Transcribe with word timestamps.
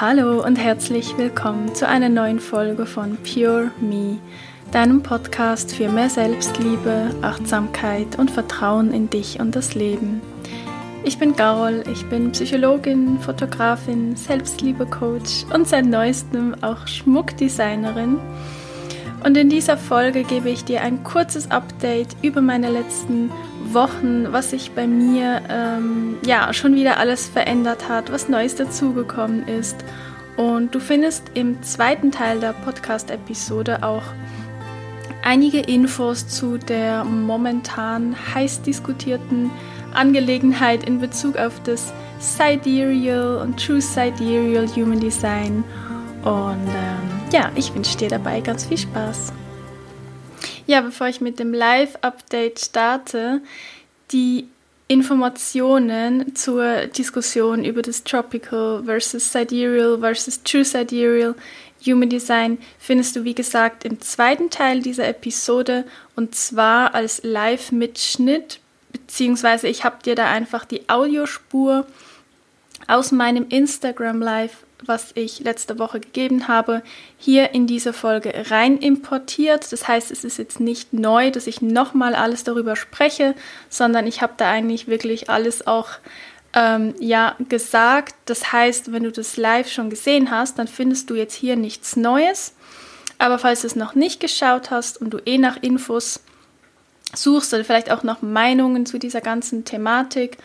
Hallo 0.00 0.44
und 0.46 0.54
herzlich 0.54 1.18
willkommen 1.18 1.74
zu 1.74 1.88
einer 1.88 2.08
neuen 2.08 2.38
Folge 2.38 2.86
von 2.86 3.18
Pure 3.24 3.72
Me, 3.80 4.20
deinem 4.70 5.02
Podcast 5.02 5.74
für 5.74 5.88
mehr 5.88 6.08
Selbstliebe, 6.08 7.10
Achtsamkeit 7.20 8.16
und 8.16 8.30
Vertrauen 8.30 8.92
in 8.92 9.10
dich 9.10 9.40
und 9.40 9.56
das 9.56 9.74
Leben. 9.74 10.20
Ich 11.02 11.18
bin 11.18 11.34
Carol, 11.34 11.82
ich 11.92 12.08
bin 12.08 12.30
Psychologin, 12.30 13.18
Fotografin, 13.18 14.14
Selbstliebe-Coach 14.14 15.46
und 15.52 15.66
seit 15.66 15.86
neuestem 15.86 16.54
auch 16.62 16.86
Schmuckdesignerin. 16.86 18.18
Und 19.24 19.36
in 19.36 19.50
dieser 19.50 19.76
Folge 19.76 20.22
gebe 20.22 20.48
ich 20.48 20.64
dir 20.64 20.82
ein 20.82 21.02
kurzes 21.02 21.50
Update 21.50 22.14
über 22.22 22.40
meine 22.40 22.70
letzten 22.70 23.32
Wochen, 23.72 24.32
was 24.32 24.50
sich 24.50 24.72
bei 24.72 24.86
mir 24.86 25.42
ähm, 25.48 26.16
ja 26.24 26.52
schon 26.52 26.74
wieder 26.74 26.98
alles 26.98 27.28
verändert 27.28 27.88
hat, 27.88 28.12
was 28.12 28.28
Neues 28.28 28.56
dazugekommen 28.56 29.46
ist. 29.46 29.76
Und 30.36 30.74
du 30.74 30.80
findest 30.80 31.32
im 31.34 31.62
zweiten 31.62 32.12
Teil 32.12 32.38
der 32.40 32.52
Podcast-Episode 32.52 33.82
auch 33.82 34.04
einige 35.22 35.58
Infos 35.58 36.28
zu 36.28 36.58
der 36.58 37.04
momentan 37.04 38.14
heiß 38.34 38.62
diskutierten 38.62 39.50
Angelegenheit 39.94 40.84
in 40.84 41.00
Bezug 41.00 41.36
auf 41.36 41.60
das 41.64 41.92
Sidereal 42.18 43.38
und 43.42 43.64
True 43.64 43.80
Sidereal 43.80 44.66
Human 44.68 45.00
Design. 45.00 45.64
Und 46.22 46.68
ähm, 46.68 47.30
ja, 47.32 47.50
ich 47.54 47.74
wünsche 47.74 47.96
dir 47.98 48.08
dabei 48.08 48.40
ganz 48.40 48.64
viel 48.64 48.78
Spaß. 48.78 49.32
Ja, 50.68 50.82
bevor 50.82 51.08
ich 51.08 51.22
mit 51.22 51.38
dem 51.38 51.54
Live-Update 51.54 52.60
starte, 52.60 53.40
die 54.12 54.48
Informationen 54.86 56.36
zur 56.36 56.88
Diskussion 56.88 57.64
über 57.64 57.80
das 57.80 58.04
Tropical 58.04 58.82
versus 58.84 59.32
Sidereal 59.32 59.98
versus 59.98 60.42
True 60.42 60.66
Sidereal 60.66 61.34
Human 61.86 62.10
Design 62.10 62.58
findest 62.78 63.16
du, 63.16 63.24
wie 63.24 63.34
gesagt, 63.34 63.86
im 63.86 63.98
zweiten 64.02 64.50
Teil 64.50 64.82
dieser 64.82 65.08
Episode 65.08 65.84
und 66.16 66.34
zwar 66.34 66.94
als 66.94 67.22
Live-Mitschnitt, 67.22 68.60
beziehungsweise 68.92 69.68
ich 69.68 69.84
habe 69.84 70.02
dir 70.04 70.16
da 70.16 70.30
einfach 70.30 70.66
die 70.66 70.86
Audiospur 70.90 71.86
aus 72.86 73.10
meinem 73.10 73.46
Instagram 73.48 74.20
Live 74.20 74.64
was 74.84 75.10
ich 75.14 75.40
letzte 75.40 75.78
Woche 75.78 76.00
gegeben 76.00 76.48
habe, 76.48 76.82
hier 77.16 77.52
in 77.52 77.66
diese 77.66 77.92
Folge 77.92 78.32
rein 78.50 78.78
importiert. 78.78 79.70
Das 79.72 79.88
heißt, 79.88 80.10
es 80.10 80.24
ist 80.24 80.38
jetzt 80.38 80.60
nicht 80.60 80.92
neu, 80.92 81.30
dass 81.30 81.46
ich 81.46 81.62
nochmal 81.62 82.14
alles 82.14 82.44
darüber 82.44 82.76
spreche, 82.76 83.34
sondern 83.68 84.06
ich 84.06 84.22
habe 84.22 84.34
da 84.36 84.50
eigentlich 84.50 84.86
wirklich 84.86 85.30
alles 85.30 85.66
auch 85.66 85.88
ähm, 86.54 86.94
ja, 87.00 87.34
gesagt. 87.48 88.14
Das 88.26 88.52
heißt, 88.52 88.92
wenn 88.92 89.02
du 89.02 89.12
das 89.12 89.36
live 89.36 89.70
schon 89.70 89.90
gesehen 89.90 90.30
hast, 90.30 90.58
dann 90.58 90.68
findest 90.68 91.10
du 91.10 91.14
jetzt 91.14 91.34
hier 91.34 91.56
nichts 91.56 91.96
Neues. 91.96 92.54
Aber 93.18 93.38
falls 93.38 93.62
du 93.62 93.66
es 93.66 93.76
noch 93.76 93.94
nicht 93.94 94.20
geschaut 94.20 94.70
hast 94.70 95.00
und 95.00 95.10
du 95.10 95.18
eh 95.24 95.38
nach 95.38 95.56
Infos 95.60 96.20
suchst 97.14 97.52
oder 97.52 97.64
vielleicht 97.64 97.90
auch 97.90 98.02
nach 98.02 98.22
Meinungen 98.22 98.86
zu 98.86 98.98
dieser 98.98 99.20
ganzen 99.20 99.64
Thematik 99.64 100.38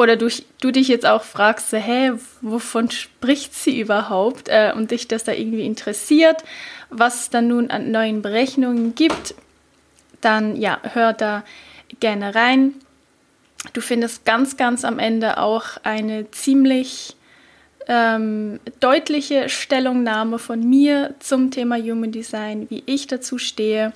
oder 0.00 0.16
du, 0.16 0.30
du 0.62 0.70
dich 0.70 0.88
jetzt 0.88 1.04
auch 1.04 1.22
fragst, 1.22 1.72
hä, 1.72 2.12
wovon 2.40 2.90
spricht 2.90 3.54
sie 3.54 3.78
überhaupt 3.78 4.48
äh, 4.48 4.72
und 4.74 4.92
dich 4.92 5.08
das 5.08 5.24
da 5.24 5.32
irgendwie 5.32 5.66
interessiert, 5.66 6.42
was 6.88 7.20
es 7.20 7.30
dann 7.30 7.48
nun 7.48 7.70
an 7.70 7.90
neuen 7.90 8.22
Berechnungen 8.22 8.94
gibt, 8.94 9.34
dann 10.22 10.56
ja, 10.56 10.80
hör 10.94 11.12
da 11.12 11.44
gerne 12.00 12.34
rein. 12.34 12.76
Du 13.74 13.82
findest 13.82 14.24
ganz, 14.24 14.56
ganz 14.56 14.86
am 14.86 14.98
Ende 14.98 15.36
auch 15.36 15.76
eine 15.82 16.30
ziemlich 16.30 17.14
ähm, 17.86 18.58
deutliche 18.80 19.50
Stellungnahme 19.50 20.38
von 20.38 20.66
mir 20.66 21.14
zum 21.18 21.50
Thema 21.50 21.76
Human 21.76 22.10
Design, 22.10 22.70
wie 22.70 22.82
ich 22.86 23.06
dazu 23.06 23.36
stehe, 23.36 23.92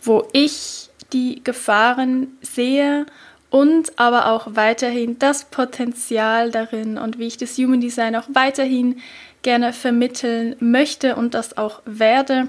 wo 0.00 0.26
ich 0.32 0.88
die 1.12 1.44
Gefahren 1.44 2.38
sehe 2.40 3.04
und 3.56 3.98
aber 3.98 4.26
auch 4.26 4.48
weiterhin 4.50 5.18
das 5.18 5.46
Potenzial 5.46 6.50
darin 6.50 6.98
und 6.98 7.18
wie 7.18 7.26
ich 7.26 7.38
das 7.38 7.56
Human 7.56 7.80
Design 7.80 8.14
auch 8.14 8.28
weiterhin 8.28 9.00
gerne 9.40 9.72
vermitteln 9.72 10.56
möchte 10.60 11.16
und 11.16 11.32
das 11.32 11.56
auch 11.56 11.80
werde. 11.86 12.48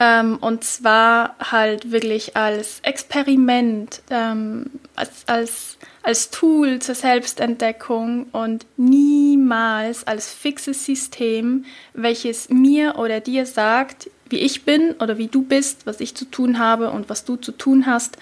Ähm, 0.00 0.38
und 0.40 0.64
zwar 0.64 1.36
halt 1.38 1.92
wirklich 1.92 2.36
als 2.36 2.80
Experiment, 2.82 4.02
ähm, 4.10 4.68
als, 4.96 5.22
als, 5.28 5.78
als 6.02 6.30
Tool 6.30 6.80
zur 6.80 6.96
Selbstentdeckung 6.96 8.26
und 8.32 8.66
niemals 8.76 10.08
als 10.08 10.34
fixes 10.34 10.84
System, 10.84 11.66
welches 11.94 12.48
mir 12.48 12.96
oder 12.98 13.20
dir 13.20 13.46
sagt, 13.46 14.10
wie 14.28 14.40
ich 14.40 14.64
bin 14.64 14.94
oder 14.94 15.18
wie 15.18 15.28
du 15.28 15.42
bist, 15.42 15.86
was 15.86 16.00
ich 16.00 16.16
zu 16.16 16.24
tun 16.24 16.58
habe 16.58 16.90
und 16.90 17.08
was 17.08 17.24
du 17.24 17.36
zu 17.36 17.52
tun 17.52 17.86
hast, 17.86 18.18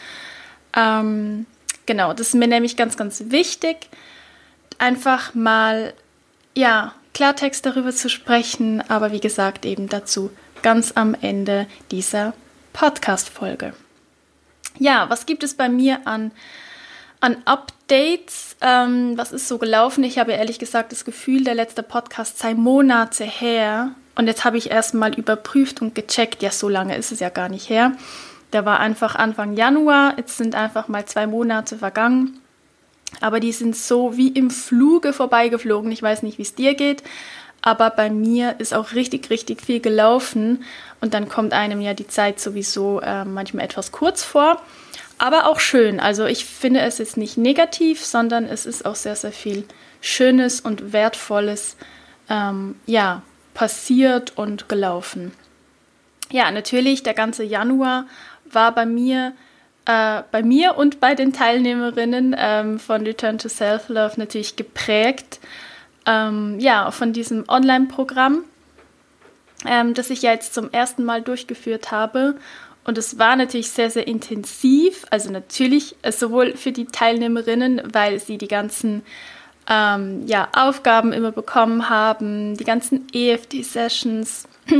ähm, 0.77 1.47
genau, 1.87 2.13
das 2.13 2.29
ist 2.29 2.35
mir 2.35 2.49
nämlich 2.49 2.77
ganz, 2.77 2.97
ganz 2.97 3.25
wichtig, 3.29 3.89
einfach 4.79 5.35
mal, 5.35 5.95
ja, 6.55 6.95
Klartext 7.15 7.65
darüber 7.65 7.93
zu 7.93 8.11
sprechen, 8.11 8.83
aber 8.89 9.13
wie 9.13 9.21
gesagt, 9.21 9.65
eben 9.65 9.89
dazu 9.89 10.31
ganz 10.63 10.93
am 10.97 11.15
Ende 11.15 11.67
dieser 11.91 12.35
Podcast-Folge. 12.73 13.73
Ja, 14.79 15.09
was 15.09 15.27
gibt 15.27 15.45
es 15.45 15.55
bei 15.55 15.69
mir 15.69 16.07
an, 16.07 16.33
an 17.21 17.37
Updates? 17.45 18.57
Ähm, 18.61 19.17
was 19.17 19.31
ist 19.31 19.47
so 19.47 19.59
gelaufen? 19.59 20.03
Ich 20.03 20.19
habe 20.19 20.33
ehrlich 20.33 20.59
gesagt 20.59 20.91
das 20.91 21.05
Gefühl, 21.05 21.45
der 21.45 21.55
letzte 21.55 21.85
Podcast 21.85 22.39
sei 22.39 22.55
Monate 22.55 23.25
her. 23.25 23.95
Und 24.17 24.27
jetzt 24.27 24.45
habe 24.45 24.59
ich 24.59 24.71
erstmal 24.71 25.15
überprüft 25.15 25.81
und 25.81 25.95
gecheckt, 25.95 26.43
ja, 26.43 26.51
so 26.51 26.69
lange 26.69 26.97
ist 26.97 27.13
es 27.13 27.21
ja 27.21 27.29
gar 27.29 27.49
nicht 27.49 27.69
her. 27.69 27.93
Der 28.55 28.65
war 28.65 28.79
einfach 28.79 29.17
Anfang 29.17 29.57
Januar. 29.57 30.15
Jetzt 30.17 30.39
sind 30.39 30.55
einfach 30.55 30.87
mal 30.87 31.05
zwei 31.05 31.27
Monate 31.27 31.77
vergangen. 31.77 32.41
Aber 33.21 33.41
die 33.41 33.53
sind 33.53 33.77
so 33.77 34.17
wie 34.17 34.29
im 34.29 34.49
Fluge 34.51 35.13
vorbeigeflogen. 35.13 35.91
Ich 35.91 36.03
weiß 36.03 36.23
nicht, 36.23 36.39
wie 36.39 36.43
es 36.43 36.55
dir 36.55 36.75
geht. 36.75 37.03
Aber 37.63 37.91
bei 37.91 38.11
mir 38.11 38.55
ist 38.59 38.73
auch 38.73 38.93
richtig, 38.93 39.29
richtig 39.29 39.61
viel 39.61 39.81
gelaufen. 39.81 40.65
Und 41.01 41.15
dann 41.15 41.29
kommt 41.29 41.53
einem 41.53 41.81
ja 41.81 41.95
die 41.95 42.07
Zeit 42.07 42.39
sowieso 42.39 43.01
äh, 43.01 43.25
manchmal 43.25 43.65
etwas 43.65 43.91
kurz 43.91 44.23
vor. 44.23 44.63
Aber 45.19 45.49
auch 45.49 45.59
schön. 45.59 45.99
Also 45.99 46.25
ich 46.25 46.45
finde 46.45 46.81
es 46.81 46.99
jetzt 46.99 47.17
nicht 47.17 47.37
negativ, 47.37 48.05
sondern 48.05 48.45
es 48.45 48.67
ist 48.67 48.87
auch 48.87 48.95
sehr, 48.95 49.17
sehr 49.17 49.33
viel 49.33 49.65
Schönes 50.01 50.61
und 50.61 50.93
Wertvolles 50.93 51.77
ähm, 52.31 52.77
ja, 52.87 53.23
passiert 53.53 54.33
und 54.37 54.69
gelaufen. 54.69 55.33
Ja, 56.31 56.51
natürlich, 56.51 57.03
der 57.03 57.15
ganze 57.15 57.45
Januar 57.45 58.07
war 58.55 58.75
bei 58.75 58.87
mir, 58.87 59.33
äh, 59.87 60.23
bei 60.31 60.43
mir 60.43 60.77
und 60.77 61.01
bei 61.01 61.15
den 61.15 61.33
Teilnehmerinnen 61.33 62.35
ähm, 62.39 62.79
von 62.79 63.03
Return 63.03 63.39
to 63.39 63.49
Self-Love 63.49 64.15
natürlich 64.17 64.57
geprägt, 64.57 65.41
ähm, 66.07 66.59
ja, 66.61 66.91
von 66.91 67.13
diesem 67.13 67.45
Online-Programm, 67.49 68.45
ähm, 69.67 69.95
das 69.95 70.11
ich 70.11 70.23
ja 70.23 70.33
jetzt 70.33 70.55
zum 70.55 70.71
ersten 70.73 71.05
Mal 71.05 71.23
durchgeführt 71.23 71.91
habe. 71.91 72.37
Und 72.85 72.99
es 72.99 73.19
war 73.19 73.35
natürlich 73.37 73.71
sehr, 73.71 73.91
sehr 73.91 74.07
intensiv, 74.07 75.07
also 75.11 75.31
natürlich 75.31 75.97
äh, 76.03 76.13
sowohl 76.13 76.57
für 76.57 76.73
die 76.73 76.85
Teilnehmerinnen, 76.85 77.81
weil 77.93 78.21
sie 78.21 78.37
die 78.37 78.49
ganzen 78.49 79.03
ähm, 79.69 80.27
ja, 80.27 80.49
Aufgaben 80.53 81.13
immer 81.13 81.33
bekommen 81.33 81.89
haben, 81.89 82.57
die 82.57 82.65
ganzen 82.65 83.07
EFT-Sessions, 83.13 84.47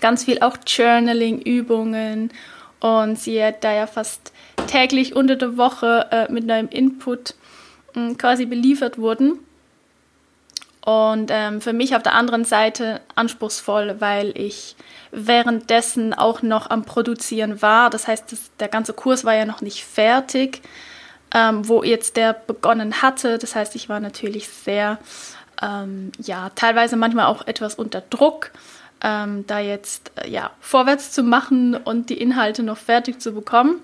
ganz 0.00 0.24
viel 0.24 0.40
auch 0.40 0.56
Journaling-Übungen 0.66 2.30
und 2.80 3.18
sie 3.18 3.42
da 3.60 3.72
ja 3.72 3.86
fast 3.86 4.32
täglich 4.66 5.14
unter 5.14 5.36
der 5.36 5.56
Woche 5.56 6.06
äh, 6.10 6.32
mit 6.32 6.44
neuem 6.44 6.68
Input 6.68 7.34
äh, 7.94 8.14
quasi 8.14 8.46
beliefert 8.46 8.98
wurden. 8.98 9.38
Und 10.86 11.30
ähm, 11.32 11.60
für 11.60 11.72
mich 11.72 11.96
auf 11.96 12.02
der 12.04 12.14
anderen 12.14 12.44
Seite 12.44 13.00
anspruchsvoll, 13.16 13.96
weil 13.98 14.38
ich 14.38 14.76
währenddessen 15.10 16.14
auch 16.14 16.42
noch 16.42 16.70
am 16.70 16.84
Produzieren 16.84 17.60
war. 17.60 17.90
Das 17.90 18.06
heißt, 18.06 18.30
das, 18.30 18.50
der 18.60 18.68
ganze 18.68 18.92
Kurs 18.92 19.24
war 19.24 19.34
ja 19.34 19.46
noch 19.46 19.62
nicht 19.62 19.84
fertig, 19.84 20.62
ähm, 21.34 21.66
wo 21.66 21.82
jetzt 21.82 22.16
der 22.16 22.34
begonnen 22.34 23.02
hatte. 23.02 23.38
Das 23.38 23.56
heißt, 23.56 23.74
ich 23.74 23.88
war 23.88 23.98
natürlich 23.98 24.48
sehr, 24.48 24.98
ähm, 25.60 26.12
ja, 26.22 26.50
teilweise 26.54 26.96
manchmal 26.96 27.26
auch 27.26 27.44
etwas 27.48 27.74
unter 27.74 28.02
Druck 28.02 28.52
ähm, 29.02 29.44
da 29.46 29.58
jetzt 29.58 30.12
äh, 30.16 30.28
ja, 30.28 30.50
vorwärts 30.60 31.12
zu 31.12 31.22
machen 31.22 31.74
und 31.74 32.10
die 32.10 32.20
Inhalte 32.20 32.62
noch 32.62 32.78
fertig 32.78 33.20
zu 33.20 33.32
bekommen. 33.32 33.80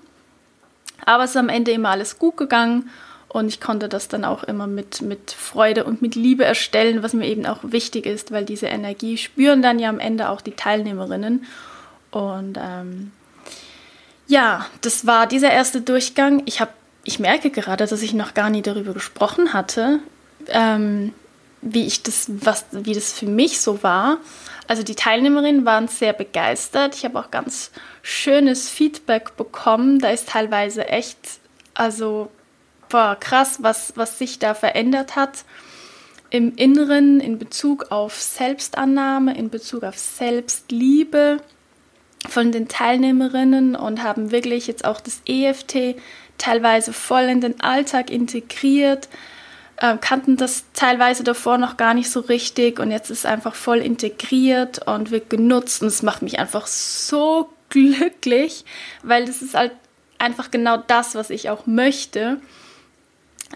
Aber 1.05 1.23
es 1.23 1.31
ist 1.31 1.37
am 1.37 1.49
Ende 1.49 1.71
immer 1.71 1.89
alles 1.89 2.17
gut 2.17 2.37
gegangen 2.37 2.89
und 3.33 3.47
ich 3.47 3.59
konnte 3.59 3.89
das 3.89 4.07
dann 4.07 4.25
auch 4.25 4.43
immer 4.43 4.67
mit, 4.67 5.01
mit 5.01 5.31
Freude 5.31 5.85
und 5.85 6.01
mit 6.01 6.15
Liebe 6.15 6.45
erstellen, 6.45 7.01
was 7.01 7.13
mir 7.13 7.27
eben 7.27 7.45
auch 7.47 7.59
wichtig 7.63 8.05
ist, 8.05 8.31
weil 8.31 8.45
diese 8.45 8.67
Energie 8.67 9.17
spüren 9.17 9.61
dann 9.61 9.79
ja 9.79 9.89
am 9.89 9.99
Ende 9.99 10.29
auch 10.29 10.39
die 10.39 10.51
Teilnehmerinnen. 10.51 11.45
Und 12.11 12.59
ähm, 12.61 13.11
ja, 14.27 14.67
das 14.81 15.07
war 15.07 15.25
dieser 15.25 15.51
erste 15.51 15.81
Durchgang. 15.81 16.43
Ich, 16.45 16.61
hab, 16.61 16.73
ich 17.03 17.19
merke 17.19 17.49
gerade, 17.49 17.87
dass 17.87 18.01
ich 18.03 18.13
noch 18.13 18.35
gar 18.35 18.51
nie 18.51 18.61
darüber 18.61 18.93
gesprochen 18.93 19.51
hatte. 19.51 19.99
Ähm, 20.47 21.11
wie 21.63 21.87
ich 21.87 22.03
das, 22.03 22.27
was, 22.27 22.65
wie 22.71 22.93
das 22.93 23.13
für 23.13 23.25
mich 23.25 23.61
so 23.61 23.81
war. 23.83 24.17
Also 24.67 24.83
die 24.83 24.95
Teilnehmerinnen 24.95 25.65
waren 25.65 25.87
sehr 25.87 26.13
begeistert. 26.13 26.95
Ich 26.95 27.05
habe 27.05 27.19
auch 27.19 27.31
ganz 27.31 27.71
schönes 28.01 28.69
Feedback 28.69 29.35
bekommen. 29.35 29.99
Da 29.99 30.09
ist 30.09 30.29
teilweise 30.29 30.87
echt, 30.87 31.17
also 31.73 32.29
boah, 32.89 33.17
krass, 33.19 33.57
was, 33.61 33.93
was 33.95 34.19
sich 34.19 34.39
da 34.39 34.53
verändert 34.53 35.15
hat 35.15 35.45
im 36.33 36.55
Inneren 36.55 37.19
in 37.19 37.37
Bezug 37.37 37.91
auf 37.91 38.19
Selbstannahme, 38.19 39.37
in 39.37 39.51
Bezug 39.51 39.83
auf 39.83 39.99
Selbstliebe 39.99 41.37
von 42.27 42.51
den 42.51 42.67
Teilnehmerinnen 42.67 43.75
und 43.75 44.01
haben 44.01 44.31
wirklich 44.31 44.65
jetzt 44.65 44.83
auch 44.83 44.99
das 44.99 45.21
EFT 45.27 45.95
teilweise 46.39 46.91
voll 46.91 47.25
in 47.25 47.39
den 47.39 47.61
Alltag 47.61 48.09
integriert, 48.09 49.09
äh, 49.83 49.97
kannten 49.97 50.37
das 50.37 50.63
teilweise 50.71 51.25
davor 51.25 51.57
noch 51.57 51.75
gar 51.75 51.93
nicht 51.93 52.09
so 52.09 52.21
richtig 52.21 52.79
und 52.79 52.89
jetzt 52.89 53.09
ist 53.09 53.25
einfach 53.25 53.53
voll 53.53 53.79
integriert 53.79 54.87
und 54.87 55.11
wird 55.11 55.29
genutzt 55.29 55.81
und 55.81 55.89
es 55.89 56.01
macht 56.01 56.21
mich 56.21 56.39
einfach 56.39 56.67
so 56.67 57.49
glücklich, 57.69 58.63
weil 59.03 59.25
das 59.25 59.41
ist 59.41 59.55
halt 59.55 59.73
einfach 60.19 60.51
genau 60.51 60.77
das, 60.77 61.15
was 61.15 61.29
ich 61.29 61.49
auch 61.49 61.65
möchte. 61.65 62.39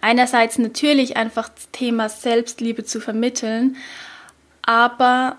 Einerseits 0.01 0.57
natürlich 0.57 1.15
einfach 1.15 1.47
das 1.47 1.69
Thema 1.71 2.09
Selbstliebe 2.09 2.83
zu 2.83 2.99
vermitteln, 2.99 3.77
aber 4.63 5.37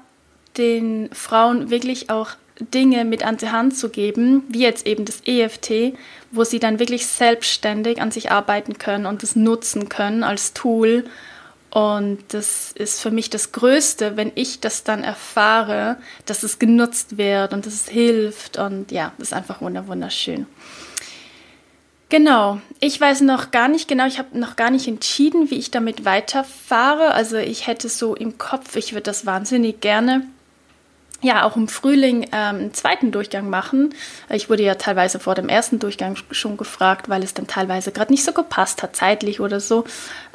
den 0.57 1.11
Frauen 1.13 1.69
wirklich 1.69 2.09
auch 2.09 2.31
Dinge 2.61 3.05
mit 3.05 3.25
an 3.25 3.37
die 3.37 3.51
Hand 3.51 3.77
zu 3.77 3.89
geben, 3.89 4.43
wie 4.49 4.61
jetzt 4.61 4.87
eben 4.87 5.05
das 5.05 5.23
EFT, 5.25 5.95
wo 6.31 6.45
sie 6.45 6.59
dann 6.59 6.79
wirklich 6.79 7.07
selbstständig 7.07 8.01
an 8.01 8.11
sich 8.11 8.31
arbeiten 8.31 8.79
können 8.79 9.07
und 9.07 9.23
das 9.23 9.37
nutzen 9.37 9.89
können 9.89 10.25
als 10.25 10.53
Tool. 10.53 11.05
Und 11.71 12.19
das 12.29 12.73
ist 12.73 13.01
für 13.01 13.11
mich 13.11 13.31
das 13.31 13.53
Größte, 13.53 14.17
wenn 14.17 14.33
ich 14.35 14.61
das 14.61 14.85
dann 14.85 15.05
erfahre, 15.05 15.97
dass 16.25 16.43
es 16.43 16.59
genutzt 16.59 17.19
wird 17.19 17.53
und 17.53 17.67
dass 17.67 17.75
es 17.75 17.89
hilft. 17.89 18.57
Und 18.59 18.91
ja, 18.91 19.13
das 19.19 19.29
ist 19.29 19.35
einfach 19.35 19.61
wunderschön. 19.61 20.47
Genau, 22.11 22.59
ich 22.81 22.99
weiß 22.99 23.21
noch 23.21 23.51
gar 23.51 23.69
nicht 23.69 23.87
genau, 23.87 24.07
ich 24.07 24.19
habe 24.19 24.39
noch 24.39 24.57
gar 24.57 24.71
nicht 24.71 24.89
entschieden, 24.89 25.51
wie 25.51 25.57
ich 25.57 25.71
damit 25.71 26.07
weiterfahre. 26.07 27.13
Also 27.13 27.37
ich 27.37 27.67
hätte 27.67 27.91
so 27.91 28.17
im 28.17 28.39
Kopf, 28.39 28.77
ich 28.77 28.95
würde 28.95 29.03
das 29.03 29.27
wahnsinnig 29.27 29.83
gerne 29.83 30.27
ja 31.21 31.45
auch 31.45 31.57
im 31.57 31.69
Frühling 31.69 32.25
ähm, 32.33 32.57
einen 32.57 32.75
zweiten 32.75 33.11
Durchgang 33.11 33.51
machen. 33.51 33.95
Ich 34.31 34.49
wurde 34.49 34.63
ja 34.63 34.77
teilweise 34.77 35.19
vor 35.19 35.35
dem 35.35 35.49
ersten 35.49 35.79
Durchgang 35.79 36.17
schon 36.31 36.57
gefragt, 36.57 37.09
weil 37.09 37.23
es 37.23 37.35
dann 37.35 37.47
teilweise 37.47 37.91
gerade 37.91 38.13
nicht 38.13 38.25
so 38.25 38.33
gepasst 38.33 38.83
hat, 38.83 38.95
zeitlich 38.95 39.41
oder 39.41 39.61
so, 39.61 39.85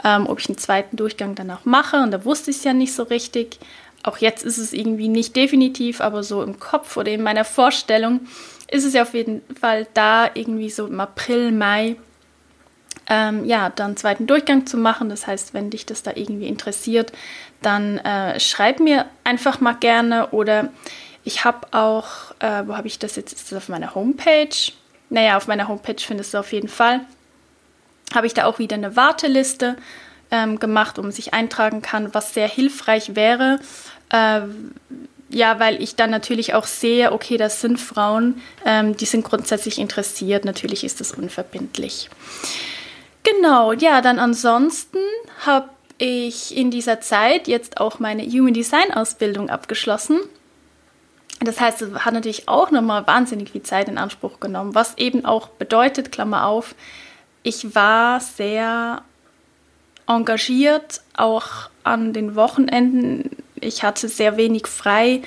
ähm, 0.04 0.28
ob 0.28 0.40
ich 0.40 0.50
einen 0.50 0.58
zweiten 0.58 0.98
Durchgang 0.98 1.36
dann 1.36 1.52
auch 1.52 1.66
mache. 1.66 1.98
Und 1.98 2.12
da 2.12 2.26
wusste 2.26 2.52
ich 2.52 2.58
es 2.58 2.64
ja 2.64 2.74
nicht 2.74 2.94
so 2.94 3.04
richtig. 3.04 3.60
Auch 4.04 4.18
jetzt 4.18 4.44
ist 4.44 4.58
es 4.58 4.74
irgendwie 4.74 5.08
nicht 5.08 5.36
definitiv, 5.36 6.02
aber 6.02 6.24
so 6.24 6.44
im 6.44 6.60
Kopf 6.60 6.98
oder 6.98 7.12
in 7.12 7.24
meiner 7.24 7.46
Vorstellung 7.46 8.22
ist 8.70 8.84
es 8.84 8.94
ja 8.94 9.04
auf 9.04 9.14
jeden 9.14 9.42
Fall 9.60 9.88
da, 9.94 10.30
irgendwie 10.34 10.70
so 10.70 10.88
im 10.88 11.00
April, 11.00 11.52
Mai 11.54 11.96
ähm, 13.10 13.46
ja, 13.46 13.70
dann 13.70 13.98
zweiten 13.98 14.28
Durchgang 14.28 14.66
zu 14.66 14.78
machen. 14.78 15.10
Das 15.10 15.28
heißt, 15.28 15.54
wenn 15.54 15.70
dich 15.70 15.86
das 15.86 16.04
da 16.04 16.12
irgendwie 16.16 16.48
interessiert, 16.48 17.12
dann 17.66 17.98
äh, 18.00 18.40
schreib 18.40 18.80
mir 18.80 19.06
einfach 19.24 19.60
mal 19.60 19.74
gerne 19.74 20.28
oder 20.30 20.70
ich 21.24 21.46
habe 21.46 21.68
auch, 21.72 22.32
äh, 22.40 22.64
wo 22.66 22.76
habe 22.76 22.88
ich 22.88 23.00
das 23.00 23.16
jetzt? 23.16 23.34
Ist 23.34 23.52
das 23.52 23.58
auf 23.58 23.70
meiner 23.70 23.96
Homepage? 23.96 24.56
Naja, 25.10 25.38
auf 25.38 25.48
meiner 25.48 25.68
Homepage 25.68 26.00
findest 26.00 26.34
du 26.34 26.40
auf 26.40 26.52
jeden 26.52 26.68
Fall. 26.68 27.02
Habe 28.14 28.28
ich 28.28 28.34
da 28.34 28.46
auch 28.46 28.60
wieder 28.60 28.76
eine 28.76 28.96
Warteliste 28.96 29.78
ähm, 30.32 30.60
gemacht, 30.60 31.00
um 31.00 31.12
sich 31.12 31.34
eintragen 31.34 31.82
kann, 31.82 32.14
was 32.14 32.34
sehr 32.34 32.48
hilfreich 32.48 33.16
wäre. 33.16 33.60
Äh, 34.10 34.42
ja, 35.30 35.60
weil 35.60 35.82
ich 35.82 35.96
dann 35.96 36.12
natürlich 36.12 36.54
auch 36.54 36.66
sehe, 36.66 37.12
okay, 37.12 37.38
das 37.38 37.62
sind 37.62 37.80
Frauen, 37.80 38.42
ähm, 38.66 38.96
die 38.96 39.06
sind 39.06 39.24
grundsätzlich 39.24 39.80
interessiert. 39.80 40.46
Natürlich 40.46 40.84
ist 40.84 41.00
das 41.00 41.12
unverbindlich. 41.12 42.10
Genau, 43.24 43.72
ja, 43.72 44.02
dann 44.02 44.20
ansonsten 44.20 45.00
habe 45.46 45.70
ich 46.06 46.58
in 46.58 46.70
dieser 46.70 47.00
Zeit 47.00 47.48
jetzt 47.48 47.80
auch 47.80 48.00
meine 48.00 48.24
Human 48.24 48.54
Design 48.54 48.94
Ausbildung 48.94 49.50
abgeschlossen. 49.50 50.20
Das 51.40 51.62
heißt, 51.62 51.82
es 51.82 51.94
hat 52.04 52.14
natürlich 52.14 52.50
auch 52.50 52.72
nochmal 52.72 53.08
wahnsinnig 53.08 53.52
viel 53.52 53.64
Zeit 53.64 53.88
in 53.88 53.98
Anspruch 53.98 54.42
genommen, 54.42 54.76
was 54.76 54.98
eben 54.98 55.24
auch 55.24 55.48
bedeutet, 55.48 56.12
Klammer 56.12 56.46
auf, 56.46 56.76
ich 57.42 57.74
war 57.74 58.20
sehr 58.20 59.02
engagiert, 60.06 61.02
auch 61.16 61.70
an 61.86 62.12
den 62.12 62.36
Wochenenden. 62.36 63.30
Ich 63.62 63.84
hatte 63.84 64.10
sehr 64.10 64.36
wenig 64.36 64.68
frei 64.68 65.22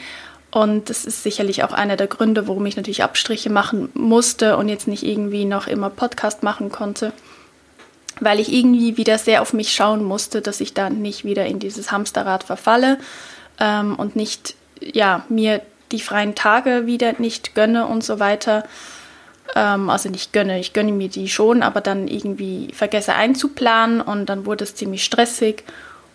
und 0.51 0.91
das 0.91 1.07
ist 1.07 1.23
sicherlich 1.23 1.65
auch 1.65 1.73
einer 1.73 1.97
der 1.97 2.07
Gründe, 2.07 2.49
warum 2.49 2.67
ich 2.67 2.77
natürlich 2.77 3.03
Abstriche 3.03 3.49
machen 3.49 3.89
musste 3.95 4.59
und 4.59 4.69
jetzt 4.69 4.89
nicht 4.89 5.05
irgendwie 5.05 5.47
noch 5.47 5.69
immer 5.69 5.89
Podcast 5.89 6.43
machen 6.43 6.71
konnte 6.71 7.15
weil 8.21 8.41
ich 8.41 8.53
irgendwie 8.53 8.97
wieder 8.97 9.19
sehr 9.19 9.43
auf 9.43 9.53
mich 9.53 9.75
schauen 9.75 10.03
musste, 10.03 10.41
dass 10.41 10.61
ich 10.61 10.75
dann 10.75 11.03
nicht 11.03 11.25
wieder 11.25 11.47
in 11.47 11.59
dieses 11.59 11.93
Hamsterrad 11.93 12.45
verfalle 12.45 12.99
ähm, 13.61 13.95
und 13.97 14.17
nicht, 14.17 14.55
ja, 14.81 15.25
mir 15.29 15.63
die 15.93 16.01
freien 16.01 16.35
Tage 16.35 16.87
wieder 16.87 17.15
nicht 17.19 17.55
gönne 17.55 17.87
und 17.87 18.03
so 18.03 18.19
weiter. 18.19 18.65
Ähm, 19.55 19.91
also 19.91 20.09
nicht 20.09 20.33
gönne, 20.33 20.59
ich 20.59 20.73
gönne 20.73 20.93
mir 20.93 21.09
die 21.09 21.29
schon, 21.29 21.63
aber 21.63 21.81
dann 21.81 22.09
irgendwie 22.09 22.73
vergesse 22.73 23.15
einzuplanen 23.15 24.01
und 24.01 24.27
dann 24.27 24.47
wurde 24.47 24.65
es 24.65 24.75
ziemlich 24.75 25.05
stressig 25.05 25.65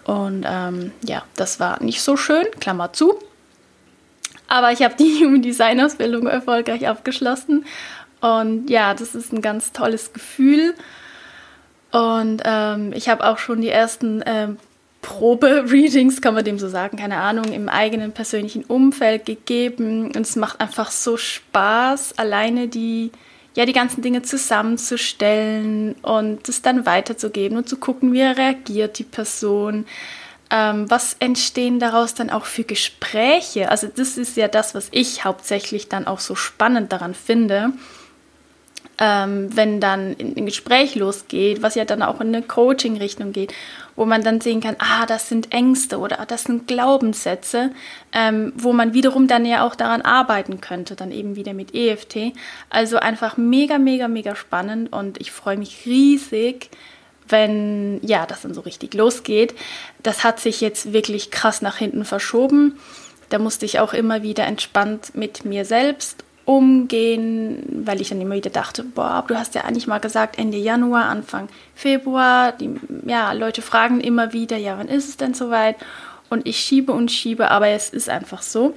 und 0.04 0.46
ähm, 0.48 0.92
ja, 1.04 1.24
das 1.36 1.60
war 1.60 1.82
nicht 1.82 2.02
so 2.02 2.18
schön, 2.18 2.46
Klammer 2.60 2.92
zu. 2.92 3.16
Aber 4.48 4.72
ich 4.72 4.82
habe 4.82 4.96
die 4.98 5.20
Human 5.24 5.42
Design 5.42 5.80
Ausbildung 5.80 6.28
erfolgreich 6.28 6.88
abgeschlossen 6.88 7.66
und 8.20 8.70
ja, 8.70 8.94
das 8.94 9.16
ist 9.16 9.32
ein 9.32 9.42
ganz 9.42 9.72
tolles 9.72 10.14
Gefühl. 10.14 10.74
Und 11.92 12.42
ähm, 12.46 12.94
ich 12.94 13.10
habe 13.10 13.26
auch 13.26 13.38
schon 13.38 13.62
die 13.62 13.70
ersten 13.70 14.24
ähm, 14.26 14.58
Probe-Readings, 15.02 16.22
kann 16.22 16.34
man 16.34 16.46
dem 16.46 16.60
so 16.60 16.70
sagen, 16.70 16.98
keine 16.98 17.18
Ahnung, 17.18 17.46
im 17.46 17.70
eigenen 17.70 18.12
persönlichen 18.12 18.64
Umfeld 18.64 19.26
gegeben. 19.26 20.06
Und 20.06 20.18
es 20.18 20.36
macht 20.36 20.62
einfach 20.62 20.92
so 20.92 21.18
Spaß, 21.18 22.18
alleine 22.18 22.68
die, 22.68 23.12
ja, 23.56 23.66
die 23.66 23.74
ganzen 23.74 24.02
Dinge 24.02 24.22
zusammenzustellen 24.22 25.96
und 26.02 26.48
es 26.48 26.62
dann 26.62 26.86
weiterzugeben 26.86 27.58
und 27.58 27.68
zu 27.68 27.78
gucken, 27.78 28.14
wie 28.14 28.22
reagiert 28.22 29.00
die 29.00 29.04
Person. 29.04 29.86
Ähm, 30.50 30.90
was 30.90 31.16
entstehen 31.20 31.80
daraus 31.80 32.14
dann 32.14 32.30
auch 32.30 32.46
für 32.46 32.64
Gespräche? 32.64 33.70
Also 33.70 33.88
das 33.94 34.18
ist 34.18 34.38
ja 34.38 34.48
das, 34.48 34.76
was 34.76 34.88
ich 34.92 35.26
hauptsächlich 35.26 35.90
dann 35.90 36.08
auch 36.08 36.20
so 36.20 36.36
spannend 36.36 36.92
daran 36.94 37.16
finde 37.16 37.74
ähm, 39.02 39.50
wenn 39.58 39.80
dann 39.80 40.16
ein 40.20 40.46
Gespräch 40.46 40.94
losgeht, 40.94 41.64
was 41.64 41.74
ja 41.74 41.86
dann 41.86 42.04
auch 42.04 42.22
in 42.22 42.28
eine 42.28 42.44
Coaching-Richtung 42.44 43.34
geht, 43.34 43.52
wo 43.96 44.06
man 44.06 44.24
dann 44.24 44.42
sehen 44.42 44.62
kann, 44.62 44.76
ah, 44.78 45.08
das 45.08 45.28
sind 45.28 45.52
Ängste 45.52 45.98
oder 45.98 46.20
ah, 46.20 46.26
das 46.28 46.44
sind 46.44 46.68
Glaubenssätze, 46.68 47.72
ähm, 48.14 48.54
wo 48.56 48.74
man 48.74 48.94
wiederum 48.94 49.28
dann 49.28 49.44
ja 49.44 49.66
auch 49.66 49.74
daran 49.74 50.04
arbeiten 50.04 50.62
könnte, 50.62 50.96
dann 50.96 51.12
eben 51.12 51.36
wieder 51.36 51.54
mit 51.54 51.74
EFT. 51.74 52.34
Also 52.70 52.98
einfach 52.98 53.38
mega, 53.38 53.80
mega, 53.80 54.08
mega 54.08 54.36
spannend 54.36 54.94
und 54.94 55.20
ich 55.20 55.32
freue 55.32 55.58
mich 55.58 55.88
riesig, 55.88 56.70
wenn 57.28 58.00
ja, 58.04 58.28
das 58.28 58.44
dann 58.44 58.54
so 58.54 58.62
richtig 58.62 58.94
losgeht. 58.94 59.56
Das 60.04 60.24
hat 60.24 60.40
sich 60.40 60.62
jetzt 60.62 60.94
wirklich 60.94 61.32
krass 61.32 61.64
nach 61.64 61.78
hinten 61.78 62.06
verschoben. 62.06 62.78
Da 63.30 63.40
musste 63.40 63.66
ich 63.66 63.80
auch 63.80 63.94
immer 63.94 64.22
wieder 64.22 64.46
entspannt 64.46 65.16
mit 65.16 65.44
mir 65.44 65.66
selbst 65.66 66.24
umgehen, 66.52 67.64
weil 67.86 68.02
ich 68.02 68.10
dann 68.10 68.20
immer 68.20 68.36
wieder 68.36 68.50
dachte, 68.50 68.84
boah, 68.84 69.24
du 69.26 69.38
hast 69.38 69.56
ja 69.56 69.62
eigentlich 69.62 69.88
mal 69.88 70.00
gesagt 70.00 70.38
Ende 70.38 70.58
Januar, 70.58 71.06
Anfang 71.06 71.48
Februar. 71.76 72.52
Die 72.52 72.76
ja, 73.06 73.32
Leute 73.32 73.62
fragen 73.62 74.02
immer 74.02 74.34
wieder, 74.34 74.58
ja, 74.58 74.78
wann 74.78 74.90
ist 74.90 75.08
es 75.08 75.16
denn 75.16 75.34
soweit? 75.34 75.78
Und 76.30 76.46
ich 76.46 76.60
schiebe 76.60 76.92
und 76.92 77.10
schiebe, 77.10 77.52
aber 77.52 77.70
es 77.70 77.90
ist 77.90 78.10
einfach 78.10 78.42
so. 78.42 78.74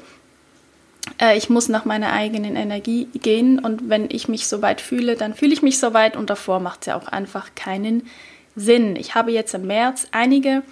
Äh, 1.20 1.36
ich 1.36 1.50
muss 1.50 1.68
nach 1.68 1.84
meiner 1.84 2.12
eigenen 2.12 2.54
Energie 2.54 3.08
gehen 3.12 3.58
und 3.58 3.88
wenn 3.88 4.08
ich 4.08 4.28
mich 4.28 4.46
so 4.46 4.62
weit 4.62 4.80
fühle, 4.80 5.16
dann 5.16 5.34
fühle 5.34 5.52
ich 5.52 5.62
mich 5.62 5.80
so 5.80 5.92
weit 5.94 6.16
und 6.16 6.30
davor 6.30 6.60
macht 6.60 6.82
es 6.82 6.86
ja 6.86 6.96
auch 6.96 7.08
einfach 7.08 7.56
keinen 7.56 8.06
Sinn. 8.54 8.94
Ich 8.94 9.16
habe 9.16 9.32
jetzt 9.32 9.52
im 9.52 9.66
März 9.66 10.06
einige 10.12 10.62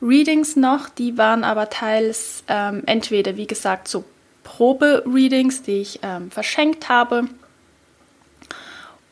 Readings 0.00 0.56
noch, 0.56 0.88
die 0.88 1.18
waren 1.18 1.44
aber 1.44 1.68
teils 1.68 2.42
ähm, 2.48 2.84
entweder, 2.86 3.36
wie 3.36 3.46
gesagt, 3.46 3.86
so 3.86 4.04
Probe-Readings, 4.48 5.62
die 5.62 5.82
ich 5.82 6.00
ähm, 6.02 6.30
verschenkt 6.30 6.88
habe. 6.88 7.24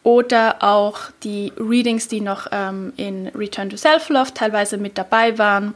Oder 0.03 0.63
auch 0.63 0.99
die 1.23 1.53
Readings, 1.59 2.09
die 2.09 2.21
noch 2.21 2.47
ähm, 2.53 2.93
in 2.97 3.29
Return 3.29 3.69
to 3.69 3.77
Self-Love 3.77 4.33
teilweise 4.35 4.79
mit 4.79 4.97
dabei 4.97 5.37
waren. 5.37 5.75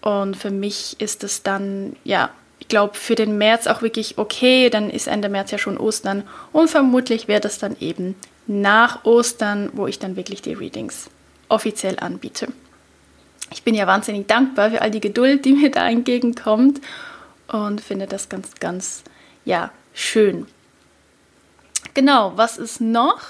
Und 0.00 0.36
für 0.36 0.50
mich 0.50 0.96
ist 0.98 1.22
es 1.22 1.42
dann, 1.42 1.94
ja, 2.04 2.30
ich 2.58 2.68
glaube, 2.68 2.94
für 2.94 3.14
den 3.14 3.38
März 3.38 3.66
auch 3.66 3.80
wirklich 3.80 4.18
okay. 4.18 4.70
Dann 4.70 4.90
ist 4.90 5.06
Ende 5.06 5.28
März 5.28 5.50
ja 5.50 5.58
schon 5.58 5.78
Ostern. 5.78 6.24
Und 6.52 6.68
vermutlich 6.68 7.28
wird 7.28 7.44
es 7.44 7.58
dann 7.58 7.76
eben 7.80 8.16
nach 8.46 9.04
Ostern, 9.04 9.70
wo 9.74 9.86
ich 9.86 9.98
dann 9.98 10.16
wirklich 10.16 10.42
die 10.42 10.54
Readings 10.54 11.08
offiziell 11.48 11.98
anbiete. 12.00 12.48
ich 13.52 13.62
bin 13.62 13.74
ja 13.74 13.86
wahnsinnig 13.86 14.26
dankbar 14.26 14.70
für 14.70 14.82
all 14.82 14.90
die 14.90 15.00
Geduld, 15.00 15.44
die 15.44 15.52
mir 15.52 15.70
da 15.70 15.88
entgegenkommt 15.88 16.80
und 17.48 17.80
finde 17.80 18.06
das 18.06 18.28
ganz, 18.28 18.54
ganz, 18.60 19.04
ja, 19.44 19.70
schön. 19.92 20.46
Genau, 21.94 22.32
was 22.36 22.58
ist 22.58 22.80
noch? 22.80 23.20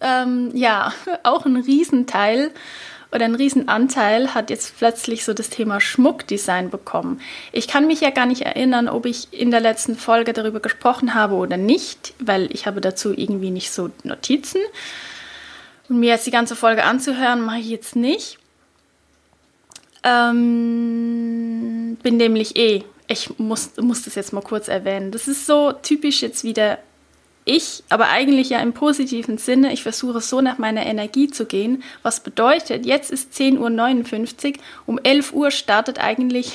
Ähm, 0.00 0.50
ja, 0.54 0.92
auch 1.22 1.44
ein 1.44 1.56
Riesenteil 1.56 2.50
oder 3.12 3.26
ein 3.26 3.34
Riesenanteil 3.34 4.34
hat 4.34 4.48
jetzt 4.48 4.78
plötzlich 4.78 5.24
so 5.24 5.34
das 5.34 5.50
Thema 5.50 5.80
Schmuckdesign 5.80 6.70
bekommen. 6.70 7.20
Ich 7.52 7.68
kann 7.68 7.86
mich 7.86 8.00
ja 8.00 8.08
gar 8.08 8.24
nicht 8.24 8.40
erinnern, 8.42 8.88
ob 8.88 9.04
ich 9.04 9.28
in 9.32 9.50
der 9.50 9.60
letzten 9.60 9.96
Folge 9.96 10.32
darüber 10.32 10.60
gesprochen 10.60 11.12
habe 11.14 11.34
oder 11.34 11.58
nicht, 11.58 12.14
weil 12.18 12.50
ich 12.52 12.66
habe 12.66 12.80
dazu 12.80 13.12
irgendwie 13.12 13.50
nicht 13.50 13.70
so 13.70 13.90
Notizen. 14.02 14.62
Und 15.90 16.00
mir 16.00 16.08
jetzt 16.08 16.26
die 16.26 16.30
ganze 16.30 16.56
Folge 16.56 16.84
anzuhören, 16.84 17.42
mache 17.42 17.58
ich 17.58 17.68
jetzt 17.68 17.96
nicht. 17.96 18.38
Ähm, 20.04 21.98
bin 22.02 22.16
nämlich 22.16 22.56
eh, 22.56 22.82
ich 23.12 23.38
muss, 23.38 23.70
muss 23.80 24.02
das 24.02 24.14
jetzt 24.14 24.32
mal 24.32 24.40
kurz 24.40 24.68
erwähnen. 24.68 25.12
Das 25.12 25.28
ist 25.28 25.46
so 25.46 25.72
typisch 25.72 26.22
jetzt 26.22 26.44
wieder 26.44 26.78
ich, 27.44 27.82
aber 27.88 28.08
eigentlich 28.08 28.50
ja 28.50 28.60
im 28.60 28.72
positiven 28.72 29.36
Sinne, 29.36 29.72
ich 29.72 29.82
versuche 29.82 30.20
so 30.20 30.40
nach 30.40 30.58
meiner 30.58 30.86
Energie 30.86 31.28
zu 31.28 31.44
gehen, 31.44 31.82
was 32.02 32.20
bedeutet, 32.20 32.86
jetzt 32.86 33.10
ist 33.10 33.32
10.59 33.32 34.48
Uhr, 34.48 34.54
um 34.86 35.00
11 35.02 35.32
Uhr 35.32 35.50
startet 35.50 35.98
eigentlich 35.98 36.52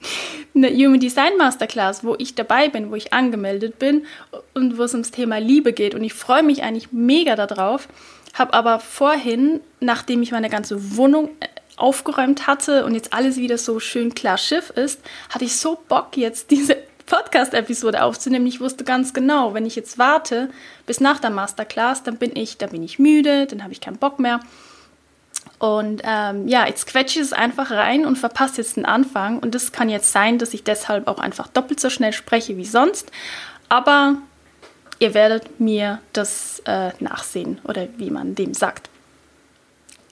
eine 0.54 0.70
Human 0.70 1.00
Design 1.00 1.36
Masterclass, 1.36 2.04
wo 2.04 2.14
ich 2.18 2.34
dabei 2.34 2.68
bin, 2.68 2.90
wo 2.90 2.94
ich 2.94 3.12
angemeldet 3.12 3.78
bin 3.78 4.06
und 4.54 4.78
wo 4.78 4.84
es 4.84 4.92
ums 4.92 5.10
Thema 5.10 5.38
Liebe 5.38 5.72
geht. 5.72 5.94
Und 5.94 6.04
ich 6.04 6.14
freue 6.14 6.44
mich 6.44 6.62
eigentlich 6.62 6.92
mega 6.92 7.34
darauf, 7.34 7.88
habe 8.34 8.54
aber 8.54 8.78
vorhin, 8.78 9.60
nachdem 9.80 10.22
ich 10.22 10.30
meine 10.30 10.48
ganze 10.48 10.96
Wohnung 10.96 11.30
aufgeräumt 11.80 12.46
hatte 12.46 12.84
und 12.84 12.94
jetzt 12.94 13.12
alles 13.12 13.36
wieder 13.36 13.58
so 13.58 13.80
schön 13.80 14.14
klar 14.14 14.38
Schiff 14.38 14.70
ist, 14.70 15.00
hatte 15.28 15.44
ich 15.44 15.56
so 15.56 15.78
Bock, 15.88 16.16
jetzt 16.16 16.50
diese 16.50 16.76
Podcast-Episode 17.06 18.02
aufzunehmen. 18.02 18.46
Ich 18.46 18.60
wusste 18.60 18.84
ganz 18.84 19.12
genau, 19.12 19.54
wenn 19.54 19.66
ich 19.66 19.76
jetzt 19.76 19.98
warte 19.98 20.50
bis 20.86 21.00
nach 21.00 21.18
der 21.18 21.30
Masterclass, 21.30 22.02
dann 22.02 22.16
bin 22.16 22.36
ich, 22.36 22.58
dann 22.58 22.70
bin 22.70 22.82
ich 22.82 22.98
müde, 22.98 23.46
dann 23.46 23.62
habe 23.62 23.72
ich 23.72 23.80
keinen 23.80 23.98
Bock 23.98 24.18
mehr. 24.18 24.40
Und 25.58 26.02
ähm, 26.04 26.48
ja, 26.48 26.66
jetzt 26.66 26.86
quetsche 26.86 27.18
ich 27.18 27.26
es 27.26 27.32
einfach 27.32 27.70
rein 27.70 28.06
und 28.06 28.16
verpasse 28.16 28.58
jetzt 28.58 28.76
den 28.76 28.86
Anfang. 28.86 29.38
Und 29.38 29.54
das 29.54 29.72
kann 29.72 29.90
jetzt 29.90 30.12
sein, 30.12 30.38
dass 30.38 30.54
ich 30.54 30.64
deshalb 30.64 31.06
auch 31.06 31.18
einfach 31.18 31.48
doppelt 31.48 31.80
so 31.80 31.90
schnell 31.90 32.12
spreche 32.12 32.56
wie 32.56 32.64
sonst. 32.64 33.10
Aber 33.68 34.16
ihr 34.98 35.12
werdet 35.12 35.60
mir 35.60 36.00
das 36.12 36.62
äh, 36.64 36.92
nachsehen 37.00 37.58
oder 37.64 37.88
wie 37.98 38.10
man 38.10 38.34
dem 38.34 38.54
sagt. 38.54 38.88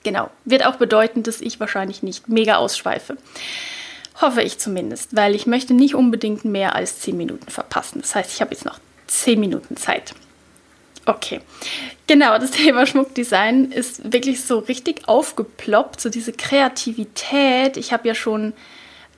Genau, 0.03 0.29
wird 0.45 0.65
auch 0.65 0.75
bedeuten, 0.75 1.23
dass 1.23 1.41
ich 1.41 1.59
wahrscheinlich 1.59 2.03
nicht 2.03 2.29
mega 2.29 2.55
ausschweife. 2.55 3.17
Hoffe 4.21 4.41
ich 4.41 4.59
zumindest, 4.59 5.15
weil 5.15 5.35
ich 5.35 5.45
möchte 5.45 5.73
nicht 5.73 5.95
unbedingt 5.95 6.45
mehr 6.45 6.75
als 6.75 6.99
10 6.99 7.15
Minuten 7.15 7.49
verpassen. 7.49 8.01
Das 8.01 8.15
heißt, 8.15 8.33
ich 8.33 8.41
habe 8.41 8.51
jetzt 8.51 8.65
noch 8.65 8.79
10 9.07 9.39
Minuten 9.39 9.77
Zeit. 9.77 10.13
Okay, 11.05 11.41
genau, 12.07 12.37
das 12.37 12.51
Thema 12.51 12.85
Schmuckdesign 12.85 13.71
ist 13.71 14.13
wirklich 14.13 14.43
so 14.43 14.59
richtig 14.59 15.07
aufgeploppt, 15.07 15.99
so 15.99 16.09
diese 16.09 16.33
Kreativität. 16.33 17.77
Ich 17.77 17.93
habe 17.93 18.07
ja 18.07 18.15
schon 18.15 18.53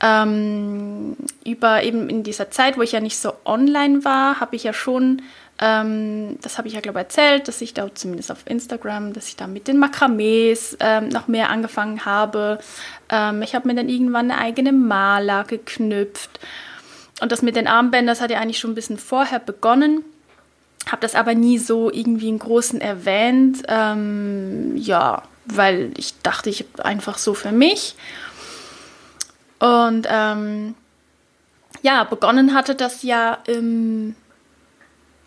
ähm, 0.01 1.17
über 1.45 1.83
eben 1.83 2.09
in 2.09 2.23
dieser 2.23 2.49
Zeit, 2.49 2.77
wo 2.77 2.81
ich 2.81 2.91
ja 2.91 2.99
nicht 2.99 3.17
so 3.17 3.33
online 3.45 4.03
war, 4.05 4.39
habe 4.39 4.55
ich 4.55 4.63
ja 4.63 4.73
schon 4.73 5.21
ähm, 5.61 6.39
das 6.41 6.57
habe 6.57 6.67
ich 6.67 6.73
ja, 6.73 6.81
glaube 6.81 6.99
ich, 6.99 7.03
erzählt, 7.03 7.47
dass 7.47 7.61
ich 7.61 7.75
da 7.75 7.93
zumindest 7.93 8.31
auf 8.31 8.39
Instagram, 8.45 9.13
dass 9.13 9.27
ich 9.27 9.35
da 9.35 9.45
mit 9.45 9.67
den 9.67 9.77
Makramees 9.77 10.75
ähm, 10.79 11.09
noch 11.09 11.27
mehr 11.27 11.51
angefangen 11.51 12.03
habe. 12.03 12.57
Ähm, 13.09 13.43
ich 13.43 13.53
habe 13.53 13.67
mir 13.67 13.75
dann 13.75 13.87
irgendwann 13.87 14.31
eine 14.31 14.41
eigene 14.41 14.73
Maler 14.73 15.43
geknüpft. 15.43 16.39
Und 17.21 17.31
das 17.31 17.43
mit 17.43 17.55
den 17.55 17.67
Armbändern, 17.67 18.07
das 18.07 18.21
hat 18.21 18.31
ja 18.31 18.39
eigentlich 18.39 18.57
schon 18.57 18.71
ein 18.71 18.75
bisschen 18.75 18.97
vorher 18.97 19.37
begonnen. 19.37 20.03
Habe 20.87 21.01
das 21.01 21.13
aber 21.13 21.35
nie 21.35 21.59
so 21.59 21.91
irgendwie 21.91 22.29
im 22.29 22.39
Großen 22.39 22.81
erwähnt. 22.81 23.61
Ähm, 23.67 24.75
ja, 24.75 25.21
weil 25.45 25.91
ich 25.95 26.19
dachte, 26.23 26.49
ich 26.49 26.65
habe 26.73 26.85
einfach 26.85 27.19
so 27.19 27.35
für 27.35 27.51
mich. 27.51 27.95
Und 29.59 30.07
ähm, 30.09 30.73
ja, 31.83 32.03
begonnen 32.03 32.55
hatte 32.55 32.73
das 32.73 33.03
ja 33.03 33.37
im 33.45 34.15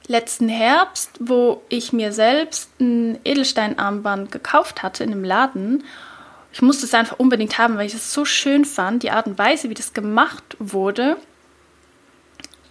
letzten 0.07 0.49
Herbst, 0.49 1.11
wo 1.21 1.63
ich 1.69 1.93
mir 1.93 2.13
selbst 2.13 2.71
ein 2.81 3.19
Edelsteinarmband 3.25 4.31
gekauft 4.31 4.83
hatte 4.83 5.05
in 5.05 5.13
einem 5.13 5.25
Laden. 5.25 5.85
Ich 6.53 6.63
musste 6.63 6.87
es 6.87 6.95
einfach 6.95 7.19
unbedingt 7.19 7.59
haben, 7.59 7.77
weil 7.77 7.87
ich 7.87 7.95
es 7.95 8.13
so 8.13 8.25
schön 8.25 8.65
fand, 8.65 9.03
die 9.03 9.11
Art 9.11 9.27
und 9.27 9.39
Weise, 9.39 9.71
wie 9.71 9.75
das 9.75 9.93
gemacht 9.93 10.57
wurde. 10.59 11.17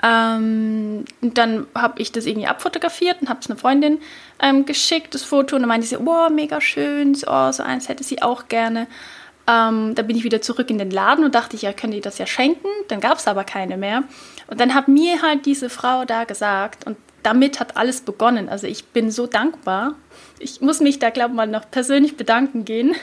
Ähm, 0.04 1.06
dann 1.22 1.66
habe 1.74 2.02
ich 2.02 2.12
das 2.12 2.26
irgendwie 2.26 2.48
abfotografiert 2.48 3.22
und 3.22 3.30
habe 3.30 3.40
es 3.40 3.50
einer 3.50 3.58
Freundin 3.58 4.00
ähm, 4.42 4.66
geschickt, 4.66 5.16
das 5.16 5.24
Foto. 5.24 5.56
Und 5.56 5.64
dann 5.64 5.70
meinte 5.70 5.88
sie, 5.88 5.98
wow, 6.00 6.30
mega 6.30 6.62
schön, 6.62 7.18
oh, 7.26 7.52
so 7.52 7.64
eins 7.64 7.90
hätte 7.90 8.04
sie 8.04 8.22
auch 8.22 8.48
gerne. 8.48 8.88
Ähm, 9.48 9.96
da 9.96 10.04
bin 10.04 10.16
ich 10.16 10.24
wieder 10.24 10.42
zurück 10.42 10.70
in 10.70 10.78
den 10.78 10.92
Laden 10.92 11.26
und 11.26 11.36
dachte 11.36 11.56
ich, 11.56 11.64
ja, 11.64 11.74
könnt 11.74 11.94
ihr 11.94 12.02
das 12.02 12.18
ja 12.18 12.26
schenken? 12.26 12.68
Dann 12.90 13.00
gab 13.00 13.18
es 13.18 13.28
aber 13.28 13.44
keine 13.44 13.78
mehr. 13.78 14.04
Und 14.48 14.60
dann 14.60 14.74
hat 14.74 14.88
mir 14.88 15.22
halt 15.22 15.46
diese 15.46 15.70
Frau 15.70 16.06
da 16.06 16.26
gesagt, 16.26 16.86
und 16.86 16.98
damit 17.24 17.60
hat 17.60 17.78
alles 17.78 18.02
begonnen. 18.02 18.50
Also 18.50 18.68
ich 18.68 18.86
bin 18.86 19.10
so 19.10 19.28
dankbar. 19.28 19.96
Ich 20.40 20.62
muss 20.62 20.80
mich 20.80 21.00
da, 21.00 21.10
glaube 21.10 21.32
ich, 21.32 21.36
mal 21.36 21.48
noch 21.48 21.70
persönlich 21.72 22.18
bedanken 22.18 22.66
gehen 22.66 22.96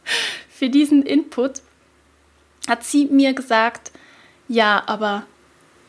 für 0.48 0.70
diesen 0.70 1.02
Input. 1.02 1.60
Hat 2.68 2.84
sie 2.84 3.06
mir 3.06 3.34
gesagt, 3.34 3.90
ja, 4.48 4.82
aber 4.86 5.26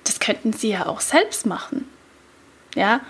das 0.03 0.19
könnten 0.19 0.53
Sie 0.53 0.69
ja 0.69 0.87
auch 0.87 1.01
selbst 1.01 1.45
machen. 1.45 1.87
Ja, 2.75 3.01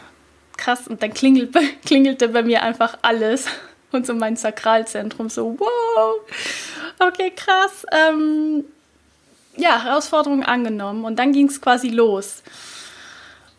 krass. 0.58 0.88
Und 0.88 1.01
dann 1.01 1.13
klingelt, 1.13 1.55
klingelte 1.86 2.29
bei 2.29 2.44
mir 2.44 2.62
einfach 2.62 2.98
alles 3.01 3.48
und 3.91 4.05
so 4.05 4.13
mein 4.13 4.36
Sakralzentrum 4.36 5.29
so, 5.29 5.58
wow, 5.58 6.15
okay, 7.00 7.32
krass. 7.36 7.86
Ähm, 7.91 8.65
ja, 9.58 9.84
Herausforderung 9.84 10.44
angenommen 10.44 11.05
und 11.05 11.17
dann 11.17 11.32
ging 11.32 11.48
es 11.48 11.62
quasi 11.62 11.89
los. 11.89 12.44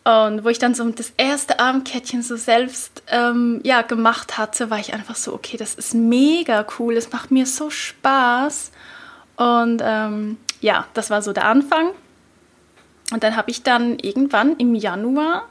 Und 0.07 0.45
wo 0.45 0.51
ich 0.51 0.61
dann 0.61 0.73
so 0.73 0.89
das 0.89 1.13
erste 1.17 1.59
Armkettchen 1.59 2.23
so 2.23 2.37
selbst 2.37 3.03
ähm, 3.09 3.61
ja, 3.65 3.83
gemacht 3.83 4.39
hatte, 4.39 4.71
war 4.71 4.79
ich 4.79 4.95
einfach 4.95 5.17
so, 5.17 5.35
okay, 5.35 5.57
das 5.57 5.75
ist 5.75 5.95
mega 5.95 6.65
cool, 6.79 6.97
es 6.97 7.11
macht 7.11 7.33
mir 7.33 7.45
so 7.45 7.71
Spaß. 7.71 8.71
Und 9.35 9.83
ähm, 9.85 10.37
ja, 10.61 10.87
das 10.95 11.11
war 11.11 11.23
so 11.23 11.33
der 11.33 11.47
Anfang. 11.47 11.91
Und 13.13 13.25
dann 13.25 13.35
habe 13.35 13.51
ich 13.51 13.65
dann 13.65 13.99
irgendwann 13.99 14.55
im 14.59 14.77
Januar 14.77 15.49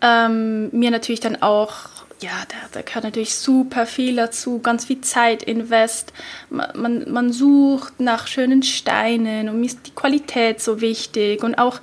ähm, 0.00 0.70
mir 0.72 0.90
natürlich 0.90 1.20
dann 1.20 1.40
auch, 1.40 1.74
ja, 2.20 2.32
da, 2.48 2.56
da 2.72 2.82
gehört 2.82 3.04
natürlich 3.04 3.36
super 3.36 3.86
viel 3.86 4.16
dazu, 4.16 4.58
ganz 4.58 4.86
viel 4.86 5.00
Zeit 5.02 5.44
invest. 5.44 6.12
Man, 6.48 6.70
man, 6.74 7.12
man 7.12 7.32
sucht 7.32 8.00
nach 8.00 8.26
schönen 8.26 8.64
Steinen 8.64 9.48
und 9.48 9.60
mir 9.60 9.66
ist 9.66 9.86
die 9.86 9.94
Qualität 9.94 10.60
so 10.60 10.80
wichtig 10.80 11.44
und 11.44 11.54
auch 11.54 11.78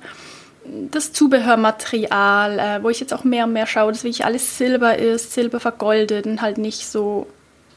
das 0.90 1.12
Zubehörmaterial, 1.12 2.58
äh, 2.58 2.82
wo 2.82 2.90
ich 2.90 3.00
jetzt 3.00 3.12
auch 3.14 3.24
mehr 3.24 3.44
und 3.44 3.52
mehr 3.52 3.66
schaue, 3.66 3.92
dass 3.92 4.04
wirklich 4.04 4.24
alles 4.24 4.58
Silber 4.58 4.98
ist, 4.98 5.32
Silber 5.32 5.60
vergoldet 5.60 6.26
und 6.26 6.42
halt 6.42 6.58
nicht 6.58 6.86
so, 6.86 7.26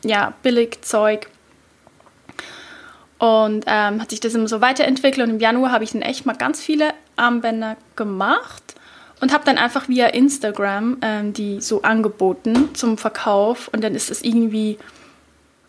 ja, 0.04 0.34
billig 0.44 0.82
Zeug. 0.82 1.30
Und 3.18 3.66
ähm, 3.68 4.02
hat 4.02 4.10
sich 4.10 4.20
das 4.20 4.34
immer 4.34 4.48
so 4.48 4.62
weiterentwickelt 4.62 5.28
und 5.28 5.36
im 5.36 5.40
Januar 5.40 5.72
habe 5.72 5.84
ich 5.84 5.92
dann 5.92 6.02
echt 6.02 6.26
mal 6.26 6.36
ganz 6.36 6.60
viele 6.60 6.94
Armbänder 7.16 7.78
gemacht 7.96 8.76
und 9.20 9.32
habe 9.32 9.46
dann 9.46 9.60
einfach 9.60 9.88
via 9.88 10.08
Instagram 10.08 10.98
ähm, 11.04 11.34
die 11.34 11.62
so 11.62 11.84
angeboten 11.84 12.74
zum 12.74 12.98
Verkauf 12.98 13.68
und 13.68 13.84
dann 13.84 13.94
ist 13.94 14.10
es 14.10 14.24
irgendwie, 14.24 14.80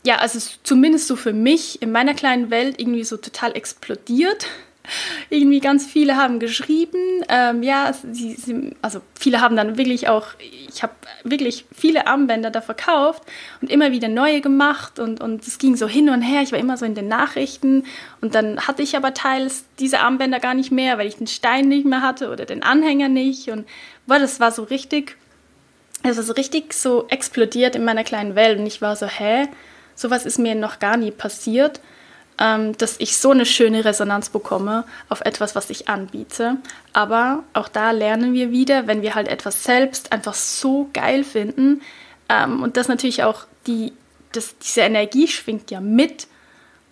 ja, 0.03 0.17
also 0.17 0.39
zumindest 0.63 1.07
so 1.07 1.15
für 1.15 1.35
mich 1.35 1.83
in 1.83 1.93
meiner 1.93 2.15
kleinen 2.15 2.51
Welt 2.51 2.81
irgendwie 2.81 3.05
so 3.05 3.19
total 3.19 3.55
explodiert 3.55 4.47
irgendwie 5.31 5.61
ganz 5.61 5.87
viele 5.87 6.17
haben 6.17 6.39
geschrieben. 6.39 6.99
Ähm, 7.29 7.63
ja, 7.63 7.93
sie, 7.93 8.35
sie, 8.35 8.75
also 8.83 9.01
viele 9.19 9.41
haben 9.41 9.57
dann 9.57 9.79
wirklich 9.79 10.09
auch, 10.09 10.29
ich 10.41 10.83
habe 10.83 10.93
wirklich 11.25 11.65
viele 11.73 12.07
Armbänder 12.07 12.51
da 12.51 12.61
verkauft 12.61 13.23
und 13.61 13.71
immer 13.71 13.93
wieder 13.93 14.09
neue 14.09 14.41
gemacht 14.41 14.99
und, 14.99 15.21
und 15.21 15.47
es 15.47 15.59
ging 15.59 15.77
so 15.77 15.87
hin 15.87 16.09
und 16.09 16.23
her. 16.23 16.43
Ich 16.43 16.53
war 16.53 16.59
immer 16.59 16.77
so 16.77 16.85
in 16.85 16.95
den 16.95 17.09
Nachrichten 17.09 17.85
und 18.21 18.35
dann 18.35 18.61
hatte 18.67 18.83
ich 18.83 18.97
aber 18.97 19.15
teils 19.15 19.65
diese 19.79 20.01
Armbänder 20.01 20.41
gar 20.41 20.55
nicht 20.55 20.73
mehr, 20.73 20.99
weil 20.99 21.07
ich 21.07 21.17
den 21.17 21.27
Stein 21.27 21.69
nicht 21.69 21.87
mehr 21.87 22.03
hatte 22.03 22.31
oder 22.31 22.45
den 22.45 22.63
Anhänger 22.63 23.09
nicht 23.09 23.49
und 23.49 23.67
boah, 24.07 24.19
das 24.19 24.41
war 24.41 24.51
so 24.51 24.65
richtig, 24.65 25.17
es 26.03 26.17
war 26.17 26.25
so 26.25 26.33
richtig 26.33 26.75
so 26.75 27.07
explodiert 27.09 27.77
in 27.77 27.85
meiner 27.85 28.05
kleinen 28.05 28.35
Welt 28.35 28.59
und 28.59 28.67
ich 28.67 28.83
war 28.83 28.97
so, 28.97 29.07
hä, 29.07 29.49
sowas 29.95 30.27
ist 30.27 30.39
mir 30.39 30.55
noch 30.55 30.81
gar 30.81 30.97
nie 30.97 31.13
passiert 31.13 31.81
ähm, 32.43 32.77
dass 32.77 32.97
ich 32.99 33.17
so 33.17 33.31
eine 33.31 33.47
schöne 33.47 33.85
Resonanz 33.85 34.29
bekomme 34.29 34.85
auf 35.09 35.21
etwas, 35.21 35.55
was 35.55 35.71
ich 35.71 35.89
anbiete. 35.89 36.57
Aber 36.93 37.45
auch 37.55 37.69
da 37.69 37.93
lernen 37.93 38.33
wir 38.33 38.51
wieder, 38.51 38.89
wenn 38.89 39.01
wir 39.01 39.15
halt 39.15 39.29
etwas 39.29 39.63
selbst 39.63 40.13
einfach 40.13 40.35
so 40.35 40.91
geil 40.93 41.23
finden 41.23 41.81
ähm, 42.29 42.63
und 42.63 42.77
das 42.77 42.89
natürlich 42.89 43.23
auch 43.23 43.45
die, 43.67 43.93
das, 44.33 44.57
diese 44.59 44.81
Energie 44.81 45.29
schwingt 45.29 45.71
ja 45.71 45.81
mit 45.81 46.27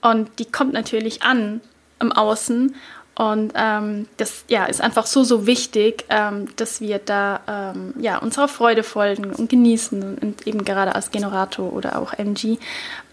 Und 0.02 0.38
die 0.38 0.46
kommt 0.46 0.72
natürlich 0.72 1.22
an 1.22 1.60
im 2.00 2.12
Außen. 2.12 2.74
Und 3.16 3.52
ähm, 3.54 4.08
das 4.16 4.44
ja, 4.48 4.64
ist 4.64 4.80
einfach 4.80 5.04
so, 5.04 5.24
so 5.24 5.46
wichtig, 5.46 6.04
ähm, 6.08 6.48
dass 6.56 6.80
wir 6.80 6.98
da 6.98 7.40
ähm, 7.74 7.92
ja, 8.00 8.18
unserer 8.18 8.48
Freude 8.48 8.82
folgen 8.82 9.34
und 9.34 9.50
genießen. 9.50 10.16
Und 10.18 10.46
eben 10.46 10.64
gerade 10.64 10.94
als 10.94 11.10
Generator 11.10 11.72
oder 11.72 11.98
auch 11.98 12.14
MG. 12.14 12.58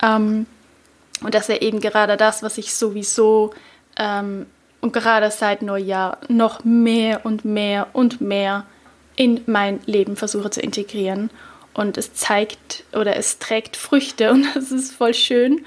Ähm, 0.02 0.46
und 1.22 1.34
das 1.34 1.50
ist 1.50 1.56
ja 1.56 1.62
eben 1.62 1.80
gerade 1.80 2.18
das, 2.18 2.44
was 2.44 2.58
ich 2.58 2.74
sowieso 2.74 3.54
ähm, 3.98 4.46
und 4.82 4.94
gerade 4.94 5.32
seit 5.32 5.62
Neujahr 5.62 6.20
noch 6.28 6.64
mehr 6.64 7.26
und 7.26 7.46
mehr 7.46 7.88
und 7.94 8.22
mehr 8.22 8.66
in 9.16 9.42
mein 9.48 9.80
Leben 9.86 10.16
versuche 10.16 10.50
zu 10.52 10.62
integrieren. 10.62 11.30
Und 11.74 11.98
es 11.98 12.14
zeigt 12.14 12.84
oder 12.94 13.16
es 13.16 13.40
trägt 13.40 13.76
Früchte 13.76 14.32
und 14.34 14.46
das 14.56 14.72
ist 14.72 14.94
voll 14.94 15.14
schön. 15.14 15.66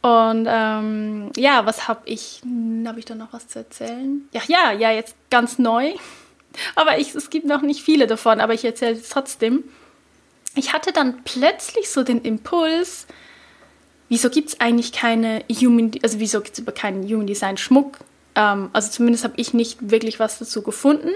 Und 0.00 0.48
ähm, 0.50 1.30
ja, 1.36 1.64
was 1.64 1.86
habe 1.86 2.00
ich? 2.06 2.40
Hm, 2.42 2.84
habe 2.88 2.98
ich 2.98 3.04
da 3.04 3.14
noch 3.14 3.32
was 3.32 3.46
zu 3.46 3.60
erzählen? 3.60 4.28
Ja, 4.32 4.40
ja, 4.48 4.72
ja, 4.72 4.90
jetzt 4.90 5.14
ganz 5.30 5.58
neu. 5.58 5.92
Aber 6.74 6.98
ich, 6.98 7.14
es 7.14 7.30
gibt 7.30 7.46
noch 7.46 7.62
nicht 7.62 7.82
viele 7.82 8.06
davon, 8.06 8.38
aber 8.38 8.52
ich 8.52 8.62
erzähle 8.62 8.92
es 8.92 9.08
trotzdem. 9.08 9.64
Ich 10.54 10.74
hatte 10.74 10.92
dann 10.92 11.22
plötzlich 11.24 11.88
so 11.88 12.02
den 12.02 12.20
Impuls, 12.20 13.06
wieso 14.12 14.28
gibt 14.28 14.50
es 14.50 14.60
eigentlich 14.60 14.92
keine 14.92 15.42
Human, 15.50 15.90
also 16.02 16.18
wieso 16.20 16.42
gibt 16.42 16.58
es 16.58 16.74
keinen 16.74 17.02
Human 17.04 17.26
Design 17.26 17.56
Schmuck? 17.56 17.96
Ähm, 18.34 18.68
also 18.74 18.90
zumindest 18.90 19.24
habe 19.24 19.32
ich 19.38 19.54
nicht 19.54 19.90
wirklich 19.90 20.20
was 20.20 20.38
dazu 20.38 20.60
gefunden. 20.60 21.08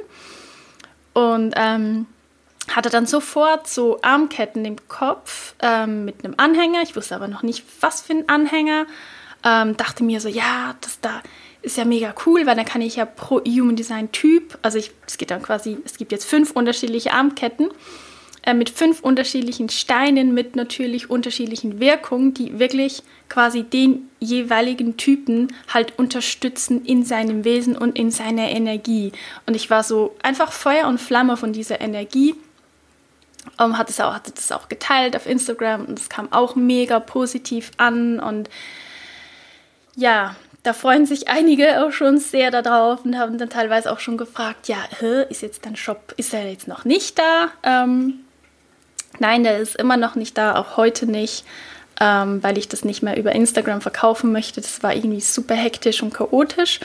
Und 1.13 1.53
ähm, 1.57 2.07
hatte 2.75 2.89
dann 2.89 3.05
sofort 3.05 3.69
so 3.69 4.01
Armketten 4.01 4.65
im 4.65 4.77
Kopf 4.89 5.55
ähm, 5.61 6.07
mit 6.07 6.25
einem 6.25 6.35
Anhänger. 6.39 6.81
Ich 6.83 6.97
wusste 6.97 7.15
aber 7.15 7.29
noch 7.29 7.43
nicht, 7.43 7.65
was 7.81 8.01
für 8.01 8.15
ein 8.15 8.31
Anhänger. 8.31 8.87
Ähm, 9.45 9.77
dachte 9.77 10.03
mir 10.03 10.19
so, 10.23 10.31
ja, 10.31 10.75
das 10.81 10.99
da 11.03 11.21
ist 11.61 11.77
ja 11.77 11.85
mega 11.85 12.15
cool, 12.25 12.47
weil 12.47 12.57
dann 12.57 12.65
kann 12.65 12.81
ich 12.81 12.97
ja 12.97 13.05
pro 13.05 13.41
Human 13.45 13.77
Design 13.77 14.11
Typ, 14.11 14.57
also 14.63 14.79
ich, 14.79 14.93
es 15.07 15.19
geht 15.19 15.31
dann 15.31 15.43
quasi, 15.43 15.77
es 15.85 15.99
gibt 15.99 16.13
jetzt 16.13 16.25
fünf 16.25 16.53
unterschiedliche 16.53 17.13
Armketten 17.13 17.69
äh, 18.47 18.55
mit 18.55 18.71
fünf 18.71 19.01
unterschiedlichen 19.01 19.69
Steinen 19.69 20.33
mit 20.33 20.55
natürlich 20.55 21.11
unterschiedlichen 21.11 21.81
Wirkungen, 21.81 22.33
die 22.33 22.61
wirklich 22.61 23.03
quasi 23.29 23.65
den 23.65 24.09
jeweiligen 24.21 24.97
Typen 24.97 25.49
halt 25.75 25.99
unterstützen 25.99 26.85
in 26.85 27.05
seinem 27.05 27.45
Wesen 27.45 27.77
und 27.77 27.99
in 27.99 28.13
seiner 28.13 28.49
Energie. 28.49 29.11
Und 29.47 29.57
ich 29.57 29.69
war 29.69 29.83
so 29.83 30.15
einfach 30.23 30.53
Feuer 30.53 30.87
und 30.87 31.01
Flamme 31.01 31.37
von 31.37 31.53
dieser 31.53 31.81
Energie. 31.81 32.37
Um, 33.59 33.79
hat 33.79 33.91
es 33.91 34.01
auch, 34.01 34.15
hatte 34.15 34.31
das 34.31 34.53
auch 34.53 34.69
geteilt 34.69 35.17
auf 35.17 35.27
Instagram 35.27 35.87
und 35.87 35.99
es 35.99 36.09
kam 36.09 36.33
auch 36.33 36.55
mega 36.55 37.01
positiv 37.01 37.71
an 37.79 38.21
und 38.21 38.51
ja, 39.97 40.37
da 40.63 40.73
freuen 40.73 41.07
sich 41.07 41.29
einige 41.29 41.85
auch 41.85 41.93
schon 41.93 42.19
sehr 42.19 42.51
darauf 42.51 43.05
und 43.05 43.17
haben 43.19 43.39
dann 43.39 43.49
teilweise 43.49 43.91
auch 43.91 44.01
schon 44.01 44.17
gefragt, 44.17 44.69
ja, 44.69 44.79
ist 45.31 45.43
jetzt 45.43 45.65
dein 45.65 45.77
Shop, 45.77 46.13
ist 46.17 46.35
er 46.35 46.49
jetzt 46.49 46.69
noch 46.69 46.85
nicht 46.85 47.19
da? 47.19 47.51
Ähm, 47.63 48.26
Nein, 49.19 49.45
der 49.45 49.59
ist 49.59 49.77
immer 49.77 49.97
noch 49.97 50.15
nicht 50.15 50.37
da, 50.37 50.57
auch 50.57 50.77
heute 50.77 51.07
nicht, 51.07 51.45
ähm, 52.01 52.43
weil 52.43 52.59
ich 52.59 52.69
das 52.69 52.85
nicht 52.85 53.03
mehr 53.03 53.17
über 53.17 53.33
Instagram 53.33 53.81
verkaufen 53.81 54.33
möchte. 54.33 54.61
Das 54.61 54.83
war 54.83 54.95
irgendwie 54.95 55.21
super 55.21 55.55
hektisch 55.55 56.03
und 56.03 56.13
chaotisch. 56.13 56.81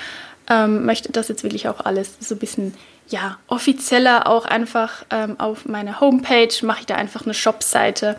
Ähm, 0.49 0.85
möchte 0.85 1.11
das 1.11 1.27
jetzt 1.27 1.43
wirklich 1.43 1.67
auch 1.67 1.81
alles 1.81 2.15
so 2.19 2.35
ein 2.35 2.39
bisschen 2.39 2.73
ja, 3.07 3.37
offizieller 3.47 4.27
auch 4.27 4.45
einfach 4.45 5.05
ähm, 5.09 5.39
auf 5.39 5.65
meiner 5.65 5.99
Homepage 5.99 6.53
mache 6.63 6.81
ich 6.81 6.85
da 6.85 6.95
einfach 6.95 7.25
eine 7.25 7.33
Shop-Seite. 7.33 8.17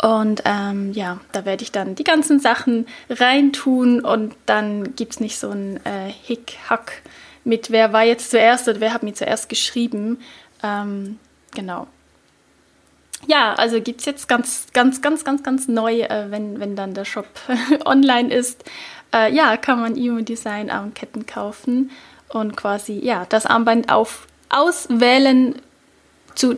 Und 0.00 0.42
ähm, 0.44 0.92
ja, 0.92 1.20
da 1.32 1.44
werde 1.44 1.62
ich 1.62 1.72
dann 1.72 1.94
die 1.94 2.04
ganzen 2.04 2.38
Sachen 2.38 2.86
reintun 3.08 4.00
und 4.00 4.34
dann 4.46 4.94
gibt 4.94 5.14
es 5.14 5.20
nicht 5.20 5.38
so 5.38 5.50
ein 5.50 5.76
äh, 5.84 6.12
Hick-Hack 6.24 7.02
mit, 7.44 7.70
wer 7.70 7.92
war 7.92 8.04
jetzt 8.04 8.30
zuerst 8.30 8.68
oder 8.68 8.80
wer 8.80 8.92
hat 8.92 9.02
mir 9.02 9.14
zuerst 9.14 9.48
geschrieben. 9.48 10.18
Ähm, 10.62 11.18
genau 11.54 11.86
ja, 13.26 13.54
also 13.54 13.80
gibt 13.80 14.00
es 14.00 14.06
jetzt 14.06 14.28
ganz, 14.28 14.66
ganz, 14.72 15.00
ganz, 15.02 15.24
ganz, 15.24 15.42
ganz 15.42 15.68
neu, 15.68 16.00
äh, 16.00 16.30
wenn, 16.30 16.60
wenn 16.60 16.76
dann 16.76 16.94
der 16.94 17.04
Shop 17.04 17.26
online 17.84 18.32
ist. 18.32 18.64
Äh, 19.12 19.32
ja, 19.34 19.56
kann 19.56 19.80
man 19.80 19.96
Emo 19.96 20.20
Design 20.20 20.70
Armketten 20.70 21.26
kaufen 21.26 21.90
und 22.28 22.56
quasi 22.56 22.98
ja 22.98 23.26
das 23.28 23.46
Armband 23.46 23.90
auf, 23.90 24.26
auswählen 24.48 25.60
zu 26.34 26.52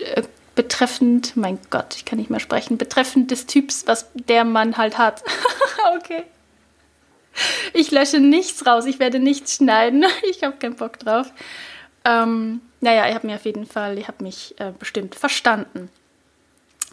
äh, 0.00 0.22
betreffend, 0.54 1.36
mein 1.36 1.58
Gott, 1.70 1.94
ich 1.96 2.04
kann 2.04 2.18
nicht 2.18 2.30
mehr 2.30 2.40
sprechen, 2.40 2.78
betreffend 2.78 3.30
des 3.30 3.46
Typs, 3.46 3.86
was 3.86 4.10
der 4.14 4.44
Mann 4.44 4.76
halt 4.76 4.98
hat. 4.98 5.22
okay. 5.96 6.24
Ich 7.74 7.90
lösche 7.90 8.18
nichts 8.18 8.66
raus, 8.66 8.86
ich 8.86 8.98
werde 8.98 9.18
nichts 9.18 9.56
schneiden. 9.56 10.04
ich 10.30 10.42
habe 10.42 10.56
keinen 10.56 10.76
Bock 10.76 10.98
drauf. 10.98 11.30
Ähm, 12.06 12.60
naja, 12.80 13.08
ihr 13.08 13.14
habt 13.14 13.24
mir 13.24 13.34
auf 13.34 13.44
jeden 13.44 13.66
Fall, 13.66 13.98
ihr 13.98 14.06
habt 14.06 14.22
mich 14.22 14.54
äh, 14.58 14.72
bestimmt 14.78 15.16
verstanden. 15.16 15.90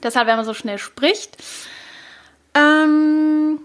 Deshalb, 0.02 0.28
wenn 0.28 0.36
man 0.36 0.45
so 0.45 0.56
schnell 0.56 0.80
spricht. 0.80 1.38
Ähm, 2.56 3.60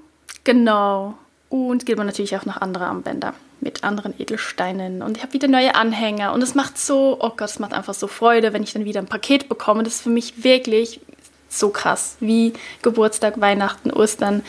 genau. 0.44 1.14
Und 1.48 1.86
geht 1.86 1.96
man 1.96 2.06
natürlich 2.06 2.36
auch 2.36 2.44
noch 2.44 2.58
andere 2.58 2.86
Armbänder 2.86 3.32
mit 3.60 3.82
anderen 3.82 4.14
Edelsteinen. 4.20 5.02
Und 5.02 5.16
ich 5.16 5.22
habe 5.22 5.32
wieder 5.32 5.48
neue 5.48 5.74
Anhänger. 5.74 6.32
Und 6.34 6.42
es 6.42 6.54
macht 6.54 6.78
so, 6.78 7.16
oh 7.18 7.30
Gott, 7.30 7.48
es 7.48 7.58
macht 7.58 7.72
einfach 7.72 7.94
so 7.94 8.06
Freude, 8.06 8.52
wenn 8.52 8.62
ich 8.62 8.74
dann 8.74 8.84
wieder 8.84 9.00
ein 9.00 9.06
Paket 9.06 9.48
bekomme. 9.48 9.82
Das 9.82 9.94
ist 9.94 10.02
für 10.02 10.10
mich 10.10 10.44
wirklich 10.44 11.00
so 11.48 11.70
krass, 11.70 12.18
wie 12.20 12.52
Geburtstag, 12.82 13.40
Weihnachten, 13.40 13.90
Ostern, 13.90 14.44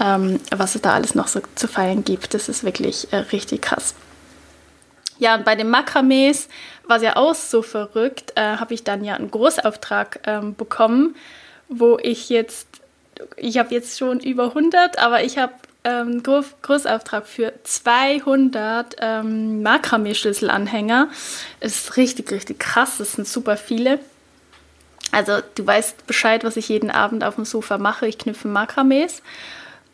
ähm, 0.00 0.38
was 0.50 0.76
es 0.76 0.82
da 0.82 0.94
alles 0.94 1.16
noch 1.16 1.26
so 1.26 1.40
zu 1.56 1.66
feiern 1.66 2.04
gibt. 2.04 2.32
Das 2.32 2.48
ist 2.48 2.62
wirklich 2.62 3.12
äh, 3.12 3.16
richtig 3.16 3.62
krass. 3.62 3.94
Ja, 5.18 5.36
und 5.36 5.44
bei 5.44 5.54
den 5.54 5.70
Makramees 5.70 6.48
war 6.86 6.96
es 6.96 7.02
ja 7.02 7.16
auch 7.16 7.34
so 7.34 7.62
verrückt, 7.62 8.32
äh, 8.36 8.56
habe 8.56 8.74
ich 8.74 8.84
dann 8.84 9.04
ja 9.04 9.14
einen 9.14 9.30
Großauftrag 9.30 10.20
ähm, 10.26 10.54
bekommen, 10.54 11.14
wo 11.68 11.98
ich 12.02 12.28
jetzt, 12.28 12.66
ich 13.36 13.58
habe 13.58 13.74
jetzt 13.74 13.98
schon 13.98 14.20
über 14.20 14.48
100, 14.48 14.98
aber 14.98 15.22
ich 15.22 15.38
habe 15.38 15.52
ähm, 15.84 16.22
Groß 16.22 16.46
Großauftrag 16.62 17.26
für 17.26 17.52
200 17.62 18.96
ähm, 19.00 19.62
Makramee-Schlüsselanhänger. 19.62 21.08
Ist 21.60 21.96
richtig, 21.96 22.30
richtig 22.32 22.58
krass. 22.58 22.98
Das 22.98 23.12
sind 23.12 23.28
super 23.28 23.56
viele. 23.56 24.00
Also 25.12 25.34
du 25.54 25.66
weißt 25.66 26.06
Bescheid, 26.06 26.42
was 26.42 26.56
ich 26.56 26.70
jeden 26.70 26.90
Abend 26.90 27.22
auf 27.22 27.36
dem 27.36 27.44
Sofa 27.44 27.78
mache. 27.78 28.06
Ich 28.06 28.18
knüpfe 28.18 28.48
Makramees. 28.48 29.22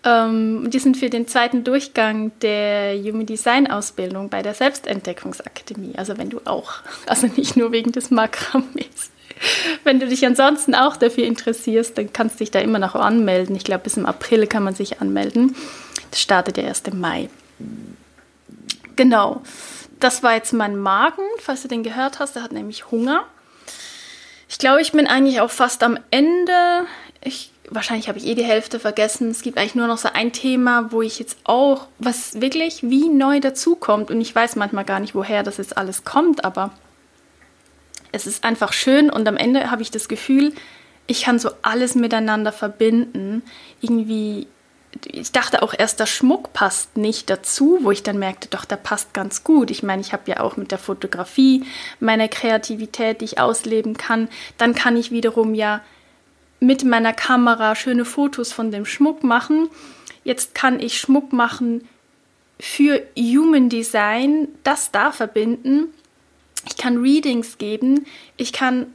Ähm, 0.05 0.71
die 0.71 0.79
sind 0.79 0.97
für 0.97 1.11
den 1.11 1.29
zweiten 1.29 1.63
Durchgang 1.65 2.33
der 2.41 2.97
Human 2.99 3.27
Design 3.27 3.71
Ausbildung 3.71 4.31
bei 4.31 4.43
der 4.43 4.55
Selbstentdeckungsakademie. 4.55 5.95
Also 5.97 6.17
wenn 6.17 6.31
du 6.31 6.41
auch, 6.45 6.75
also 7.07 7.27
nicht 7.37 7.57
nur 7.57 7.73
wegen 7.73 7.93
des 7.93 8.11
Makramees. 8.11 9.11
Wenn 9.85 10.01
du 10.01 10.07
dich 10.07 10.25
ansonsten 10.27 10.75
auch 10.75 10.97
dafür 10.97 11.25
interessierst, 11.25 11.97
dann 11.97 12.13
kannst 12.13 12.37
du 12.37 12.39
dich 12.41 12.51
da 12.51 12.61
immer 12.61 12.79
noch 12.79 12.95
anmelden. 12.95 13.57
Ich 13.57 13.65
glaube, 13.65 13.85
bis 13.85 13.97
im 13.97 14.07
April 14.07 14.47
kann 14.47 14.63
man 14.63 14.75
sich 14.75 15.01
anmelden. 15.01 15.57
Das 16.11 16.21
startet 16.21 16.57
der 16.57 16.69
1. 16.69 16.93
Mai. 16.93 17.31
Genau. 18.97 19.43
Das 19.99 20.23
war 20.23 20.35
jetzt 20.35 20.53
mein 20.53 20.79
Magen, 20.79 21.23
falls 21.39 21.63
du 21.63 21.69
den 21.69 21.83
gehört 21.83 22.19
hast. 22.19 22.37
Der 22.37 22.43
hat 22.43 22.53
nämlich 22.53 22.91
Hunger. 22.91 23.25
Ich 24.49 24.59
glaube, 24.59 24.83
ich 24.83 24.93
bin 24.93 25.07
eigentlich 25.07 25.41
auch 25.41 25.51
fast 25.51 25.83
am 25.83 25.99
Ende. 26.11 26.87
Ich 27.23 27.51
wahrscheinlich 27.71 28.09
habe 28.09 28.19
ich 28.19 28.27
eh 28.27 28.35
die 28.35 28.45
Hälfte 28.45 28.79
vergessen. 28.79 29.31
Es 29.31 29.43
gibt 29.43 29.57
eigentlich 29.57 29.75
nur 29.75 29.87
noch 29.87 29.99
so 29.99 30.09
ein 30.13 30.33
Thema, 30.33 30.93
wo 30.93 31.03
ich 31.03 31.19
jetzt 31.19 31.39
auch, 31.45 31.87
was 31.99 32.41
wirklich 32.41 32.83
wie 32.83 33.09
neu 33.09 33.41
dazukommt. 33.41 34.11
Und 34.11 34.21
ich 34.21 34.35
weiß 34.35 34.57
manchmal 34.57 34.85
gar 34.85 35.01
nicht, 35.01 35.15
woher 35.15 35.43
das 35.43 35.57
jetzt 35.57 35.77
alles 35.79 36.05
kommt, 36.05 36.45
aber 36.45 36.73
es 38.13 38.27
ist 38.27 38.45
einfach 38.45 38.73
schön 38.73 39.09
und 39.09 39.27
am 39.29 39.37
Ende 39.37 39.71
habe 39.71 39.83
ich 39.83 39.91
das 39.91 40.09
Gefühl, 40.09 40.53
ich 41.07 41.23
kann 41.23 41.39
so 41.39 41.51
alles 41.63 41.95
miteinander 41.95 42.53
verbinden. 42.53 43.43
Irgendwie, 43.81 44.47
ich 45.07 45.33
dachte 45.33 45.63
auch 45.63 45.75
erst, 45.77 46.01
der 46.01 46.07
Schmuck 46.07 46.53
passt 46.53 46.97
nicht 46.97 47.31
dazu, 47.31 47.79
wo 47.83 47.91
ich 47.91 48.03
dann 48.03 48.19
merkte, 48.19 48.49
doch, 48.49 48.65
der 48.65 48.77
passt 48.77 49.15
ganz 49.15 49.45
gut. 49.45 49.71
Ich 49.71 49.83
meine, 49.83 50.03
ich 50.03 50.13
habe 50.13 50.31
ja 50.31 50.41
auch 50.41 50.57
mit 50.57 50.71
der 50.71 50.79
Fotografie 50.79 51.65
meine 51.99 52.29
Kreativität, 52.29 53.21
die 53.21 53.27
ich 53.27 53.41
ausleben 53.41 53.97
kann. 53.97 54.29
Dann 54.59 54.75
kann 54.75 54.97
ich 54.97 55.11
wiederum 55.11 55.55
ja 55.55 55.81
mit 56.61 56.85
meiner 56.85 57.13
Kamera 57.13 57.75
schöne 57.75 58.05
Fotos 58.05 58.53
von 58.53 58.71
dem 58.71 58.85
Schmuck 58.85 59.25
machen. 59.25 59.69
Jetzt 60.23 60.55
kann 60.55 60.79
ich 60.79 60.99
Schmuck 60.99 61.33
machen 61.33 61.89
für 62.61 63.03
Human 63.17 63.71
Design, 63.71 64.49
das 64.63 64.93
da 64.93 65.13
verbinden. 65.13 65.89
Ich 66.67 66.77
kann 66.77 66.99
Readings 66.99 67.57
geben. 67.57 68.07
Ich 68.37 68.53
kann 68.53 68.93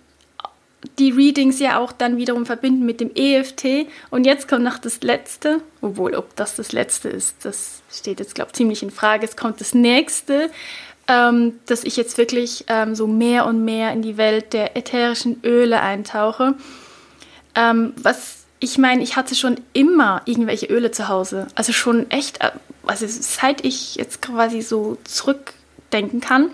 die 0.99 1.09
Readings 1.11 1.59
ja 1.59 1.79
auch 1.79 1.91
dann 1.91 2.17
wiederum 2.17 2.45
verbinden 2.45 2.85
mit 2.85 3.01
dem 3.01 3.11
EFT. 3.15 3.87
Und 4.11 4.25
jetzt 4.25 4.47
kommt 4.47 4.63
noch 4.63 4.77
das 4.77 5.01
Letzte, 5.01 5.61
obwohl, 5.81 6.15
ob 6.15 6.35
das 6.35 6.55
das 6.55 6.71
Letzte 6.71 7.09
ist, 7.09 7.43
das 7.43 7.81
steht 7.91 8.19
jetzt, 8.19 8.35
glaube 8.35 8.49
ich, 8.51 8.57
ziemlich 8.57 8.83
in 8.83 8.91
Frage. 8.91 9.25
Es 9.25 9.35
kommt 9.35 9.59
das 9.61 9.73
Nächste, 9.73 10.51
ähm, 11.07 11.59
dass 11.65 11.83
ich 11.83 11.97
jetzt 11.97 12.19
wirklich 12.19 12.65
ähm, 12.67 12.93
so 12.93 13.07
mehr 13.07 13.47
und 13.47 13.65
mehr 13.65 13.91
in 13.91 14.03
die 14.03 14.17
Welt 14.17 14.53
der 14.53 14.77
ätherischen 14.77 15.39
Öle 15.43 15.81
eintauche. 15.81 16.55
Ähm, 17.55 17.93
was 17.97 18.45
ich 18.59 18.77
meine, 18.77 19.03
ich 19.03 19.15
hatte 19.15 19.35
schon 19.35 19.57
immer 19.73 20.21
irgendwelche 20.25 20.67
Öle 20.67 20.91
zu 20.91 21.07
Hause. 21.07 21.47
Also 21.55 21.73
schon 21.73 22.09
echt, 22.09 22.41
äh, 22.41 22.51
also 22.85 23.05
seit 23.07 23.63
ich 23.65 23.95
jetzt 23.95 24.21
quasi 24.21 24.61
so 24.61 24.97
zurückdenken 25.03 26.21
kann. 26.21 26.49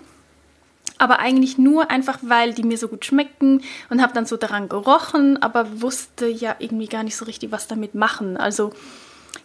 Aber 0.97 1.19
eigentlich 1.19 1.57
nur 1.57 1.89
einfach, 1.89 2.19
weil 2.21 2.53
die 2.53 2.63
mir 2.63 2.77
so 2.77 2.87
gut 2.87 3.05
schmecken 3.05 3.63
und 3.89 4.01
habe 4.01 4.13
dann 4.13 4.25
so 4.25 4.37
daran 4.37 4.69
gerochen, 4.69 5.41
aber 5.41 5.81
wusste 5.81 6.27
ja 6.27 6.55
irgendwie 6.59 6.87
gar 6.87 7.03
nicht 7.03 7.15
so 7.15 7.25
richtig, 7.25 7.51
was 7.51 7.67
damit 7.67 7.95
machen. 7.95 8.37
Also 8.37 8.71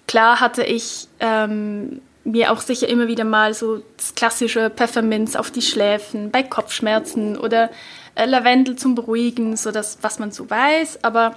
klar 0.06 0.40
hatte 0.40 0.64
ich 0.64 1.08
ähm, 1.18 2.02
mir 2.24 2.52
auch 2.52 2.60
sicher 2.60 2.88
immer 2.88 3.06
wieder 3.06 3.24
mal 3.24 3.54
so 3.54 3.82
das 3.96 4.14
klassische 4.14 4.70
Pfefferminz 4.70 5.34
auf 5.34 5.50
die 5.50 5.62
Schläfen 5.62 6.30
bei 6.30 6.42
Kopfschmerzen 6.42 7.38
oder 7.38 7.70
äh, 8.16 8.26
Lavendel 8.26 8.76
zum 8.76 8.94
Beruhigen, 8.94 9.56
so 9.56 9.70
das, 9.70 9.98
was 10.02 10.18
man 10.18 10.32
so 10.32 10.50
weiß, 10.50 11.04
aber 11.04 11.36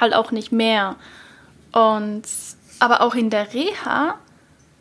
halt 0.00 0.14
auch 0.14 0.30
nicht 0.30 0.52
mehr. 0.52 0.96
Und 1.72 2.22
aber 2.78 3.00
auch 3.00 3.14
in 3.14 3.30
der 3.30 3.52
Reha, 3.52 4.14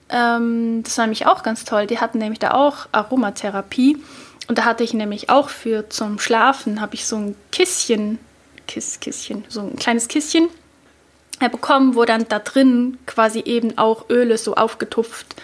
ähm, 0.09 0.83
das 0.83 0.97
war 0.97 1.05
nämlich 1.05 1.25
auch 1.25 1.43
ganz 1.43 1.65
toll. 1.65 1.87
Die 1.87 1.99
hatten 1.99 2.19
nämlich 2.19 2.39
da 2.39 2.51
auch 2.51 2.87
Aromatherapie 2.91 3.97
und 4.47 4.57
da 4.57 4.65
hatte 4.65 4.83
ich 4.83 4.93
nämlich 4.93 5.29
auch 5.29 5.49
für 5.49 5.89
zum 5.89 6.19
Schlafen 6.19 6.79
habe 6.79 6.95
ich 6.95 7.05
so 7.05 7.17
ein 7.17 7.35
Kisschen, 7.51 8.19
Kiss, 8.67 8.99
Kisschen, 8.99 9.45
so 9.49 9.61
ein 9.61 9.75
kleines 9.75 10.07
Kisschen 10.07 10.47
äh, 11.39 11.49
bekommen, 11.49 11.95
wo 11.95 12.05
dann 12.05 12.27
da 12.29 12.39
drin 12.39 12.97
quasi 13.05 13.39
eben 13.39 13.77
auch 13.77 14.09
Öle 14.09 14.37
so 14.37 14.55
aufgetupft 14.55 15.35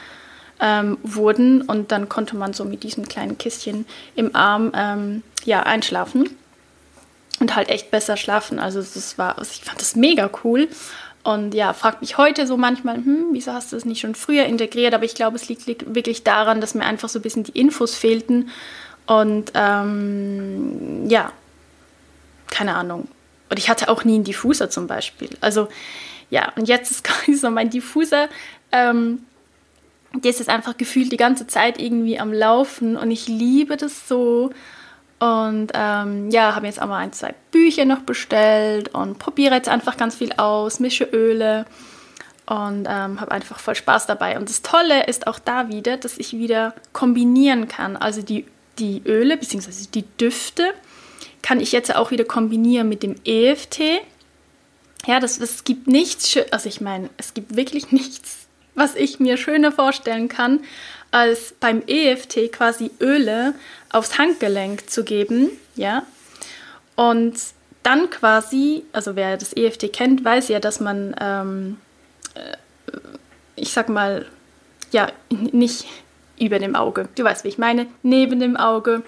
ähm, 0.60 0.98
wurden 1.04 1.62
und 1.62 1.92
dann 1.92 2.08
konnte 2.08 2.38
man 2.38 2.54
so 2.54 2.64
mit 2.64 2.84
diesem 2.84 3.08
kleinen 3.08 3.38
Kistchen 3.38 3.86
im 4.16 4.36
Arm 4.36 4.72
ähm, 4.76 5.24
ja 5.44 5.64
einschlafen 5.64 6.30
und 7.40 7.56
halt 7.56 7.70
echt 7.70 7.92
besser 7.92 8.18
schlafen. 8.18 8.60
Also 8.60 8.80
das 8.80 9.18
war, 9.18 9.38
also 9.38 9.52
ich 9.52 9.62
fand 9.62 9.82
das 9.82 9.96
mega 9.96 10.30
cool. 10.44 10.68
Und 11.24 11.54
ja, 11.54 11.72
fragt 11.74 12.02
mich 12.02 12.18
heute 12.18 12.46
so 12.46 12.58
manchmal, 12.58 12.98
hm, 12.98 13.28
wieso 13.32 13.54
hast 13.54 13.72
du 13.72 13.78
das 13.78 13.86
nicht 13.86 14.02
schon 14.02 14.14
früher 14.14 14.46
integriert? 14.46 14.94
Aber 14.94 15.06
ich 15.06 15.16
glaube, 15.16 15.38
es 15.38 15.48
liegt, 15.48 15.66
liegt, 15.66 15.96
wirklich 15.96 16.24
daran, 16.24 16.60
dass 16.60 16.76
mir 16.76 16.84
einfach 16.84 17.08
so 17.08 17.20
ein 17.20 17.22
bisschen 17.22 17.44
die 17.44 17.58
Infos 17.58 17.96
fehlten. 17.96 18.50
Und 19.06 19.52
ähm, 19.56 21.10
ja, 21.10 21.32
keine 22.50 22.76
Ahnung. 22.76 23.08
Und 23.50 23.58
ich 23.58 23.70
hatte 23.70 23.88
auch 23.88 24.04
nie 24.04 24.16
einen 24.16 24.24
Diffuser 24.26 24.70
zum 24.70 24.88
Beispiel. 24.88 25.30
Also 25.40 25.70
ja, 26.30 26.52
und 26.56 26.68
jetzt 26.68 26.92
ist 26.92 27.04
quasi 27.06 27.36
so 27.36 27.50
mein 27.50 27.70
Diffuser. 27.70 28.28
Ähm, 28.72 29.20
der 30.14 30.30
ist 30.30 30.40
jetzt 30.40 30.50
einfach 30.50 30.78
gefühlt 30.78 31.12
die 31.12 31.18
ganze 31.18 31.48
Zeit 31.48 31.80
irgendwie 31.80 32.20
am 32.20 32.34
Laufen 32.34 32.98
und 32.98 33.10
ich 33.12 33.28
liebe 33.28 33.78
das 33.78 34.08
so. 34.08 34.52
Und 35.24 35.72
ähm, 35.74 36.30
ja, 36.32 36.54
habe 36.54 36.66
jetzt 36.66 36.82
auch 36.82 36.88
mal 36.88 36.98
ein, 36.98 37.14
zwei 37.14 37.34
Bücher 37.52 37.86
noch 37.86 38.02
bestellt 38.02 38.94
und 38.94 39.20
probiere 39.20 39.56
jetzt 39.56 39.70
einfach 39.70 39.96
ganz 39.96 40.16
viel 40.16 40.34
aus, 40.34 40.82
mische 40.82 41.06
Öle 41.06 41.66
und 42.46 42.86
ähm, 42.90 43.22
habe 43.22 43.32
einfach 43.32 43.58
voll 43.58 43.76
Spaß 43.76 44.06
dabei. 44.06 44.38
Und 44.38 44.50
das 44.50 44.64
Tolle 44.64 45.06
ist 45.06 45.26
auch 45.28 45.40
da 45.40 45.70
wieder, 45.70 45.96
dass 45.96 46.18
ich 46.18 46.34
wieder 46.34 46.76
kombinieren 46.92 47.70
kann. 47.70 47.96
Also 47.96 48.22
die, 48.22 48.46
die 48.80 49.02
Öle 49.06 49.38
bzw. 49.38 49.72
die 49.94 50.04
Düfte 50.20 50.74
kann 51.42 51.62
ich 51.62 51.72
jetzt 51.72 51.96
auch 51.96 52.12
wieder 52.12 52.26
kombinieren 52.26 52.90
mit 52.90 53.02
dem 53.02 53.16
EFT. 53.24 53.80
Ja, 55.06 55.22
das, 55.22 55.40
es 55.40 55.64
gibt 55.64 55.88
nichts, 55.88 56.38
also 56.52 56.68
ich 56.68 56.82
meine, 56.82 57.10
es 57.16 57.34
gibt 57.34 57.56
wirklich 57.56 57.92
nichts, 57.94 58.40
was 58.76 58.96
ich 58.96 59.22
mir 59.22 59.38
schöner 59.38 59.72
vorstellen 59.72 60.28
kann, 60.28 60.60
als 61.14 61.54
beim 61.60 61.84
EFT 61.86 62.52
quasi 62.52 62.92
Öle 63.00 63.54
aufs 63.92 64.18
Handgelenk 64.18 64.90
zu 64.90 65.04
geben, 65.04 65.52
ja. 65.76 66.04
Und 66.96 67.36
dann 67.84 68.10
quasi, 68.10 68.84
also 68.94 69.16
wer 69.16 69.38
das 69.38 69.56
EFT 69.56 69.94
kennt, 69.94 70.26
weiß 70.26 70.48
ja, 70.48 70.60
dass 70.60 70.80
man, 70.80 71.16
ähm, 71.20 71.78
äh, 72.36 72.58
ich 73.56 73.74
sag 73.74 73.90
mal, 73.90 74.26
ja, 74.92 75.08
nicht 75.30 75.86
über 76.40 76.60
dem 76.60 76.76
Auge, 76.76 77.10
du 77.16 77.24
weißt, 77.24 77.44
wie 77.44 77.50
ich 77.50 77.58
meine, 77.58 77.88
neben 78.02 78.40
dem 78.40 78.58
Auge, 78.58 79.04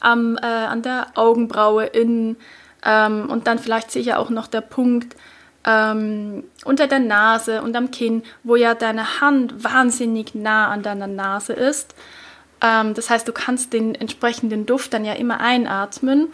am, 0.00 0.36
äh, 0.36 0.46
an 0.46 0.82
der 0.82 1.08
Augenbraue 1.14 1.84
innen 1.86 2.36
ähm, 2.84 3.28
und 3.30 3.46
dann 3.46 3.58
vielleicht 3.58 3.90
sicher 3.90 4.18
auch 4.18 4.30
noch 4.30 4.46
der 4.46 4.62
Punkt 4.62 5.14
ähm, 5.66 6.44
unter 6.64 6.86
der 6.86 6.98
Nase 6.98 7.62
und 7.62 7.76
am 7.76 7.90
Kinn, 7.90 8.22
wo 8.42 8.56
ja 8.56 8.74
deine 8.74 9.20
Hand 9.20 9.64
wahnsinnig 9.64 10.34
nah 10.34 10.68
an 10.68 10.82
deiner 10.82 11.06
Nase 11.06 11.52
ist. 11.52 11.94
Ähm, 12.60 12.94
das 12.94 13.10
heißt, 13.10 13.26
du 13.26 13.32
kannst 13.32 13.72
den 13.72 13.94
entsprechenden 13.94 14.66
Duft 14.66 14.92
dann 14.94 15.04
ja 15.04 15.14
immer 15.14 15.40
einatmen. 15.40 16.28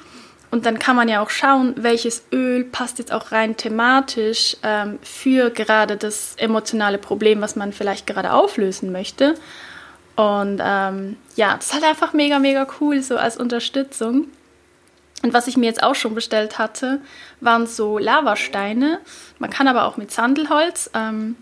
Und 0.51 0.65
dann 0.65 0.79
kann 0.79 0.97
man 0.97 1.09
ja 1.09 1.23
auch 1.23 1.29
schauen, 1.29 1.75
welches 1.77 2.25
Öl 2.33 2.65
passt 2.65 2.99
jetzt 2.99 3.13
auch 3.13 3.33
rein 3.33 3.59
thematisch 3.59 4.57
ähm, 4.63 4.99
für 5.03 5.51
gerade 5.51 5.99
das 5.99 6.37
emotionale 6.39 6.97
Problem, 6.97 7.43
was 7.43 7.55
man 7.55 7.73
vielleicht 7.73 8.07
gerade 8.07 8.33
auflösen 8.33 8.91
möchte. 8.91 9.35
Und 10.17 10.61
ähm, 10.65 11.17
ja, 11.37 11.55
das 11.55 11.67
ist 11.67 11.75
halt 11.75 11.85
einfach 11.85 12.15
mega, 12.15 12.39
mega 12.39 12.67
cool, 12.81 13.03
so 13.03 13.19
als 13.19 13.37
Unterstützung. 13.37 14.27
Und 15.23 15.33
was 15.33 15.49
ich 15.49 15.57
mir 15.57 15.67
jetzt 15.67 15.83
auch 15.83 15.95
schon 15.95 16.15
bestellt 16.15 16.59
hatte, 16.59 17.01
waren 17.41 17.67
so 17.67 17.99
Lavasteine. 17.99 19.01
Man 19.39 19.51
kann 19.51 19.69
aber 19.69 19.85
auch 19.85 19.97
mit 19.97 20.11
Sandelholz, 20.13 20.91
ähm, 20.95 21.37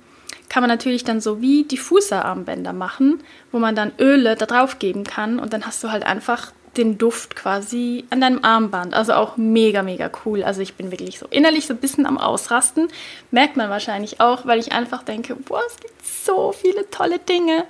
kann 0.49 0.63
man 0.63 0.71
natürlich 0.71 1.05
dann 1.05 1.21
so 1.21 1.41
wie 1.41 1.65
Diffuserarmbänder 1.65 2.73
machen, 2.73 3.23
wo 3.53 3.59
man 3.59 3.75
dann 3.75 3.93
Öle 3.99 4.37
da 4.37 4.47
drauf 4.47 4.79
geben 4.79 5.05
kann 5.05 5.39
und 5.39 5.53
dann 5.53 5.67
hast 5.67 5.83
du 5.83 5.91
halt 5.91 6.07
einfach 6.07 6.53
den 6.77 6.99
Duft 6.99 7.37
quasi 7.37 8.05
an 8.11 8.21
deinem 8.21 8.45
Armband. 8.45 8.95
Also 8.95 9.15
auch 9.15 9.37
mega, 9.37 9.83
mega 9.83 10.11
cool. 10.25 10.43
Also 10.43 10.61
ich 10.61 10.75
bin 10.75 10.91
wirklich 10.91 11.19
so 11.19 11.27
innerlich 11.31 11.67
so 11.67 11.75
ein 11.75 11.79
bisschen 11.79 12.07
am 12.07 12.19
Ausrasten. 12.19 12.89
Merkt 13.31 13.57
man 13.57 13.71
wahrscheinlich 13.71 14.21
auch, 14.21 14.47
weil 14.47 14.59
ich 14.59 14.73
einfach 14.73 15.03
denke, 15.03 15.35
boah, 15.35 15.63
es 15.67 15.77
gibt 15.81 16.07
so 16.07 16.53
viele 16.53 16.89
tolle 16.91 17.19
Dinge. 17.19 17.65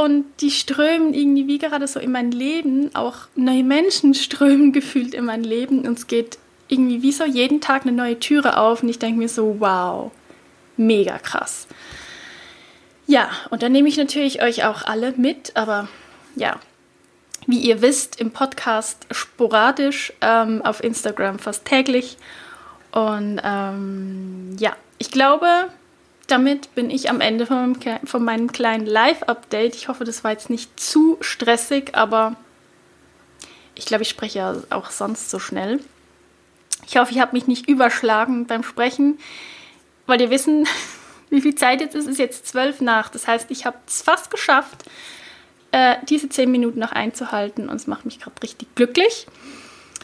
Und 0.00 0.24
die 0.40 0.50
strömen 0.50 1.12
irgendwie 1.12 1.46
wie 1.46 1.58
gerade 1.58 1.86
so 1.86 2.00
in 2.00 2.10
mein 2.10 2.30
Leben. 2.30 2.88
Auch 2.94 3.16
neue 3.34 3.62
Menschen 3.62 4.14
strömen 4.24 4.72
gefühlt 4.72 5.12
in 5.12 5.26
mein 5.26 5.44
Leben. 5.44 5.86
Und 5.86 5.98
es 5.98 6.06
geht 6.06 6.38
irgendwie 6.68 7.02
wie 7.02 7.12
so 7.12 7.26
jeden 7.26 7.60
Tag 7.60 7.82
eine 7.82 7.92
neue 7.92 8.18
Türe 8.18 8.56
auf. 8.56 8.82
Und 8.82 8.88
ich 8.88 8.98
denke 8.98 9.18
mir 9.18 9.28
so, 9.28 9.56
wow, 9.58 10.10
mega 10.78 11.18
krass. 11.18 11.66
Ja, 13.06 13.28
und 13.50 13.62
dann 13.62 13.72
nehme 13.72 13.90
ich 13.90 13.98
natürlich 13.98 14.42
euch 14.42 14.64
auch 14.64 14.84
alle 14.84 15.12
mit. 15.18 15.54
Aber 15.54 15.86
ja, 16.34 16.58
wie 17.46 17.58
ihr 17.58 17.82
wisst, 17.82 18.18
im 18.18 18.30
Podcast 18.30 19.06
sporadisch, 19.10 20.14
ähm, 20.22 20.62
auf 20.62 20.82
Instagram 20.82 21.38
fast 21.38 21.66
täglich. 21.66 22.16
Und 22.90 23.38
ähm, 23.44 24.56
ja, 24.58 24.74
ich 24.96 25.10
glaube, 25.10 25.68
damit 26.30 26.74
bin 26.74 26.90
ich 26.90 27.10
am 27.10 27.20
Ende 27.20 27.46
von 27.46 27.56
meinem, 27.72 28.06
von 28.06 28.24
meinem 28.24 28.52
kleinen 28.52 28.86
Live-Update. 28.86 29.74
Ich 29.74 29.88
hoffe, 29.88 30.04
das 30.04 30.24
war 30.24 30.32
jetzt 30.32 30.50
nicht 30.50 30.78
zu 30.78 31.18
stressig, 31.20 31.94
aber 31.94 32.36
ich 33.74 33.86
glaube, 33.86 34.02
ich 34.02 34.08
spreche 34.08 34.38
ja 34.38 34.56
auch 34.70 34.90
sonst 34.90 35.30
so 35.30 35.38
schnell. 35.38 35.80
Ich 36.86 36.96
hoffe, 36.96 37.12
ich 37.12 37.20
habe 37.20 37.32
mich 37.32 37.46
nicht 37.46 37.68
überschlagen 37.68 38.46
beim 38.46 38.62
Sprechen, 38.62 39.18
weil 40.06 40.20
ihr 40.20 40.30
wissen, 40.30 40.66
wie 41.30 41.40
viel 41.40 41.54
Zeit 41.54 41.80
jetzt 41.80 41.94
ist. 41.94 42.04
Es 42.04 42.12
ist 42.12 42.18
jetzt 42.18 42.46
zwölf 42.46 42.80
nach. 42.80 43.08
Das 43.08 43.26
heißt, 43.26 43.50
ich 43.50 43.66
habe 43.66 43.76
es 43.86 44.02
fast 44.02 44.30
geschafft, 44.30 44.84
äh, 45.72 45.96
diese 46.08 46.28
zehn 46.28 46.50
Minuten 46.50 46.80
noch 46.80 46.92
einzuhalten 46.92 47.68
und 47.68 47.76
es 47.76 47.86
macht 47.86 48.04
mich 48.04 48.18
gerade 48.18 48.42
richtig 48.42 48.74
glücklich, 48.74 49.26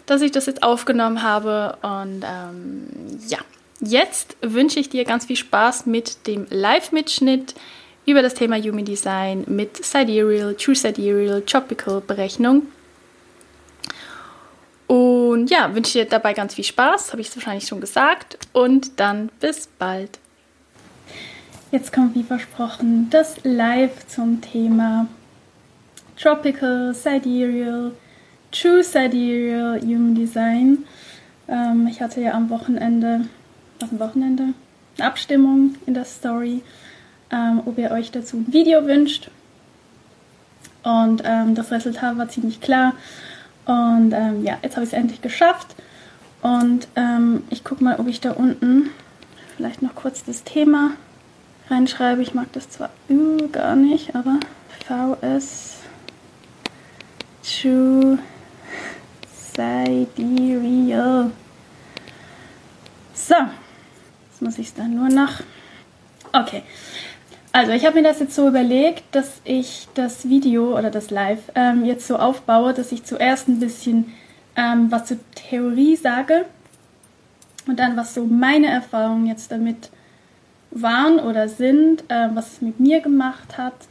dass 0.06 0.22
ich 0.22 0.30
das 0.30 0.46
jetzt 0.46 0.62
aufgenommen 0.62 1.22
habe. 1.22 1.76
Und 1.82 2.24
ähm, 2.24 2.88
ja, 3.28 3.38
Jetzt 3.80 4.36
wünsche 4.40 4.80
ich 4.80 4.88
dir 4.88 5.04
ganz 5.04 5.26
viel 5.26 5.36
Spaß 5.36 5.86
mit 5.86 6.26
dem 6.26 6.46
Live-Mitschnitt 6.48 7.54
über 8.06 8.22
das 8.22 8.34
Thema 8.34 8.56
Human 8.56 8.84
Design 8.84 9.44
mit 9.48 9.84
Sidereal, 9.84 10.54
True 10.54 10.74
Sidereal, 10.74 11.42
Tropical 11.42 12.00
Berechnung. 12.00 12.68
Und 14.86 15.50
ja, 15.50 15.74
wünsche 15.74 15.98
dir 15.98 16.04
dabei 16.06 16.32
ganz 16.32 16.54
viel 16.54 16.64
Spaß, 16.64 17.12
habe 17.12 17.20
ich 17.20 17.28
es 17.28 17.36
wahrscheinlich 17.36 17.66
schon 17.66 17.80
gesagt. 17.80 18.38
Und 18.52 18.98
dann 18.98 19.30
bis 19.40 19.68
bald. 19.78 20.18
Jetzt 21.72 21.92
kommt 21.92 22.14
wie 22.14 22.22
versprochen 22.22 23.10
das 23.10 23.36
Live 23.42 24.06
zum 24.06 24.40
Thema 24.40 25.08
Tropical, 26.16 26.94
Sidereal, 26.94 27.92
True 28.52 28.82
Sidereal, 28.82 29.80
Human 29.82 30.14
Design. 30.14 30.84
Ähm, 31.48 31.88
ich 31.90 32.00
hatte 32.00 32.20
ja 32.20 32.32
am 32.32 32.48
Wochenende 32.48 33.26
auf 33.82 33.90
dem 33.90 34.00
Wochenende 34.00 34.54
eine 34.98 35.06
Abstimmung 35.06 35.74
in 35.86 35.94
der 35.94 36.04
Story, 36.04 36.62
ähm, 37.30 37.62
ob 37.64 37.78
ihr 37.78 37.90
euch 37.90 38.10
dazu 38.10 38.38
ein 38.38 38.52
Video 38.52 38.86
wünscht. 38.86 39.30
Und 40.82 41.22
ähm, 41.24 41.54
das 41.54 41.70
Resultat 41.70 42.16
war 42.16 42.28
ziemlich 42.28 42.60
klar. 42.60 42.94
Und 43.64 44.12
ähm, 44.12 44.44
ja, 44.44 44.58
jetzt 44.62 44.76
habe 44.76 44.84
ich 44.84 44.92
es 44.92 44.98
endlich 44.98 45.20
geschafft. 45.20 45.74
Und 46.42 46.86
ähm, 46.94 47.42
ich 47.50 47.64
gucke 47.64 47.82
mal, 47.82 47.98
ob 47.98 48.06
ich 48.06 48.20
da 48.20 48.32
unten 48.32 48.90
vielleicht 49.56 49.82
noch 49.82 49.94
kurz 49.94 50.22
das 50.24 50.44
Thema 50.44 50.92
reinschreibe. 51.68 52.22
Ich 52.22 52.34
mag 52.34 52.52
das 52.52 52.70
zwar 52.70 52.90
gar 53.52 53.74
nicht, 53.74 54.14
aber 54.14 54.38
VS 54.86 55.78
True 57.42 58.18
Sidereal. 59.56 61.30
So, 63.14 63.34
Jetzt 64.36 64.42
muss 64.42 64.58
ich 64.58 64.66
es 64.66 64.74
dann 64.74 64.94
nur 64.94 65.08
noch. 65.08 65.40
Okay. 66.30 66.62
Also 67.52 67.72
ich 67.72 67.86
habe 67.86 67.96
mir 67.96 68.02
das 68.02 68.20
jetzt 68.20 68.34
so 68.34 68.46
überlegt, 68.46 69.02
dass 69.12 69.40
ich 69.44 69.88
das 69.94 70.28
Video 70.28 70.76
oder 70.76 70.90
das 70.90 71.08
Live 71.08 71.38
ähm, 71.54 71.86
jetzt 71.86 72.06
so 72.06 72.16
aufbaue, 72.18 72.74
dass 72.74 72.92
ich 72.92 73.02
zuerst 73.02 73.48
ein 73.48 73.60
bisschen 73.60 74.12
ähm, 74.54 74.92
was 74.92 75.06
zur 75.06 75.16
Theorie 75.34 75.96
sage 75.96 76.44
und 77.66 77.78
dann 77.78 77.96
was 77.96 78.12
so 78.12 78.26
meine 78.26 78.66
Erfahrungen 78.66 79.26
jetzt 79.26 79.50
damit 79.50 79.88
waren 80.70 81.18
oder 81.18 81.48
sind, 81.48 82.02
äh, 82.08 82.28
was 82.34 82.52
es 82.52 82.60
mit 82.60 82.78
mir 82.78 83.00
gemacht 83.00 83.56
hat 83.56 83.88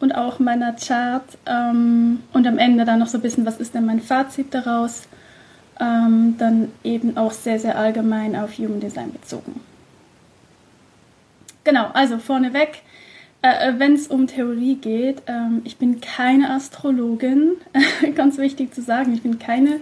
und 0.00 0.16
auch 0.16 0.40
meiner 0.40 0.72
Chart 0.72 1.22
ähm, 1.46 2.24
und 2.32 2.44
am 2.44 2.58
Ende 2.58 2.84
dann 2.84 2.98
noch 2.98 3.06
so 3.06 3.18
ein 3.18 3.22
bisschen, 3.22 3.46
was 3.46 3.58
ist 3.58 3.72
denn 3.72 3.86
mein 3.86 4.00
Fazit 4.00 4.52
daraus, 4.52 5.06
ähm, 5.78 6.34
dann 6.38 6.72
eben 6.82 7.16
auch 7.16 7.30
sehr, 7.30 7.60
sehr 7.60 7.78
allgemein 7.78 8.34
auf 8.34 8.58
Human 8.58 8.80
Design 8.80 9.12
bezogen. 9.12 9.60
Genau, 11.66 11.90
also 11.94 12.18
vorneweg, 12.18 12.82
äh, 13.42 13.70
äh 13.70 13.78
wenn 13.80 13.94
es 13.94 14.06
um 14.06 14.28
Theorie 14.28 14.76
geht, 14.76 15.22
ähm, 15.26 15.62
ich 15.64 15.78
bin 15.78 16.00
keine 16.00 16.50
Astrologin, 16.50 17.56
ganz 18.14 18.38
wichtig 18.38 18.72
zu 18.72 18.82
sagen, 18.82 19.12
ich 19.12 19.22
bin 19.22 19.40
keine 19.40 19.80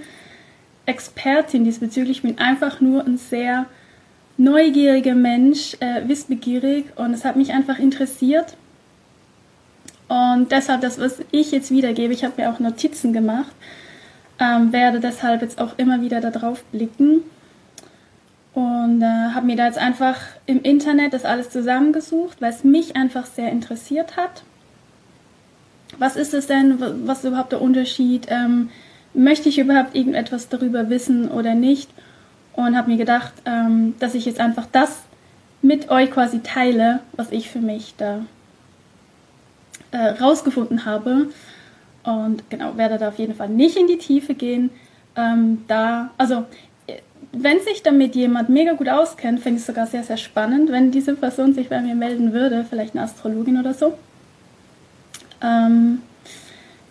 Expertin 0.86 1.62
diesbezüglich, 1.62 2.16
ich 2.16 2.22
bin 2.22 2.38
einfach 2.38 2.80
nur 2.80 3.04
ein 3.04 3.18
sehr 3.18 3.66
neugieriger 4.38 5.14
Mensch, 5.14 5.76
äh, 5.80 6.08
wissbegierig 6.08 6.86
und 6.96 7.12
es 7.12 7.26
hat 7.26 7.36
mich 7.36 7.52
einfach 7.52 7.78
interessiert. 7.78 8.56
Und 10.08 10.52
deshalb 10.52 10.80
das, 10.80 10.98
was 10.98 11.18
ich 11.32 11.52
jetzt 11.52 11.70
wiedergebe, 11.70 12.14
ich 12.14 12.24
habe 12.24 12.40
mir 12.40 12.50
auch 12.50 12.60
Notizen 12.60 13.12
gemacht, 13.12 13.54
ähm, 14.40 14.72
werde 14.72 15.00
deshalb 15.00 15.42
jetzt 15.42 15.60
auch 15.60 15.76
immer 15.76 16.00
wieder 16.00 16.22
darauf 16.22 16.64
blicken 16.64 17.24
und 18.54 19.02
äh, 19.02 19.34
habe 19.34 19.46
mir 19.46 19.56
da 19.56 19.66
jetzt 19.66 19.78
einfach 19.78 20.16
im 20.46 20.62
Internet 20.62 21.12
das 21.12 21.24
alles 21.24 21.50
zusammengesucht, 21.50 22.40
weil 22.40 22.50
es 22.50 22.62
mich 22.62 22.96
einfach 22.96 23.26
sehr 23.26 23.50
interessiert 23.50 24.16
hat. 24.16 24.44
Was 25.98 26.16
ist 26.16 26.34
es 26.34 26.46
denn? 26.46 26.80
Was 27.06 27.18
ist 27.18 27.24
überhaupt 27.24 27.52
der 27.52 27.60
Unterschied? 27.60 28.26
Ähm, 28.30 28.70
möchte 29.12 29.48
ich 29.48 29.58
überhaupt 29.58 29.94
irgendetwas 29.94 30.48
darüber 30.48 30.88
wissen 30.88 31.28
oder 31.28 31.54
nicht? 31.54 31.90
Und 32.52 32.76
habe 32.76 32.90
mir 32.90 32.96
gedacht, 32.96 33.32
ähm, 33.44 33.94
dass 33.98 34.14
ich 34.14 34.24
jetzt 34.24 34.40
einfach 34.40 34.66
das 34.70 35.02
mit 35.60 35.90
euch 35.90 36.10
quasi 36.10 36.40
teile, 36.40 37.00
was 37.12 37.32
ich 37.32 37.50
für 37.50 37.58
mich 37.58 37.94
da 37.96 38.24
äh, 39.90 40.10
rausgefunden 40.10 40.84
habe. 40.84 41.28
Und 42.04 42.48
genau, 42.50 42.76
werde 42.76 42.98
da 42.98 43.08
auf 43.08 43.18
jeden 43.18 43.34
Fall 43.34 43.48
nicht 43.48 43.76
in 43.76 43.86
die 43.88 43.98
Tiefe 43.98 44.34
gehen. 44.34 44.70
Ähm, 45.16 45.64
da, 45.68 46.10
also, 46.18 46.44
wenn 47.36 47.60
sich 47.60 47.82
damit 47.82 48.14
jemand 48.14 48.48
mega 48.48 48.72
gut 48.72 48.88
auskennt, 48.88 49.40
finde 49.40 49.56
ich 49.56 49.62
es 49.62 49.66
sogar 49.66 49.86
sehr, 49.86 50.04
sehr 50.04 50.16
spannend, 50.16 50.70
wenn 50.70 50.90
diese 50.90 51.14
Person 51.14 51.54
sich 51.54 51.68
bei 51.68 51.80
mir 51.80 51.94
melden 51.94 52.32
würde, 52.32 52.64
vielleicht 52.68 52.94
eine 52.94 53.04
Astrologin 53.04 53.58
oder 53.58 53.74
so. 53.74 53.98
Ähm, 55.42 56.02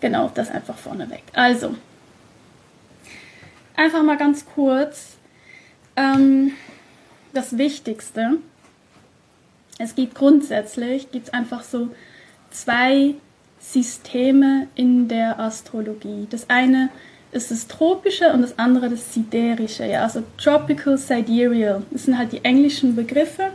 genau, 0.00 0.30
das 0.34 0.50
einfach 0.50 0.76
vorneweg. 0.76 1.22
Also, 1.32 1.74
einfach 3.76 4.02
mal 4.02 4.16
ganz 4.16 4.44
kurz 4.46 5.16
ähm, 5.96 6.52
das 7.32 7.56
Wichtigste. 7.58 8.38
Es 9.78 9.94
gibt 9.94 10.14
grundsätzlich, 10.14 11.10
gibt 11.10 11.34
einfach 11.34 11.64
so 11.64 11.88
zwei 12.50 13.14
Systeme 13.58 14.68
in 14.74 15.08
der 15.08 15.40
Astrologie. 15.40 16.26
Das 16.30 16.48
eine 16.50 16.84
ist 16.84 17.13
das 17.34 17.66
Tropische 17.66 18.32
und 18.32 18.42
das 18.42 18.58
andere 18.58 18.88
das 18.88 19.12
Siderische. 19.12 19.84
Ja, 19.86 20.04
also 20.04 20.22
Tropical, 20.38 20.96
Sidereal. 20.96 21.82
Das 21.90 22.04
sind 22.04 22.16
halt 22.16 22.32
die 22.32 22.44
englischen 22.44 22.94
Begriffe, 22.94 23.50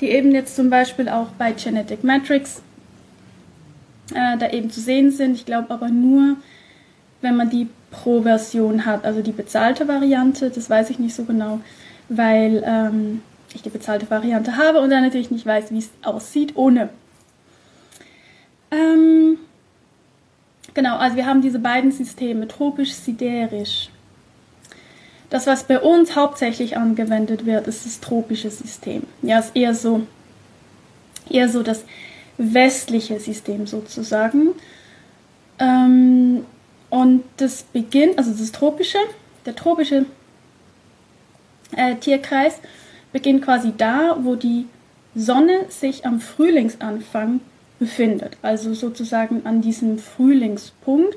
die 0.00 0.10
eben 0.10 0.32
jetzt 0.32 0.56
zum 0.56 0.70
Beispiel 0.70 1.08
auch 1.08 1.28
bei 1.38 1.52
Genetic 1.52 2.04
Matrix 2.04 2.62
äh, 4.14 4.38
da 4.38 4.50
eben 4.50 4.70
zu 4.70 4.80
sehen 4.80 5.10
sind. 5.10 5.34
Ich 5.34 5.46
glaube 5.46 5.70
aber 5.70 5.88
nur, 5.88 6.36
wenn 7.20 7.36
man 7.36 7.50
die 7.50 7.68
Pro-Version 7.90 8.84
hat, 8.86 9.04
also 9.04 9.22
die 9.22 9.32
bezahlte 9.32 9.88
Variante, 9.88 10.50
das 10.50 10.70
weiß 10.70 10.90
ich 10.90 10.98
nicht 10.98 11.14
so 11.14 11.24
genau, 11.24 11.60
weil 12.08 12.62
ähm, 12.64 13.22
ich 13.54 13.62
die 13.62 13.70
bezahlte 13.70 14.10
Variante 14.10 14.56
habe 14.56 14.80
und 14.80 14.90
dann 14.90 15.02
natürlich 15.02 15.30
nicht 15.30 15.46
weiß, 15.46 15.70
wie 15.70 15.78
es 15.78 15.90
aussieht 16.02 16.52
ohne. 16.54 16.90
Ähm, 18.70 19.38
genau, 20.78 20.96
also 20.96 21.16
wir 21.16 21.26
haben 21.26 21.42
diese 21.42 21.58
beiden 21.58 21.90
Systeme, 21.90 22.46
tropisch-siderisch. 22.46 23.90
Das, 25.28 25.48
was 25.48 25.64
bei 25.64 25.80
uns 25.80 26.14
hauptsächlich 26.14 26.76
angewendet 26.76 27.44
wird, 27.46 27.66
ist 27.66 27.84
das 27.84 27.98
tropische 27.98 28.48
System. 28.48 29.02
Ja, 29.22 29.40
ist 29.40 29.56
eher 29.56 29.74
so, 29.74 30.06
eher 31.28 31.48
so 31.48 31.64
das 31.64 31.84
westliche 32.36 33.18
System 33.18 33.66
sozusagen. 33.66 34.50
Ähm, 35.58 36.44
und 36.90 37.24
das 37.38 37.64
beginnt, 37.64 38.16
also 38.16 38.30
das 38.30 38.52
tropische, 38.52 38.98
der 39.46 39.56
tropische 39.56 40.06
äh, 41.76 41.96
Tierkreis 41.96 42.60
beginnt 43.12 43.42
quasi 43.42 43.72
da, 43.76 44.16
wo 44.20 44.36
die 44.36 44.66
Sonne 45.16 45.64
sich 45.70 46.06
am 46.06 46.20
Frühlingsanfang 46.20 47.40
befindet, 47.78 48.36
also 48.42 48.74
sozusagen 48.74 49.46
an 49.46 49.60
diesem 49.60 49.98
Frühlingspunkt 49.98 51.16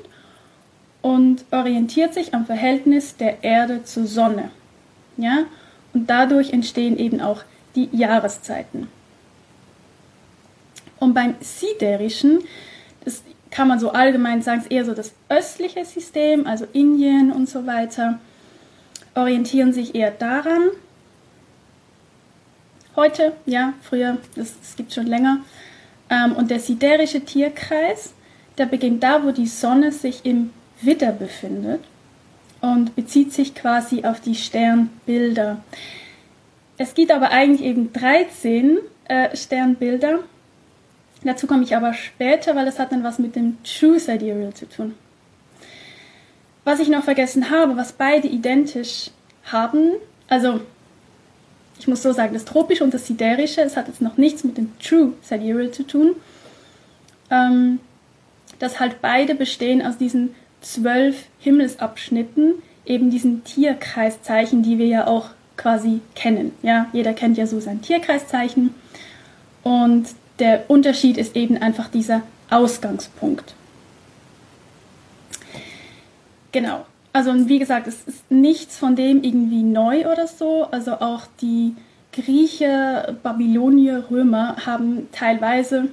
und 1.02 1.44
orientiert 1.50 2.14
sich 2.14 2.34
am 2.34 2.46
Verhältnis 2.46 3.16
der 3.16 3.42
Erde 3.42 3.84
zur 3.84 4.06
Sonne. 4.06 4.50
Ja? 5.16 5.44
Und 5.92 6.08
dadurch 6.08 6.52
entstehen 6.52 6.96
eben 6.96 7.20
auch 7.20 7.42
die 7.74 7.88
Jahreszeiten. 7.92 8.88
Und 10.98 11.14
beim 11.14 11.34
Siderischen, 11.40 12.44
das 13.04 13.22
kann 13.50 13.66
man 13.66 13.80
so 13.80 13.90
allgemein 13.90 14.42
sagen, 14.42 14.60
ist 14.60 14.70
eher 14.70 14.84
so 14.84 14.94
das 14.94 15.12
östliche 15.28 15.84
System, 15.84 16.46
also 16.46 16.66
Indien 16.72 17.32
und 17.32 17.48
so 17.48 17.66
weiter, 17.66 18.20
orientieren 19.14 19.72
sich 19.72 19.94
eher 19.94 20.12
daran. 20.12 20.70
Heute, 22.94 23.32
ja, 23.46 23.74
früher, 23.82 24.18
das, 24.36 24.58
das 24.60 24.76
gibt 24.76 24.92
schon 24.92 25.06
länger. 25.06 25.38
Ähm, 26.12 26.36
und 26.36 26.52
der 26.52 26.60
siderische 26.60 27.22
Tierkreis, 27.24 28.12
der 28.58 28.66
beginnt 28.66 29.02
da, 29.02 29.24
wo 29.24 29.32
die 29.32 29.48
Sonne 29.48 29.90
sich 29.90 30.24
im 30.24 30.50
Witter 30.80 31.10
befindet 31.10 31.80
und 32.60 32.94
bezieht 32.94 33.32
sich 33.32 33.54
quasi 33.56 34.04
auf 34.04 34.20
die 34.20 34.36
Sternbilder. 34.36 35.64
Es 36.78 36.94
gibt 36.94 37.10
aber 37.10 37.30
eigentlich 37.30 37.66
eben 37.66 37.92
13 37.92 38.78
äh, 39.08 39.36
Sternbilder 39.36 40.20
Dazu 41.24 41.46
komme 41.46 41.62
ich 41.62 41.76
aber 41.76 41.94
später, 41.94 42.56
weil 42.56 42.64
das 42.64 42.78
hat 42.78 42.92
dann 42.92 43.04
was 43.04 43.18
mit 43.18 43.36
dem 43.36 43.58
True 43.62 43.98
Sidereal 43.98 44.52
zu 44.54 44.68
tun. 44.68 44.94
Was 46.64 46.80
ich 46.80 46.88
noch 46.88 47.04
vergessen 47.04 47.50
habe, 47.50 47.76
was 47.76 47.92
beide 47.92 48.28
identisch 48.28 49.10
haben, 49.44 49.92
also 50.28 50.60
ich 51.82 51.88
muss 51.88 52.00
so 52.00 52.12
sagen, 52.12 52.32
das 52.32 52.44
Tropische 52.44 52.84
und 52.84 52.94
das 52.94 53.08
Siderische, 53.08 53.60
es 53.60 53.76
hat 53.76 53.88
jetzt 53.88 54.00
noch 54.00 54.16
nichts 54.16 54.44
mit 54.44 54.56
dem 54.56 54.70
True 54.78 55.14
Sidereal 55.20 55.72
zu 55.72 55.82
tun, 55.82 56.14
ähm, 57.28 57.80
dass 58.60 58.78
halt 58.78 59.02
beide 59.02 59.34
bestehen 59.34 59.84
aus 59.84 59.98
diesen 59.98 60.32
zwölf 60.60 61.24
Himmelsabschnitten, 61.40 62.54
eben 62.86 63.10
diesen 63.10 63.42
Tierkreiszeichen, 63.42 64.62
die 64.62 64.78
wir 64.78 64.86
ja 64.86 65.08
auch 65.08 65.30
quasi 65.56 66.00
kennen. 66.14 66.52
Ja, 66.62 66.86
jeder 66.92 67.14
kennt 67.14 67.36
ja 67.36 67.48
so 67.48 67.58
sein 67.58 67.82
Tierkreiszeichen. 67.82 68.72
Und 69.64 70.06
der 70.38 70.70
Unterschied 70.70 71.18
ist 71.18 71.34
eben 71.34 71.58
einfach 71.58 71.88
dieser 71.88 72.22
Ausgangspunkt. 72.48 73.54
Genau. 76.52 76.86
Also 77.12 77.48
wie 77.48 77.58
gesagt, 77.58 77.86
es 77.86 78.02
ist 78.04 78.30
nichts 78.30 78.78
von 78.78 78.96
dem 78.96 79.22
irgendwie 79.22 79.62
neu 79.62 80.10
oder 80.10 80.26
so. 80.26 80.66
Also 80.70 80.92
auch 80.92 81.22
die 81.40 81.74
Grieche, 82.12 83.16
Babylonier, 83.22 84.04
Römer 84.10 84.56
haben 84.64 85.08
teilweise 85.12 85.88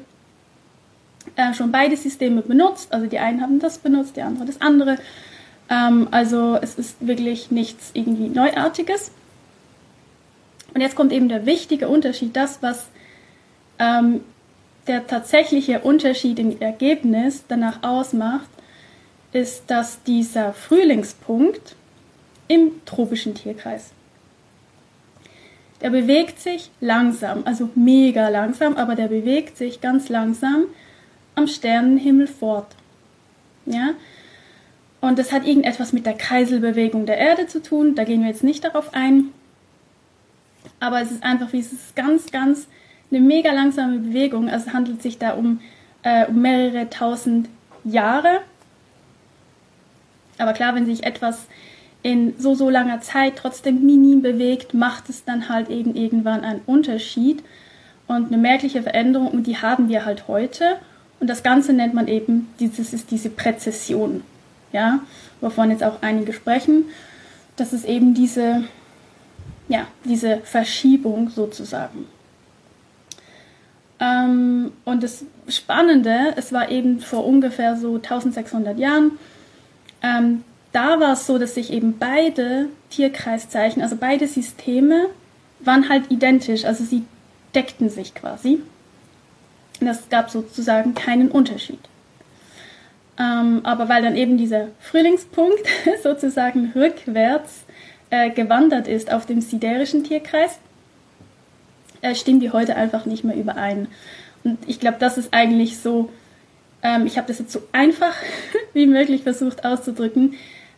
äh, 1.35 1.53
schon 1.53 1.71
beide 1.71 1.97
Systeme 1.97 2.41
benutzt. 2.41 2.93
Also 2.93 3.07
die 3.07 3.19
einen 3.19 3.41
haben 3.41 3.59
das 3.59 3.77
benutzt, 3.77 4.15
die 4.15 4.21
anderen 4.21 4.47
das 4.47 4.61
andere. 4.61 4.97
Ähm, 5.69 6.07
also 6.11 6.57
es 6.61 6.75
ist 6.75 7.05
wirklich 7.05 7.51
nichts 7.51 7.91
irgendwie 7.93 8.29
Neuartiges. 8.29 9.11
Und 10.73 10.81
jetzt 10.81 10.95
kommt 10.95 11.11
eben 11.11 11.29
der 11.29 11.45
wichtige 11.45 11.87
Unterschied, 11.87 12.35
das, 12.35 12.61
was 12.61 12.87
ähm, 13.79 14.21
der 14.87 15.07
tatsächliche 15.07 15.79
Unterschied 15.79 16.39
im 16.39 16.59
Ergebnis 16.61 17.43
danach 17.47 17.83
ausmacht, 17.83 18.49
ist, 19.31 19.63
dass 19.67 20.03
dieser 20.03 20.53
Frühlingspunkt 20.53 21.75
im 22.47 22.83
tropischen 22.85 23.35
Tierkreis, 23.35 23.91
der 25.81 25.91
bewegt 25.91 26.39
sich 26.39 26.71
langsam, 26.81 27.43
also 27.45 27.69
mega 27.75 28.29
langsam, 28.29 28.75
aber 28.75 28.95
der 28.95 29.07
bewegt 29.07 29.57
sich 29.57 29.81
ganz 29.81 30.09
langsam 30.09 30.65
am 31.35 31.47
Sternenhimmel 31.47 32.27
fort. 32.27 32.75
Ja? 33.65 33.91
Und 34.99 35.19
das 35.19 35.31
hat 35.31 35.45
irgendetwas 35.45 35.93
mit 35.93 36.05
der 36.05 36.15
Kreiselbewegung 36.15 37.05
der 37.05 37.17
Erde 37.17 37.47
zu 37.47 37.61
tun, 37.61 37.95
da 37.95 38.03
gehen 38.03 38.21
wir 38.21 38.29
jetzt 38.29 38.43
nicht 38.43 38.63
darauf 38.63 38.93
ein. 38.93 39.31
aber 40.79 41.01
es 41.01 41.11
ist 41.11 41.23
einfach 41.23 41.53
wie 41.53 41.59
es 41.59 41.71
ist 41.71 41.95
ganz, 41.95 42.31
ganz 42.31 42.67
eine 43.11 43.21
mega 43.21 43.51
langsame 43.51 43.99
Bewegung. 43.99 44.49
Also 44.49 44.67
es 44.67 44.73
handelt 44.73 45.01
sich 45.01 45.17
da 45.17 45.31
um, 45.31 45.61
äh, 46.03 46.25
um 46.27 46.41
mehrere 46.41 46.89
tausend 46.89 47.49
Jahre. 47.83 48.41
Aber 50.39 50.53
klar, 50.53 50.73
wenn 50.75 50.85
sich 50.85 51.03
etwas 51.03 51.47
in 52.01 52.33
so, 52.37 52.55
so 52.55 52.69
langer 52.69 53.01
Zeit 53.01 53.35
trotzdem 53.35 53.85
minim 53.85 54.21
bewegt, 54.21 54.73
macht 54.73 55.09
es 55.09 55.25
dann 55.25 55.49
halt 55.49 55.69
eben 55.69 55.95
irgendwann 55.95 56.41
einen 56.41 56.61
Unterschied 56.65 57.43
und 58.07 58.27
eine 58.27 58.37
merkliche 58.37 58.81
Veränderung 58.81 59.27
und 59.27 59.47
die 59.47 59.57
haben 59.57 59.89
wir 59.89 60.05
halt 60.05 60.27
heute. 60.27 60.77
Und 61.19 61.29
das 61.29 61.43
Ganze 61.43 61.73
nennt 61.73 61.93
man 61.93 62.07
eben, 62.07 62.49
dieses 62.59 62.93
ist 62.93 63.11
diese 63.11 63.29
Präzession, 63.29 64.23
ja, 64.71 64.99
wovon 65.41 65.71
jetzt 65.71 65.83
auch 65.83 66.01
einige 66.01 66.31
sprechen. 66.31 66.85
Das 67.57 67.73
ist 67.73 67.85
eben 67.85 68.13
diese, 68.13 68.63
ja, 69.67 69.85
diese 70.05 70.37
Verschiebung 70.37 71.29
sozusagen. 71.29 72.05
Ähm, 73.99 74.71
und 74.85 75.03
das 75.03 75.25
Spannende, 75.49 76.33
es 76.37 76.53
war 76.53 76.69
eben 76.71 77.01
vor 77.01 77.25
ungefähr 77.25 77.75
so 77.75 77.95
1600 77.95 78.79
Jahren, 78.79 79.11
ähm, 80.01 80.43
da 80.71 80.99
war 80.99 81.13
es 81.13 81.25
so, 81.25 81.37
dass 81.37 81.55
sich 81.55 81.71
eben 81.71 81.97
beide 81.97 82.67
Tierkreiszeichen, 82.89 83.81
also 83.81 83.95
beide 83.95 84.27
Systeme, 84.27 85.07
waren 85.59 85.89
halt 85.89 86.09
identisch, 86.09 86.65
also 86.65 86.83
sie 86.83 87.03
deckten 87.55 87.89
sich 87.89 88.13
quasi. 88.13 88.59
Das 89.81 90.09
gab 90.09 90.29
sozusagen 90.29 90.93
keinen 90.93 91.29
Unterschied. 91.29 91.79
Ähm, 93.17 93.61
aber 93.63 93.89
weil 93.89 94.01
dann 94.01 94.15
eben 94.15 94.37
dieser 94.37 94.67
Frühlingspunkt 94.79 95.65
sozusagen 96.03 96.71
rückwärts 96.75 97.63
äh, 98.09 98.29
gewandert 98.29 98.87
ist 98.87 99.11
auf 99.11 99.25
dem 99.25 99.41
siderischen 99.41 100.03
Tierkreis, 100.03 100.59
äh, 102.01 102.15
stimmen 102.15 102.39
die 102.39 102.51
heute 102.51 102.75
einfach 102.75 103.05
nicht 103.05 103.23
mehr 103.23 103.35
überein. 103.35 103.87
Und 104.43 104.57
ich 104.67 104.79
glaube, 104.79 104.97
das 104.99 105.17
ist 105.17 105.33
eigentlich 105.33 105.79
so, 105.79 106.09
ähm, 106.83 107.05
ich 107.05 107.17
habe 107.17 107.27
das 107.27 107.39
jetzt 107.39 107.51
so 107.51 107.61
einfach 107.71 108.15
wie 108.73 108.87
möglich 108.87 109.23
versucht 109.23 109.65
auszudrücken. 109.65 110.35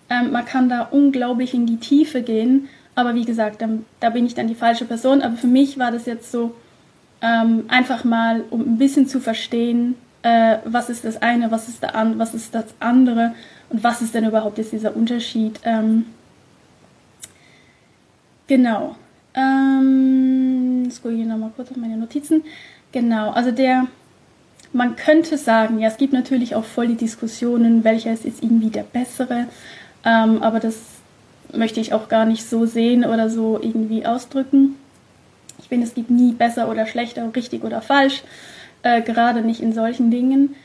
Ähm, 0.10 0.32
man 0.32 0.46
kann 0.46 0.70
da 0.70 0.84
unglaublich 0.84 1.54
in 1.54 1.66
die 1.66 1.78
Tiefe 1.78 2.22
gehen, 2.22 2.68
aber 2.96 3.16
wie 3.16 3.26
gesagt, 3.26 3.62
dann, 3.62 3.86
da 4.00 4.10
bin 4.10 4.26
ich 4.26 4.34
dann 4.34 4.48
die 4.48 4.56
falsche 4.56 4.86
Person. 4.86 5.22
Aber 5.22 5.36
für 5.36 5.48
mich 5.48 5.80
war 5.80 5.92
das 5.92 6.06
jetzt 6.06 6.32
so 6.32 6.56
ähm, 7.22 7.66
einfach 7.68 8.04
mal, 8.04 8.44
um 8.50 8.62
ein 8.62 8.78
bisschen 8.78 9.08
zu 9.08 9.20
verstehen, 9.20 9.96
äh, 10.24 10.58
was 10.66 10.90
ist 10.90 11.06
das 11.06 11.22
eine, 11.22 11.52
was 11.52 11.70
ist, 11.70 11.84
an, 11.84 12.20
was 12.20 12.34
ist 12.34 12.54
das 12.54 12.66
andere 12.80 13.34
und 13.70 13.84
was 13.84 14.02
ist 14.02 14.14
denn 14.14 14.26
überhaupt 14.26 14.58
jetzt 14.58 14.72
dieser 14.72 14.96
Unterschied. 14.96 15.60
Ähm, 15.64 16.06
genau. 18.48 18.96
Ähm, 19.34 20.84
jetzt 20.86 21.02
gucke 21.02 21.16
ich 21.16 21.26
nochmal 21.26 21.52
kurz 21.56 21.72
auf 21.72 21.78
meine 21.78 21.98
Notizen. 21.98 22.44
Genau, 22.92 23.32
also 23.32 23.52
der, 23.52 23.88
man 24.74 24.96
könnte 24.96 25.38
sagen, 25.38 25.80
ja, 25.80 25.88
es 25.90 25.98
gibt 25.98 26.14
natürlich 26.14 26.56
auch 26.56 26.64
voll 26.64 26.88
die 26.88 26.96
Diskussionen, 26.96 27.84
welcher 27.84 28.14
ist 28.14 28.26
jetzt 28.26 28.44
irgendwie 28.44 28.70
der 28.70 28.84
bessere, 28.84 29.48
ähm, 30.06 30.42
aber 30.42 30.60
das 30.60 30.78
möchte 31.54 31.80
ich 31.80 31.94
auch 31.94 32.08
gar 32.08 32.26
nicht 32.26 32.50
so 32.50 32.66
sehen 32.66 33.04
oder 33.04 33.30
so 33.30 33.60
irgendwie 33.62 34.06
ausdrücken. 34.06 34.76
Ich 35.60 35.68
finde, 35.68 35.86
es 35.86 35.94
gibt 35.94 36.10
nie 36.10 36.32
besser 36.32 36.70
oder 36.70 36.88
schlechter, 36.88 37.30
richtig 37.36 37.64
oder 37.64 37.82
falsch, 37.82 38.24
äh, 38.84 39.02
gerade 39.02 39.42
nicht 39.42 39.62
in 39.62 39.74
solchen 39.74 40.12
Dingen. 40.12 40.56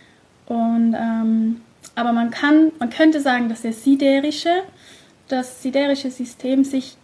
Und 0.47 0.95
ähm, 0.95 1.61
aber 1.95 2.13
man 2.13 2.31
kann, 2.31 2.73
man 2.79 2.91
könnte 2.91 3.21
sagen, 3.21 3.49
dass 3.49 3.63
der 3.63 3.73
siderische, 3.73 4.63
das 5.29 5.63
siderische 5.63 6.11
System 6.11 6.63
sich 6.63 6.97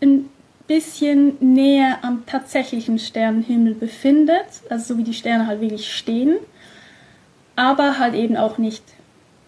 ein 0.00 0.28
bisschen 0.68 1.36
näher 1.40 1.98
am 2.02 2.24
tatsächlichen 2.26 2.98
Sternenhimmel 2.98 3.74
befindet, 3.74 4.46
also 4.68 4.94
so 4.94 4.98
wie 4.98 5.04
die 5.04 5.14
Sterne 5.14 5.46
halt 5.46 5.60
wirklich 5.60 5.92
stehen, 5.92 6.36
aber 7.56 7.98
halt 7.98 8.14
eben 8.14 8.36
auch 8.36 8.58
nicht 8.58 8.84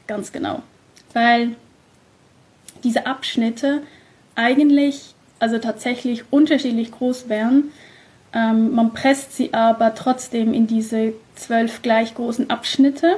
ganz 0.06 0.32
genau, 0.32 0.62
weil 1.12 1.54
diese 2.82 3.06
Abschnitte 3.06 3.82
eigentlich 4.34 5.14
also 5.38 5.58
tatsächlich 5.58 6.24
unterschiedlich 6.30 6.92
groß 6.92 7.28
wären. 7.28 7.72
Ähm, 8.32 8.74
man 8.74 8.92
presst 8.92 9.36
sie 9.36 9.52
aber 9.54 9.94
trotzdem 9.94 10.54
in 10.54 10.66
diese 10.66 11.14
zwölf 11.34 11.82
gleich 11.82 12.14
großen 12.14 12.50
Abschnitte, 12.50 13.16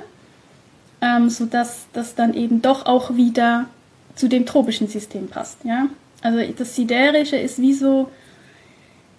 ähm, 1.01 1.29
sodass 1.29 1.87
das 1.93 2.15
dann 2.15 2.35
eben 2.35 2.63
doch 2.63 2.87
auch 2.87 3.17
wieder 3.17 3.67
zu 4.15 4.29
dem 4.29 4.47
tropischen 4.47 4.89
System 4.89 5.29
passt. 5.29 5.65
Ja? 5.65 5.89
Also 6.23 6.41
das 6.57 6.77
Siderische 6.77 7.37
ist 7.37 7.61
wie 7.61 7.75
so, 7.75 8.11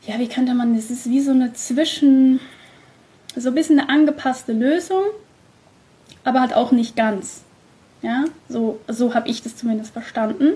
ja, 0.07 0.17
wie 0.19 0.27
könnte 0.27 0.53
man, 0.53 0.75
es 0.75 0.89
ist 0.89 1.09
wie 1.09 1.19
so 1.19 1.31
eine 1.31 1.53
Zwischen, 1.53 2.39
so 3.35 3.49
ein 3.49 3.55
bisschen 3.55 3.79
eine 3.79 3.89
angepasste 3.89 4.53
Lösung, 4.53 5.03
aber 6.23 6.41
halt 6.41 6.53
auch 6.53 6.71
nicht 6.71 6.95
ganz. 6.95 7.43
Ja, 8.01 8.25
so, 8.49 8.79
so 8.87 9.13
habe 9.13 9.29
ich 9.29 9.41
das 9.41 9.55
zumindest 9.55 9.93
verstanden. 9.93 10.53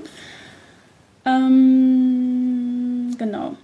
Ähm, 1.26 3.16
genau. 3.18 3.56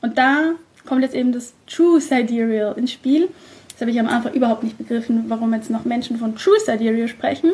Und 0.00 0.18
da 0.18 0.52
kommt 0.86 1.02
jetzt 1.02 1.14
eben 1.14 1.32
das 1.32 1.54
True 1.66 2.00
Sidereal 2.00 2.76
ins 2.76 2.92
Spiel. 2.92 3.28
Das 3.70 3.80
habe 3.82 3.90
ich 3.90 4.00
am 4.00 4.08
Anfang 4.08 4.34
überhaupt 4.34 4.62
nicht 4.62 4.78
begriffen, 4.78 5.24
warum 5.28 5.52
jetzt 5.54 5.70
noch 5.70 5.84
Menschen 5.84 6.18
von 6.18 6.36
True 6.36 6.58
Sidereal 6.64 7.08
sprechen. 7.08 7.52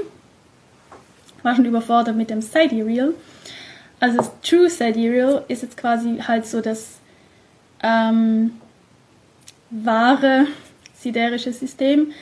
War 1.42 1.54
schon 1.54 1.64
überfordert 1.64 2.16
mit 2.16 2.30
dem 2.30 2.40
Sidereal. 2.40 3.14
Also 4.00 4.18
das 4.18 4.30
True 4.42 4.70
Sidereal 4.70 5.44
ist 5.48 5.62
jetzt 5.62 5.76
quasi 5.76 6.18
halt 6.18 6.46
so 6.46 6.60
das 6.60 6.98
ähm, 7.82 8.52
wahre 9.70 10.46
siderische 10.94 11.52
System, 11.52 12.12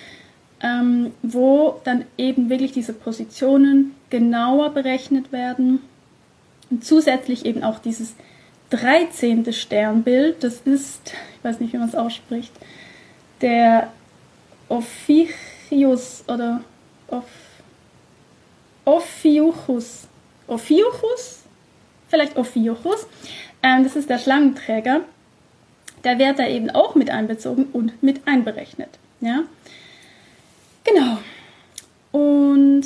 ähm, 0.63 1.13
wo 1.23 1.81
dann 1.85 2.05
eben 2.17 2.49
wirklich 2.49 2.73
diese 2.73 2.93
Positionen 2.93 3.95
genauer 4.11 4.71
berechnet 4.71 5.33
werden 5.33 5.81
und 6.71 6.85
zusätzlich 6.85 7.45
eben 7.45 7.63
auch 7.63 7.79
dieses 7.79 8.15
13. 8.71 9.53
Sternbild, 9.53 10.43
das 10.43 10.61
ist, 10.65 11.13
ich 11.39 11.45
weiß 11.45 11.61
nicht, 11.61 11.73
wie 11.73 11.79
man 11.79 11.89
es 11.89 11.95
ausspricht, 11.95 12.53
der 13.41 13.93
Ophiuchus 14.69 16.25
oder 16.27 16.63
Oph 17.09 17.25
Ophiuchus. 18.85 20.07
Ophiuchus? 20.47 21.46
Vielleicht 22.09 22.37
Ophiuchus. 22.37 23.07
Ähm, 23.63 23.85
das 23.85 23.97
ist 23.97 24.09
der 24.11 24.19
Schlangenträger. 24.19 25.01
Der 26.05 26.19
wird 26.19 26.39
da 26.39 26.47
eben 26.47 26.71
auch 26.71 26.95
mit 26.95 27.11
einbezogen 27.11 27.67
und 27.73 28.03
mit 28.03 28.27
einberechnet. 28.27 28.91
Ja? 29.21 29.43
Genau. 30.85 31.19
Und 32.13 32.85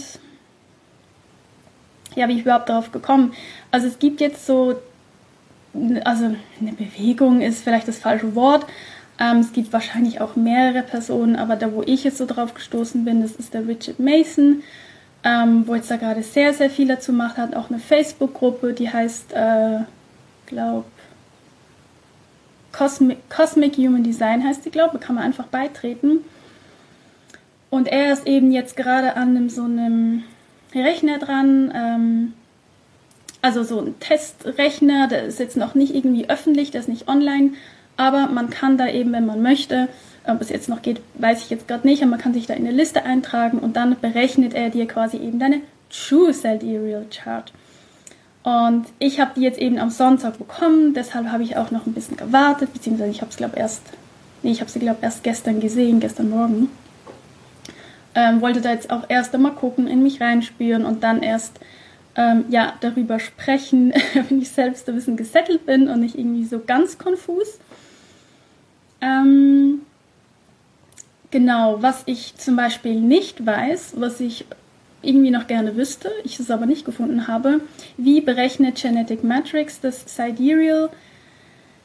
ja, 2.17 2.29
wie 2.29 2.35
ich 2.35 2.43
überhaupt 2.43 2.69
darauf 2.69 2.93
gekommen. 2.93 3.33
Also 3.71 3.87
es 3.87 3.99
gibt 3.99 4.21
jetzt 4.21 4.47
so, 4.47 4.81
also 6.05 6.35
eine 6.61 6.73
Bewegung 6.73 7.41
ist 7.41 7.63
vielleicht 7.63 7.89
das 7.89 7.99
falsche 7.99 8.35
Wort. 8.35 8.67
Ähm, 9.19 9.39
es 9.39 9.53
gibt 9.53 9.73
wahrscheinlich 9.73 10.21
auch 10.21 10.35
mehrere 10.35 10.83
Personen, 10.83 11.37
aber 11.37 11.57
da, 11.57 11.73
wo 11.73 11.83
ich 11.83 12.05
jetzt 12.05 12.19
so 12.19 12.27
drauf 12.27 12.55
gestoßen 12.55 13.05
bin, 13.05 13.23
das 13.23 13.33
ist 13.33 13.55
der 13.55 13.69
Richard 13.69 14.01
Mason, 14.01 14.63
ähm, 15.25 15.67
wo 15.67 15.75
jetzt 15.75 15.91
da 15.91 15.97
gerade 15.97 16.23
sehr, 16.23 16.55
sehr 16.55 16.71
viel 16.71 16.89
dazu 16.89 17.13
macht, 17.13 17.37
hat 17.37 17.55
auch 17.55 17.71
eine 17.71 17.79
Facebook-Gruppe, 17.79 18.73
die 18.73 18.91
heißt, 18.91 19.33
äh, 19.33 19.81
glaube 20.47 20.85
Cosmic, 22.73 23.19
Cosmic 23.29 23.77
Human 23.77 24.05
Design 24.05 24.45
heißt 24.45 24.65
die, 24.65 24.71
glaube 24.71 24.99
kann 24.99 25.17
man 25.17 25.25
einfach 25.25 25.47
beitreten. 25.47 26.21
Und 27.69 27.89
er 27.89 28.13
ist 28.13 28.27
eben 28.27 28.51
jetzt 28.53 28.77
gerade 28.77 29.17
an 29.17 29.31
einem, 29.31 29.51
so 29.51 29.63
einem 29.63 30.25
Rechner 30.75 31.19
dran, 31.19 31.73
ähm, 31.75 32.33
also 33.43 33.63
so 33.63 33.81
ein 33.81 33.99
Testrechner, 34.01 35.09
der 35.09 35.25
ist 35.25 35.39
jetzt 35.39 35.57
noch 35.57 35.75
nicht 35.75 35.95
irgendwie 35.95 36.29
öffentlich, 36.29 36.71
der 36.71 36.81
ist 36.81 36.89
nicht 36.89 37.09
online, 37.09 37.53
aber 37.97 38.29
man 38.29 38.51
kann 38.51 38.77
da 38.77 38.89
eben, 38.89 39.13
wenn 39.13 39.27
man 39.27 39.43
möchte, 39.43 39.89
ob 40.27 40.41
es 40.41 40.51
jetzt 40.51 40.69
noch 40.69 40.83
geht, 40.83 41.01
weiß 41.15 41.43
ich 41.43 41.51
jetzt 41.51 41.69
gerade 41.69 41.87
nicht, 41.87 42.03
aber 42.03 42.11
man 42.11 42.21
kann 42.21 42.35
sich 42.35 42.47
da 42.47 42.55
in 42.55 42.67
eine 42.67 42.77
Liste 42.77 43.05
eintragen 43.05 43.59
und 43.59 43.77
dann 43.77 43.97
berechnet 44.01 44.55
er 44.55 44.71
dir 44.71 44.87
quasi 44.87 45.17
eben 45.17 45.39
deine 45.39 45.61
True 45.91 46.33
Sidereal 46.33 47.07
Chart. 47.11 47.53
Und 48.43 48.87
ich 48.99 49.21
habe 49.21 49.33
die 49.37 49.43
jetzt 49.43 49.59
eben 49.59 49.79
am 49.79 49.91
Sonntag 49.91 50.39
bekommen, 50.39 50.95
deshalb 50.95 51.27
habe 51.31 51.43
ich 51.43 51.57
auch 51.57 51.71
noch 51.71 51.87
ein 51.87 51.93
bisschen 51.93 52.17
gewartet, 52.17 52.73
beziehungsweise 52.73 53.11
ich 53.11 53.21
habe 53.21 53.31
es 53.31 53.37
glaube 53.37 53.59
erst, 53.59 53.83
nee, 54.43 54.51
ich 54.51 54.61
habe 54.61 54.71
sie 54.71 54.79
glaube 54.79 55.01
erst 55.03 55.23
gestern 55.23 55.61
gesehen, 55.61 56.01
gestern 56.01 56.31
Morgen. 56.31 56.71
Ähm, 58.15 58.41
wollte 58.41 58.61
da 58.61 58.73
jetzt 58.73 58.91
auch 58.91 59.05
erst 59.09 59.35
einmal 59.35 59.53
gucken, 59.53 59.87
in 59.87 60.03
mich 60.03 60.21
reinspüren 60.21 60.85
und 60.85 61.05
dann 61.05 61.23
erst 61.23 61.61
ähm, 62.17 62.47
ja, 62.49 62.75
darüber 62.81 63.21
sprechen, 63.21 63.93
wenn 64.15 64.41
ich 64.41 64.51
selbst 64.51 64.89
ein 64.89 64.95
bisschen 64.95 65.17
gesettelt 65.17 65.67
bin 65.67 65.89
und 65.89 66.01
nicht 66.01 66.19
irgendwie 66.19 66.45
so 66.45 66.61
ganz 66.61 66.99
konfus. 66.99 67.59
Ähm, 69.01 69.83
genau, 71.31 71.83
was 71.83 72.03
ich 72.07 72.35
zum 72.37 72.57
Beispiel 72.57 72.95
nicht 72.95 73.45
weiß, 73.45 73.95
was 73.97 74.21
ich 74.21 74.47
irgendwie 75.03 75.31
noch 75.31 75.47
gerne 75.47 75.77
wüsste, 75.77 76.11
ich 76.25 76.39
es 76.39 76.51
aber 76.51 76.67
nicht 76.67 76.85
gefunden 76.85 77.27
habe, 77.27 77.61
wie 77.97 78.21
berechnet 78.21 78.81
Genetic 78.81 79.25
Matrix 79.25 79.81
das 79.81 80.05
Sidereal 80.15 80.91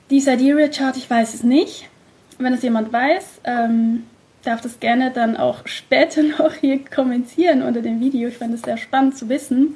Die 0.10 0.20
Sidereal 0.20 0.70
Chart, 0.70 0.96
ich 0.98 1.10
weiß 1.10 1.34
es 1.34 1.44
nicht. 1.44 1.90
Wenn 2.38 2.54
es 2.54 2.62
jemand 2.62 2.92
weiß, 2.92 3.42
ähm, 3.46 4.04
darf 4.44 4.62
das 4.62 4.80
gerne 4.80 5.12
dann 5.12 5.38
auch 5.38 5.60
später 5.66 6.24
noch 6.24 6.54
hier 6.54 6.84
kommentieren 6.84 7.64
unter 7.64 7.82
dem 7.82 8.00
Video. 8.00 8.30
Ich 8.30 8.38
fände 8.38 8.56
es 8.56 8.62
sehr 8.62 8.78
spannend 8.78 9.18
zu 9.18 9.30
wissen. 9.30 9.76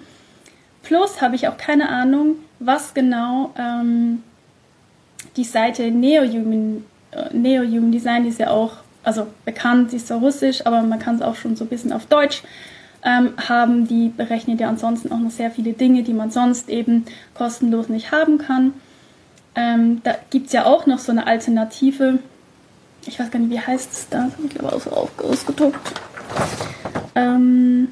Plus 0.84 1.22
habe 1.22 1.36
ich 1.36 1.48
auch 1.48 1.58
keine 1.58 1.90
Ahnung, 1.90 2.36
was 2.60 2.94
genau 2.94 3.54
ähm, 3.58 4.24
die 5.36 5.44
Seite 5.44 5.90
Neo-Human 5.92 6.86
äh, 7.12 7.34
Neo 7.34 7.64
-Human 7.64 7.92
Design, 7.92 8.24
die 8.24 8.30
ist 8.30 8.40
ja 8.40 8.50
auch 8.50 8.78
also 9.04 9.28
bekannt, 9.46 9.92
die 9.92 9.98
ist 9.98 10.08
zwar 10.08 10.20
russisch, 10.20 10.66
aber 10.66 10.82
man 10.82 11.00
kann 11.00 11.16
es 11.16 11.22
auch 11.22 11.36
schon 11.36 11.56
so 11.56 11.66
ein 11.66 11.70
bisschen 11.70 11.94
auf 11.94 12.06
Deutsch 12.06 12.44
ähm, 13.04 13.34
haben. 13.38 13.88
Die 13.88 14.10
berechnet 14.10 14.60
ja 14.60 14.70
ansonsten 14.70 15.12
auch 15.12 15.20
noch 15.20 15.32
sehr 15.32 15.52
viele 15.52 15.74
Dinge, 15.74 16.04
die 16.04 16.14
man 16.14 16.32
sonst 16.32 16.70
eben 16.70 17.06
kostenlos 17.34 17.90
nicht 17.90 18.12
haben 18.12 18.38
kann. 18.38 18.74
Ähm, 19.56 20.02
da 20.04 20.16
gibt 20.30 20.48
es 20.48 20.54
ja 20.54 20.66
auch 20.66 20.86
noch 20.86 21.00
so 21.00 21.12
eine 21.12 21.28
Alternative. 21.28 22.20
Ich 23.06 23.20
weiß 23.20 23.32
gar 23.32 23.40
nicht, 23.40 23.52
wie 23.52 23.60
heißt 23.60 23.92
es 23.92 24.10
da? 24.10 24.26
Das 24.26 24.34
habe 24.34 24.48
ich 24.48 24.54
glaube 24.54 24.76
auch 24.76 24.82
so 24.82 25.26
ausgedruckt. 25.26 26.00
Ähm, 27.16 27.90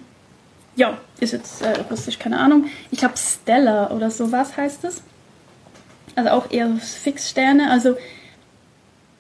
ja, 0.75 0.97
ist 1.19 1.33
jetzt 1.33 1.61
äh, 1.61 1.81
russisch, 1.89 2.19
keine 2.19 2.39
Ahnung. 2.39 2.65
Ich 2.91 2.99
glaube 2.99 3.15
Stella 3.17 3.91
oder 3.91 4.11
sowas 4.11 4.55
heißt 4.57 4.83
es. 4.83 5.01
Also 6.15 6.29
auch 6.29 6.51
eher 6.51 6.69
Fixsterne. 6.77 7.71
Also 7.71 7.95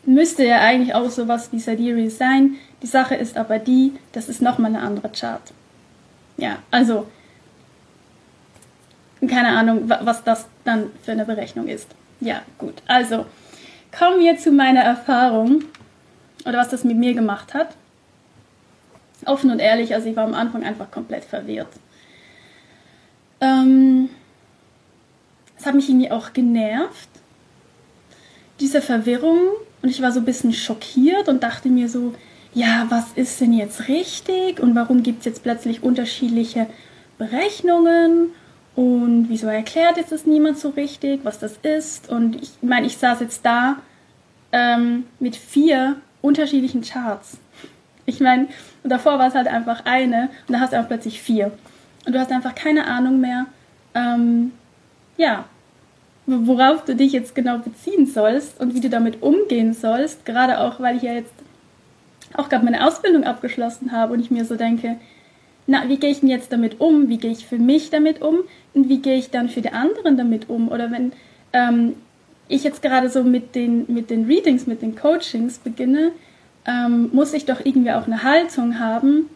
müsste 0.07 0.45
ja 0.45 0.61
eigentlich 0.61 0.95
auch 0.95 1.09
sowas 1.09 1.49
wie 1.51 1.59
Sidereal 1.59 2.09
sein. 2.09 2.55
Die 2.81 2.87
Sache 2.87 3.15
ist 3.15 3.37
aber 3.37 3.59
die, 3.59 3.93
das 4.13 4.29
ist 4.29 4.41
nochmal 4.41 4.73
eine 4.73 4.81
andere 4.81 5.09
Chart. 5.09 5.41
Ja, 6.37 6.59
also 6.71 7.07
keine 9.27 9.49
Ahnung, 9.49 9.89
was 9.89 10.23
das 10.23 10.47
dann 10.63 10.91
für 11.03 11.11
eine 11.11 11.25
Berechnung 11.25 11.67
ist. 11.67 11.87
Ja, 12.21 12.41
gut. 12.57 12.75
Also 12.87 13.25
kommen 13.97 14.19
wir 14.19 14.37
zu 14.37 14.51
meiner 14.51 14.81
Erfahrung 14.81 15.63
oder 16.45 16.59
was 16.59 16.69
das 16.69 16.83
mit 16.83 16.97
mir 16.97 17.13
gemacht 17.13 17.53
hat. 17.53 17.75
Offen 19.25 19.51
und 19.51 19.59
ehrlich, 19.59 19.93
also 19.93 20.07
ich 20.07 20.15
war 20.15 20.25
am 20.25 20.35
Anfang 20.35 20.63
einfach 20.63 20.89
komplett 20.89 21.25
verwirrt. 21.25 21.73
Ähm, 23.41 24.09
es 25.57 25.65
hat 25.65 25.75
mich 25.75 25.89
irgendwie 25.89 26.11
auch 26.11 26.31
genervt, 26.33 27.09
diese 28.59 28.81
Verwirrung. 28.81 29.39
Und 29.81 29.89
ich 29.89 30.01
war 30.01 30.11
so 30.11 30.19
ein 30.19 30.25
bisschen 30.25 30.53
schockiert 30.53 31.27
und 31.27 31.43
dachte 31.43 31.69
mir 31.69 31.89
so, 31.89 32.13
ja, 32.53 32.87
was 32.89 33.11
ist 33.15 33.39
denn 33.39 33.53
jetzt 33.53 33.87
richtig 33.87 34.59
und 34.59 34.75
warum 34.75 35.03
gibt 35.03 35.19
es 35.19 35.25
jetzt 35.25 35.43
plötzlich 35.43 35.83
unterschiedliche 35.83 36.67
Berechnungen 37.17 38.31
und 38.75 39.27
wieso 39.29 39.47
erklärt 39.47 39.97
jetzt 39.97 40.11
das 40.11 40.25
niemand 40.25 40.57
so 40.57 40.69
richtig, 40.69 41.21
was 41.23 41.39
das 41.39 41.57
ist. 41.63 42.09
Und 42.09 42.35
ich 42.41 42.51
meine, 42.61 42.85
ich 42.85 42.97
saß 42.97 43.19
jetzt 43.21 43.45
da 43.45 43.77
ähm, 44.51 45.05
mit 45.19 45.35
vier 45.35 45.97
unterschiedlichen 46.21 46.81
Charts. 46.81 47.37
Ich 48.05 48.19
meine, 48.19 48.47
davor 48.83 49.19
war 49.19 49.27
es 49.27 49.35
halt 49.35 49.47
einfach 49.47 49.85
eine 49.85 50.29
und 50.47 50.53
da 50.53 50.59
hast 50.59 50.73
du 50.73 50.79
auch 50.79 50.87
plötzlich 50.87 51.21
vier. 51.21 51.51
Und 52.05 52.13
du 52.13 52.19
hast 52.19 52.31
einfach 52.31 52.55
keine 52.55 52.85
Ahnung 52.85 53.19
mehr, 53.19 53.47
ähm, 53.93 54.51
ja, 55.17 55.45
worauf 56.27 56.83
du 56.83 56.95
dich 56.95 57.13
jetzt 57.13 57.33
genau 57.33 57.57
beziehen 57.57 58.05
sollst 58.05 58.59
und 58.59 58.75
wie 58.75 58.81
du 58.81 58.89
damit 58.89 59.23
umgehen 59.23 59.73
sollst. 59.73 60.25
Gerade 60.25 60.59
auch, 60.59 60.79
weil 60.79 60.97
ich 60.97 61.03
ja 61.03 61.13
jetzt 61.13 61.33
auch 62.35 62.49
gerade 62.49 62.65
meine 62.65 62.85
Ausbildung 62.85 63.23
abgeschlossen 63.23 63.93
habe 63.93 64.13
und 64.13 64.19
ich 64.19 64.29
mir 64.29 64.43
so 64.43 64.55
denke, 64.55 64.97
na, 65.67 65.87
wie 65.87 65.97
gehe 65.97 66.11
ich 66.11 66.19
denn 66.19 66.29
jetzt 66.29 66.51
damit 66.51 66.79
um? 66.79 67.09
Wie 67.09 67.17
gehe 67.17 67.31
ich 67.31 67.45
für 67.45 67.57
mich 67.57 67.89
damit 67.89 68.21
um? 68.21 68.39
Und 68.73 68.89
wie 68.89 68.99
gehe 68.99 69.15
ich 69.15 69.31
dann 69.31 69.49
für 69.49 69.61
die 69.61 69.71
anderen 69.71 70.17
damit 70.17 70.49
um? 70.49 70.69
Oder 70.69 70.91
wenn 70.91 71.13
ähm, 71.53 71.95
ich 72.47 72.63
jetzt 72.63 72.81
gerade 72.81 73.09
so 73.09 73.23
mit 73.23 73.55
den, 73.55 73.85
mit 73.87 74.09
den 74.09 74.25
Readings, 74.25 74.67
mit 74.67 74.81
den 74.81 74.95
Coachings 74.95 75.59
beginne, 75.59 76.11
ähm, 76.65 77.09
muss 77.13 77.33
ich 77.33 77.45
doch 77.45 77.61
irgendwie 77.63 77.91
auch 77.91 78.05
eine 78.05 78.23
Haltung 78.23 78.79
haben 78.79 79.29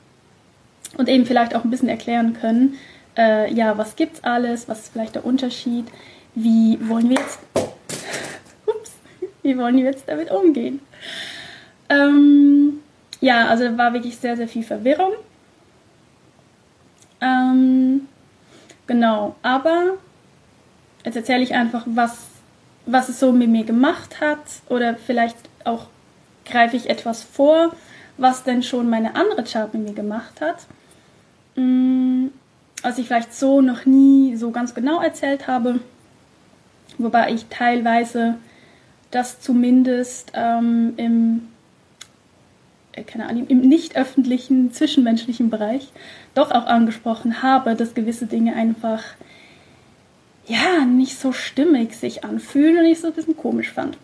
und 0.98 1.08
eben 1.08 1.26
vielleicht 1.26 1.56
auch 1.56 1.64
ein 1.64 1.70
bisschen 1.70 1.90
erklären 1.90 2.34
können, 2.34 2.76
äh, 3.18 3.54
ja, 3.54 3.78
was 3.78 3.96
gibt's 3.96 4.24
alles, 4.24 4.68
was 4.68 4.80
ist 4.80 4.94
vielleicht 4.94 5.16
der 5.16 5.26
Unterschied, 5.26 5.86
wie 6.36 6.78
wollen 6.88 7.10
wir 7.10 7.18
jetzt, 7.18 7.40
ups, 8.66 8.92
wie 9.44 9.58
wollen 9.58 9.78
wir 9.78 9.86
jetzt 9.86 10.08
damit 10.08 10.32
umgehen? 10.32 10.80
Ähm, 11.90 12.80
ja, 13.20 13.48
also 13.48 13.78
war 13.78 13.94
wirklich 13.94 14.18
sehr, 14.18 14.38
sehr 14.38 14.48
viel 14.48 14.64
Verwirrung. 14.64 15.14
Ähm, 17.22 18.08
genau, 18.88 19.36
aber 19.44 19.98
jetzt 21.06 21.16
erzähle 21.16 21.44
ich 21.44 21.54
einfach, 21.54 21.84
was, 21.86 22.28
was 22.86 23.10
es 23.10 23.20
so 23.20 23.32
mit 23.32 23.50
mir 23.50 23.64
gemacht 23.64 24.22
hat 24.22 24.40
oder 24.70 24.96
vielleicht 24.96 25.38
auch 25.66 25.88
greife 26.46 26.76
ich 26.76 26.90
etwas 26.90 27.24
vor, 27.24 27.76
was 28.18 28.44
denn 28.44 28.64
schon 28.64 28.90
meine 28.90 29.16
andere 29.16 29.44
Chart 29.44 29.74
mit 29.74 29.84
mir 29.84 29.94
gemacht 29.94 30.42
hat. 30.42 30.66
Mm, 31.56 32.28
was 32.82 32.98
ich 32.98 33.08
vielleicht 33.08 33.34
so 33.34 33.62
noch 33.62 33.86
nie 33.86 34.36
so 34.36 34.52
ganz 34.52 34.74
genau 34.74 35.02
erzählt 35.02 35.48
habe, 35.48 35.80
wobei 37.04 37.32
ich 37.32 37.46
teilweise 37.50 38.36
das 39.12 39.42
zumindest 39.42 40.32
ähm, 40.36 40.94
im 40.98 41.48
äh, 42.94 43.04
keine 43.04 43.28
Ahnung, 43.28 43.48
im 43.48 43.62
nicht 43.62 43.96
öffentlichen, 43.96 44.74
zwischenmenschlichen 44.74 45.50
Bereich 45.50 45.92
doch 46.34 46.52
auch 46.52 46.66
angesprochen 46.66 47.42
habe, 47.42 47.76
dass 47.76 47.94
gewisse 47.94 48.26
Dinge 48.26 48.56
einfach 48.56 49.04
ja 50.48 50.86
nicht 50.86 51.18
so 51.18 51.32
stimmig 51.32 51.96
sich 51.96 52.24
anfühlen 52.24 52.78
und 52.78 52.86
ich 52.86 53.00
so 53.00 53.08
ein 53.08 53.14
bisschen 53.14 53.38
komisch 53.38 53.72
fand. 53.72 53.98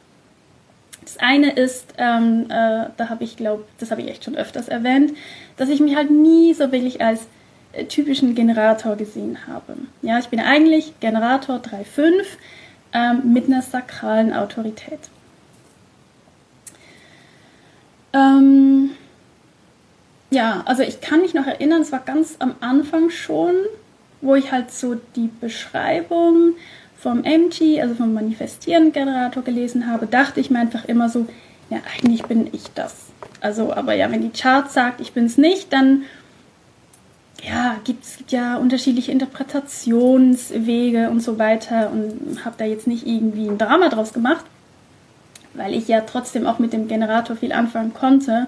Das 1.01 1.17
eine 1.17 1.51
ist, 1.51 1.93
ähm, 1.97 2.45
äh, 2.49 2.87
da 2.97 3.09
habe 3.09 3.23
ich 3.23 3.37
glaube, 3.37 3.63
das 3.79 3.91
habe 3.91 4.01
ich 4.01 4.09
echt 4.09 4.25
schon 4.25 4.35
öfters 4.35 4.67
erwähnt, 4.67 5.13
dass 5.55 5.69
ich 5.69 5.79
mich 5.79 5.95
halt 5.95 6.11
nie 6.11 6.53
so 6.53 6.71
wirklich 6.71 7.01
als 7.01 7.27
äh, 7.71 7.85
typischen 7.85 8.35
Generator 8.35 8.97
gesehen 8.97 9.47
habe. 9.47 9.77
Ja, 10.01 10.19
ich 10.19 10.27
bin 10.27 10.39
eigentlich 10.39 10.99
Generator 10.99 11.57
3.5 11.57 12.25
ähm, 12.93 13.33
mit 13.33 13.45
einer 13.45 13.61
sakralen 13.61 14.33
Autorität. 14.33 14.99
Ähm, 18.13 18.91
ja, 20.29 20.63
also 20.65 20.83
ich 20.83 21.01
kann 21.01 21.21
mich 21.21 21.33
noch 21.33 21.47
erinnern, 21.47 21.81
es 21.81 21.91
war 21.91 21.99
ganz 21.99 22.35
am 22.39 22.55
Anfang 22.59 23.09
schon, 23.09 23.53
wo 24.21 24.35
ich 24.35 24.51
halt 24.51 24.71
so 24.71 24.95
die 25.15 25.29
Beschreibung 25.39 26.55
vom 26.97 27.23
MG, 27.23 27.81
also 27.81 27.95
vom 27.95 28.13
Manifestieren-Generator 28.13 29.43
gelesen 29.43 29.87
habe, 29.87 30.07
dachte 30.07 30.39
ich 30.39 30.49
mir 30.49 30.59
einfach 30.59 30.85
immer 30.85 31.09
so, 31.09 31.27
ja, 31.69 31.79
eigentlich 31.93 32.23
bin 32.23 32.49
ich 32.51 32.63
das. 32.73 33.07
Also, 33.39 33.73
aber 33.73 33.93
ja, 33.93 34.09
wenn 34.11 34.21
die 34.21 34.37
Chart 34.37 34.71
sagt, 34.71 34.99
ich 34.99 35.13
bin 35.13 35.25
es 35.25 35.37
nicht, 35.37 35.71
dann 35.71 36.03
ja, 37.43 37.77
gibt 37.83 38.03
es 38.03 38.17
ja 38.29 38.57
unterschiedliche 38.57 39.11
Interpretationswege 39.11 41.09
und 41.09 41.21
so 41.21 41.37
weiter 41.37 41.91
und 41.91 42.43
habe 42.45 42.55
da 42.57 42.65
jetzt 42.65 42.87
nicht 42.87 43.05
irgendwie 43.05 43.47
ein 43.47 43.57
Drama 43.57 43.89
draus 43.89 44.13
gemacht 44.13 44.45
weil 45.57 45.73
ich 45.73 45.87
ja 45.87 46.01
trotzdem 46.01 46.45
auch 46.45 46.59
mit 46.59 46.71
dem 46.71 46.87
Generator 46.87 47.35
viel 47.35 47.51
anfangen 47.51 47.93
konnte, 47.93 48.47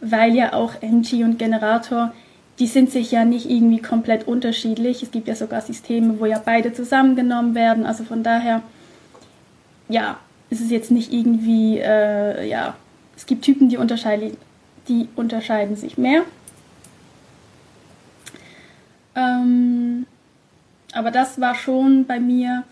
weil 0.00 0.34
ja 0.34 0.52
auch 0.52 0.74
MG 0.80 1.24
und 1.24 1.38
Generator, 1.38 2.12
die 2.58 2.66
sind 2.66 2.90
sich 2.90 3.10
ja 3.10 3.24
nicht 3.24 3.50
irgendwie 3.50 3.80
komplett 3.80 4.28
unterschiedlich. 4.28 5.02
Es 5.02 5.10
gibt 5.10 5.26
ja 5.26 5.34
sogar 5.34 5.62
Systeme, 5.62 6.20
wo 6.20 6.26
ja 6.26 6.40
beide 6.44 6.72
zusammengenommen 6.72 7.54
werden. 7.54 7.86
Also 7.86 8.04
von 8.04 8.22
daher, 8.22 8.62
ja, 9.88 10.18
ist 10.50 10.60
es 10.60 10.70
jetzt 10.70 10.90
nicht 10.90 11.12
irgendwie, 11.12 11.78
äh, 11.78 12.46
ja, 12.48 12.74
es 13.16 13.26
gibt 13.26 13.42
Typen, 13.42 13.68
die 13.68 13.78
unterscheiden, 13.78 14.36
die 14.88 15.08
unterscheiden 15.16 15.76
sich 15.76 15.96
mehr. 15.96 16.22
Ähm, 19.14 20.06
aber 20.94 21.10
das 21.10 21.40
war 21.40 21.54
schon 21.54 22.06
bei 22.06 22.20
mir 22.20 22.64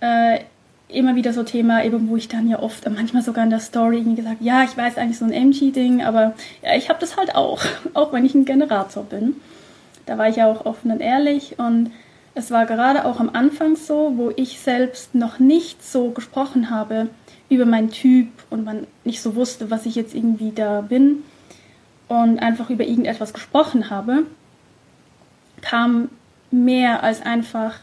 äh, 0.00 0.40
immer 0.88 1.16
wieder 1.16 1.32
so 1.32 1.42
Thema, 1.42 1.84
eben 1.84 2.08
wo 2.08 2.16
ich 2.16 2.28
dann 2.28 2.48
ja 2.48 2.60
oft, 2.60 2.88
manchmal 2.88 3.22
sogar 3.22 3.44
in 3.44 3.50
der 3.50 3.60
Story 3.60 3.98
irgendwie 3.98 4.16
gesagt, 4.16 4.40
ja, 4.40 4.62
ich 4.62 4.76
weiß 4.76 4.98
eigentlich 4.98 5.18
so 5.18 5.24
ein 5.24 5.32
MG-Ding, 5.32 6.02
aber 6.02 6.34
ja, 6.62 6.76
ich 6.76 6.88
habe 6.88 7.00
das 7.00 7.16
halt 7.16 7.34
auch, 7.34 7.62
auch 7.94 8.12
wenn 8.12 8.24
ich 8.24 8.34
ein 8.34 8.44
Generator 8.44 9.04
bin. 9.04 9.36
Da 10.06 10.18
war 10.18 10.28
ich 10.28 10.36
ja 10.36 10.50
auch 10.50 10.64
offen 10.64 10.90
und 10.92 11.00
ehrlich 11.00 11.58
und 11.58 11.90
es 12.34 12.50
war 12.50 12.66
gerade 12.66 13.04
auch 13.06 13.18
am 13.18 13.30
Anfang 13.30 13.76
so, 13.76 14.12
wo 14.16 14.30
ich 14.36 14.60
selbst 14.60 15.14
noch 15.14 15.38
nicht 15.38 15.82
so 15.82 16.10
gesprochen 16.10 16.70
habe 16.70 17.08
über 17.48 17.64
meinen 17.64 17.90
Typ 17.90 18.28
und 18.50 18.64
man 18.64 18.86
nicht 19.04 19.22
so 19.22 19.34
wusste, 19.34 19.70
was 19.70 19.86
ich 19.86 19.94
jetzt 19.94 20.14
irgendwie 20.14 20.52
da 20.52 20.82
bin 20.82 21.24
und 22.08 22.38
einfach 22.38 22.70
über 22.70 22.84
irgendetwas 22.84 23.32
gesprochen 23.32 23.90
habe, 23.90 24.24
kam 25.62 26.08
mehr 26.50 27.02
als 27.02 27.22
einfach, 27.22 27.74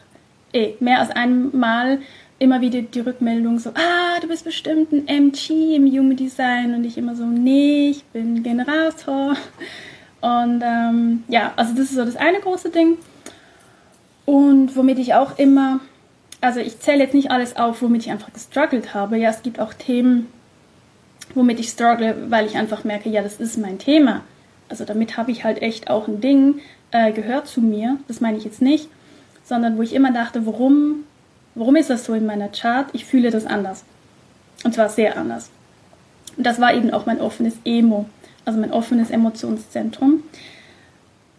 eh, 0.54 0.74
mehr 0.80 1.00
als 1.00 1.12
einmal 1.12 2.00
immer 2.40 2.62
wieder 2.62 2.82
die 2.82 3.00
Rückmeldung 3.00 3.60
so, 3.60 3.70
ah, 3.72 4.20
du 4.22 4.28
bist 4.28 4.44
bestimmt 4.44 4.92
ein 4.92 5.08
MG 5.08 5.76
im 5.76 5.86
Human 5.88 6.18
Design 6.18 6.74
und 6.74 6.84
ich 6.84 6.98
immer 6.98 7.16
so, 7.16 7.26
nee, 7.26 7.90
ich 7.90 8.04
bin 8.06 8.44
Generator. 8.44 9.36
Und 10.22 10.62
ähm, 10.64 11.24
ja, 11.28 11.54
also 11.56 11.74
das 11.74 11.86
ist 11.86 11.96
so 11.96 12.06
das 12.06 12.16
eine 12.16 12.40
große 12.40 12.70
Ding. 12.70 12.98
Und 14.26 14.76
womit 14.76 15.00
ich 15.00 15.14
auch 15.14 15.38
immer 15.38 15.82
also 16.44 16.60
ich 16.60 16.80
zähle 16.80 17.00
jetzt 17.00 17.14
nicht 17.14 17.32
alles 17.32 17.56
auf, 17.56 17.82
womit 17.82 18.02
ich 18.02 18.12
einfach 18.12 18.34
gestruggelt 18.34 18.94
habe. 18.94 19.18
Ja, 19.18 19.30
es 19.30 19.44
gibt 19.44 19.62
auch 19.62 19.74
Themen, 19.74 20.28
womit 21.34 21.60
ich 21.60 21.70
struggle, 21.70 22.16
weil 22.30 22.46
ich 22.46 22.58
einfach 22.58 22.84
merke, 22.84 23.10
ja, 23.10 23.22
das 23.22 23.40
ist 23.40 23.58
mein 23.58 23.80
Thema. 23.80 24.22
Also 24.68 24.84
damit 24.84 25.16
habe 25.16 25.32
ich 25.32 25.46
halt 25.46 25.62
echt 25.62 25.90
auch 25.90 26.08
ein 26.08 26.20
Ding, 26.20 26.60
äh, 26.94 27.12
gehört 27.12 27.48
zu 27.48 27.60
mir. 27.60 27.98
Das 28.08 28.22
meine 28.22 28.38
ich 28.38 28.46
jetzt 28.46 28.62
nicht, 28.62 28.88
sondern 29.44 29.78
wo 29.78 29.82
ich 29.82 29.94
immer 29.94 30.14
dachte, 30.14 30.46
warum, 30.46 31.04
warum 31.56 31.76
ist 31.76 31.90
das 31.90 32.06
so 32.06 32.14
in 32.14 32.26
meiner 32.26 32.48
Chart? 32.48 32.88
Ich 32.94 33.06
fühle 33.06 33.32
das 33.32 33.46
anders. 33.46 33.84
Und 34.64 34.74
zwar 34.74 34.88
sehr 34.88 35.18
anders. 35.18 35.50
Und 36.38 36.46
das 36.46 36.62
war 36.62 36.74
eben 36.74 36.92
auch 36.92 37.06
mein 37.06 37.20
offenes 37.20 37.56
Emo, 37.66 38.06
also 38.46 38.60
mein 38.60 38.72
offenes 38.72 39.10
Emotionszentrum. 39.10 40.24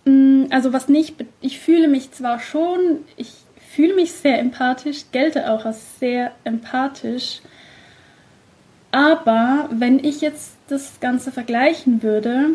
Mm, 0.04 0.44
also 0.50 0.72
was 0.72 0.88
nicht, 0.88 1.24
ich 1.40 1.58
fühle 1.58 1.88
mich 1.88 2.12
zwar 2.12 2.40
schon, 2.40 2.78
ich 3.16 3.32
fühle 3.74 3.94
mich 3.94 4.12
sehr 4.12 4.38
empathisch, 4.38 5.04
gelte 5.12 5.50
auch 5.50 5.64
als 5.64 5.98
sehr 5.98 6.32
empathisch, 6.44 7.40
aber 8.92 9.68
wenn 9.72 9.98
ich 10.04 10.20
jetzt 10.20 10.52
das 10.68 11.00
Ganze 11.00 11.32
vergleichen 11.32 12.02
würde 12.04 12.50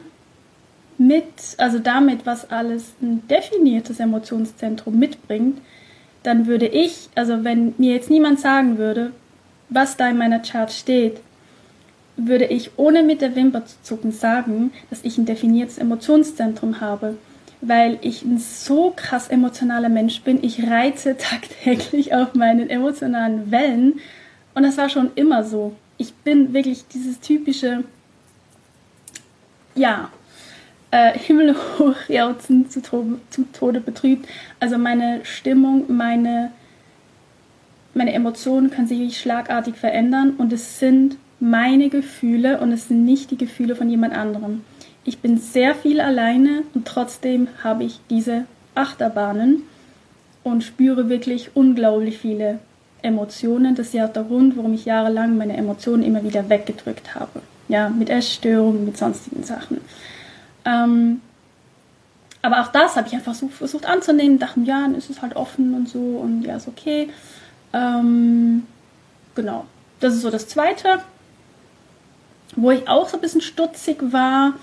mit, 1.00 1.56
also 1.58 1.80
damit, 1.80 2.26
was 2.26 2.52
alles 2.52 2.94
ein 3.02 3.26
definiertes 3.28 4.00
Emotionszentrum 4.00 5.00
mitbringt, 5.00 5.60
dann 6.24 6.46
würde 6.46 6.68
ich, 6.68 7.10
also 7.16 7.44
wenn 7.44 7.74
mir 7.78 7.94
jetzt 7.94 8.10
niemand 8.10 8.40
sagen 8.40 8.78
würde, 8.78 9.14
was 9.70 9.96
da 9.96 10.10
in 10.10 10.18
meiner 10.18 10.40
Chart 10.40 10.72
steht, 10.72 11.22
würde 12.18 12.46
ich 12.46 12.72
ohne 12.76 13.02
mit 13.02 13.22
der 13.22 13.36
Wimper 13.36 13.66
zu 13.66 13.76
zucken 13.82 14.12
sagen, 14.12 14.72
dass 14.90 15.04
ich 15.04 15.18
ein 15.18 15.26
definiertes 15.26 15.78
Emotionszentrum 15.78 16.82
habe, 16.82 17.18
weil 17.62 17.98
ich 18.02 18.24
ein 18.24 18.38
so 18.38 18.92
krass 18.94 19.30
emotionaler 19.30 19.88
Mensch 19.88 20.22
bin. 20.22 20.44
Ich 20.44 20.68
reite 20.68 21.16
tagtäglich 21.18 22.14
auf 22.14 22.34
meinen 22.36 22.70
emotionalen 22.70 23.52
Wellen 23.52 24.02
und 24.54 24.64
das 24.64 24.78
war 24.78 24.90
schon 24.90 25.12
immer 25.16 25.46
so. 25.46 25.76
Ich 25.98 26.14
bin 26.14 26.54
wirklich 26.54 26.88
dieses 26.88 27.22
typische, 27.22 27.86
ja, 29.76 30.10
äh, 30.92 31.18
himmelhoch 31.18 31.96
jauzen 32.08 32.70
zu, 32.70 32.82
zu 32.82 33.44
Tode 33.54 33.80
betrübt. 33.80 34.28
Also 34.60 34.78
meine 34.78 35.22
Stimmung, 35.24 35.86
meine, 35.88 36.52
meine 37.94 38.14
Emotionen 38.14 38.72
können 38.72 38.88
sich 38.88 39.20
schlagartig 39.20 39.76
verändern 39.76 40.36
und 40.38 40.54
es 40.54 40.80
sind 40.80 41.18
meine 41.40 41.90
Gefühle 41.90 42.60
und 42.60 42.72
es 42.72 42.88
sind 42.88 43.06
nicht 43.06 43.32
die 43.32 43.38
Gefühle 43.38 43.76
von 43.76 43.90
jemand 43.90 44.14
anderem. 44.14 44.64
Ich 45.06 45.20
bin 45.20 45.38
sehr 45.38 45.76
viel 45.76 46.02
alleine 46.02 46.64
und 46.74 46.86
trotzdem 46.86 47.48
habe 47.64 47.86
ich 47.86 48.00
diese 48.10 48.46
Achterbahnen 48.76 49.64
und 50.44 50.64
spüre 50.64 51.10
wirklich 51.10 51.52
unglaublich 51.56 52.18
viele 52.18 52.60
Emotionen. 53.02 53.76
Das 53.76 53.88
ist 53.88 53.94
ja 53.94 54.06
auch 54.06 54.14
der 54.14 54.24
Grund, 54.24 54.58
warum 54.58 54.74
ich 54.74 54.86
jahrelang 54.86 55.38
meine 55.38 55.56
Emotionen 55.56 56.04
immer 56.04 56.24
wieder 56.24 56.50
weggedrückt 56.50 57.16
habe. 57.16 57.42
Ja, 57.70 57.90
mit 57.90 58.10
Essstörungen, 58.10 58.86
mit 58.86 58.98
sonstigen 58.98 59.44
Sachen. 59.44 59.78
Ähm, 60.66 61.22
aber 62.42 62.62
auch 62.62 62.68
das 62.68 62.96
habe 62.96 63.08
ich 63.08 63.14
einfach 63.14 63.36
so 63.36 63.50
versucht 63.50 63.86
anzunehmen, 63.86 64.40
dachte, 64.40 64.62
ja, 64.62 64.82
dann 64.82 64.96
ist 64.96 65.10
es 65.10 65.22
halt 65.22 65.36
offen 65.36 65.74
und 65.74 65.90
so 65.90 66.00
und 66.00 66.44
ja, 66.44 66.56
ist 66.56 66.68
okay. 66.68 67.10
Ähm, 67.74 68.66
genau. 69.36 69.66
Das 70.00 70.14
ist 70.14 70.22
so 70.22 70.30
das 70.30 70.48
Zweite. 70.48 71.00
Wo 72.56 72.72
ich 72.72 72.88
auch 72.88 73.08
so 73.10 73.18
ein 73.18 73.22
bisschen 73.22 73.42
stutzig 73.42 73.98
war, 74.12 74.54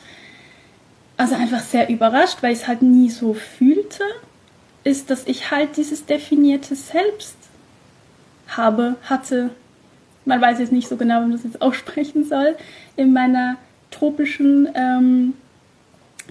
also 1.17 1.35
einfach 1.35 1.61
sehr 1.61 1.89
überrascht, 1.89 2.39
weil 2.43 2.53
ich 2.53 2.63
es 2.63 2.69
halt 2.69 2.83
nie 2.83 3.11
so 3.11 3.35
fühlte, 3.35 4.03
ist, 4.83 5.11
dass 5.11 5.27
ich 5.27 5.51
halt 5.51 5.77
dieses 5.77 6.07
definierte 6.07 6.75
Selbst 6.75 7.37
habe, 8.49 8.97
hatte. 9.05 9.51
Man 10.25 10.41
weiß 10.41 10.59
jetzt 10.59 10.73
nicht 10.73 10.89
so 10.89 10.97
genau, 10.97 11.21
wie 11.21 11.27
man 11.27 11.33
das 11.33 11.45
jetzt 11.45 11.63
aussprechen 11.63 12.25
soll. 12.25 12.57
In 12.97 13.13
meiner 13.13 13.57
tropischen 13.91 14.69
ähm, 14.75 15.35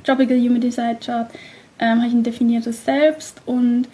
Tropical 0.05 0.37
Design 0.59 0.99
Chart 0.99 1.29
ähm, 1.79 1.97
habe 1.97 2.07
ich 2.07 2.13
ein 2.13 2.23
definiertes 2.23 2.85
Selbst 2.85 3.41
und 3.45 3.87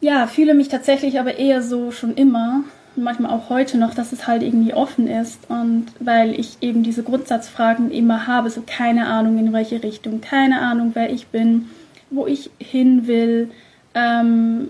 ja, 0.00 0.26
fühle 0.26 0.54
mich 0.54 0.68
tatsächlich 0.68 1.18
aber 1.18 1.36
eher 1.38 1.62
so 1.62 1.90
schon 1.90 2.14
immer 2.14 2.64
manchmal 2.96 3.30
auch 3.30 3.50
heute 3.50 3.78
noch, 3.78 3.94
dass 3.94 4.12
es 4.12 4.26
halt 4.26 4.42
irgendwie 4.42 4.74
offen 4.74 5.06
ist 5.06 5.50
und 5.50 5.86
weil 6.00 6.38
ich 6.38 6.58
eben 6.60 6.82
diese 6.82 7.02
Grundsatzfragen 7.02 7.90
immer 7.90 8.26
habe, 8.26 8.50
so 8.50 8.62
keine 8.66 9.06
Ahnung 9.06 9.38
in 9.38 9.52
welche 9.52 9.82
Richtung, 9.82 10.20
keine 10.20 10.60
Ahnung 10.60 10.92
wer 10.94 11.10
ich 11.10 11.26
bin, 11.28 11.68
wo 12.10 12.26
ich 12.26 12.50
hin 12.58 13.06
will. 13.06 13.50
Ähm, 13.94 14.68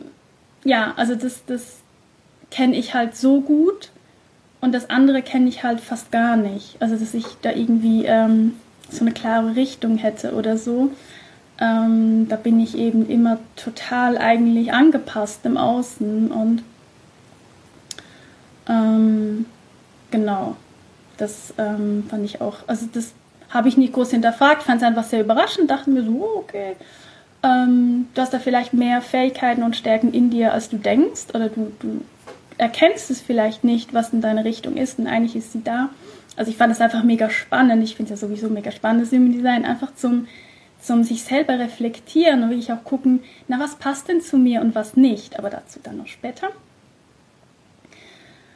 ja, 0.64 0.94
also 0.96 1.14
das, 1.14 1.44
das 1.46 1.78
kenne 2.50 2.76
ich 2.76 2.94
halt 2.94 3.16
so 3.16 3.40
gut 3.40 3.90
und 4.60 4.72
das 4.72 4.90
andere 4.90 5.22
kenne 5.22 5.48
ich 5.48 5.62
halt 5.62 5.80
fast 5.80 6.10
gar 6.10 6.36
nicht. 6.36 6.76
Also 6.80 6.96
dass 6.96 7.14
ich 7.14 7.26
da 7.42 7.52
irgendwie 7.52 8.04
ähm, 8.06 8.54
so 8.90 9.00
eine 9.00 9.12
klare 9.12 9.56
Richtung 9.56 9.98
hätte 9.98 10.34
oder 10.34 10.56
so. 10.56 10.90
Ähm, 11.58 12.28
da 12.28 12.36
bin 12.36 12.60
ich 12.60 12.76
eben 12.76 13.08
immer 13.08 13.38
total 13.56 14.18
eigentlich 14.18 14.72
angepasst 14.72 15.40
im 15.44 15.56
Außen 15.56 16.30
und 16.30 16.62
ähm, 18.68 19.46
genau. 20.10 20.56
Das 21.16 21.54
ähm, 21.56 22.04
fand 22.10 22.24
ich 22.26 22.42
auch, 22.42 22.58
also 22.66 22.86
das 22.92 23.14
habe 23.48 23.68
ich 23.68 23.78
nicht 23.78 23.94
groß 23.94 24.10
hinterfragt, 24.10 24.62
fand 24.62 24.82
es 24.82 24.86
einfach 24.86 25.04
sehr 25.04 25.20
überraschend, 25.20 25.70
dachte 25.70 25.88
mir 25.88 26.04
so, 26.04 26.10
oh, 26.10 26.40
okay, 26.40 26.76
ähm, 27.42 28.08
du 28.14 28.20
hast 28.20 28.34
da 28.34 28.38
vielleicht 28.38 28.74
mehr 28.74 29.00
Fähigkeiten 29.00 29.62
und 29.62 29.76
Stärken 29.76 30.12
in 30.12 30.30
dir, 30.30 30.52
als 30.52 30.68
du 30.68 30.76
denkst, 30.76 31.28
oder 31.32 31.48
du, 31.48 31.72
du 31.80 32.02
erkennst 32.58 33.10
es 33.10 33.20
vielleicht 33.20 33.64
nicht, 33.64 33.94
was 33.94 34.12
in 34.12 34.20
deine 34.20 34.44
Richtung 34.44 34.76
ist, 34.76 34.98
und 34.98 35.06
eigentlich 35.06 35.36
ist 35.36 35.52
sie 35.52 35.62
da. 35.62 35.90
Also 36.36 36.50
ich 36.50 36.56
fand 36.56 36.72
es 36.72 36.80
einfach 36.80 37.02
mega 37.02 37.30
spannend. 37.30 37.82
Ich 37.82 37.96
finde 37.96 38.12
es 38.12 38.20
ja 38.20 38.28
sowieso 38.28 38.48
mega 38.48 38.70
spannend, 38.70 39.02
das 39.02 39.12
Human 39.12 39.32
Design 39.32 39.64
einfach 39.64 39.94
zum, 39.94 40.28
zum 40.80 41.02
sich 41.02 41.24
selber 41.24 41.58
reflektieren 41.58 42.42
und 42.42 42.50
wirklich 42.50 42.72
auch 42.72 42.84
gucken, 42.84 43.20
na, 43.48 43.58
was 43.58 43.76
passt 43.76 44.08
denn 44.08 44.20
zu 44.20 44.36
mir 44.36 44.60
und 44.60 44.74
was 44.74 44.96
nicht. 44.96 45.38
Aber 45.38 45.50
dazu 45.50 45.80
dann 45.82 45.96
noch 45.96 46.06
später. 46.06 46.48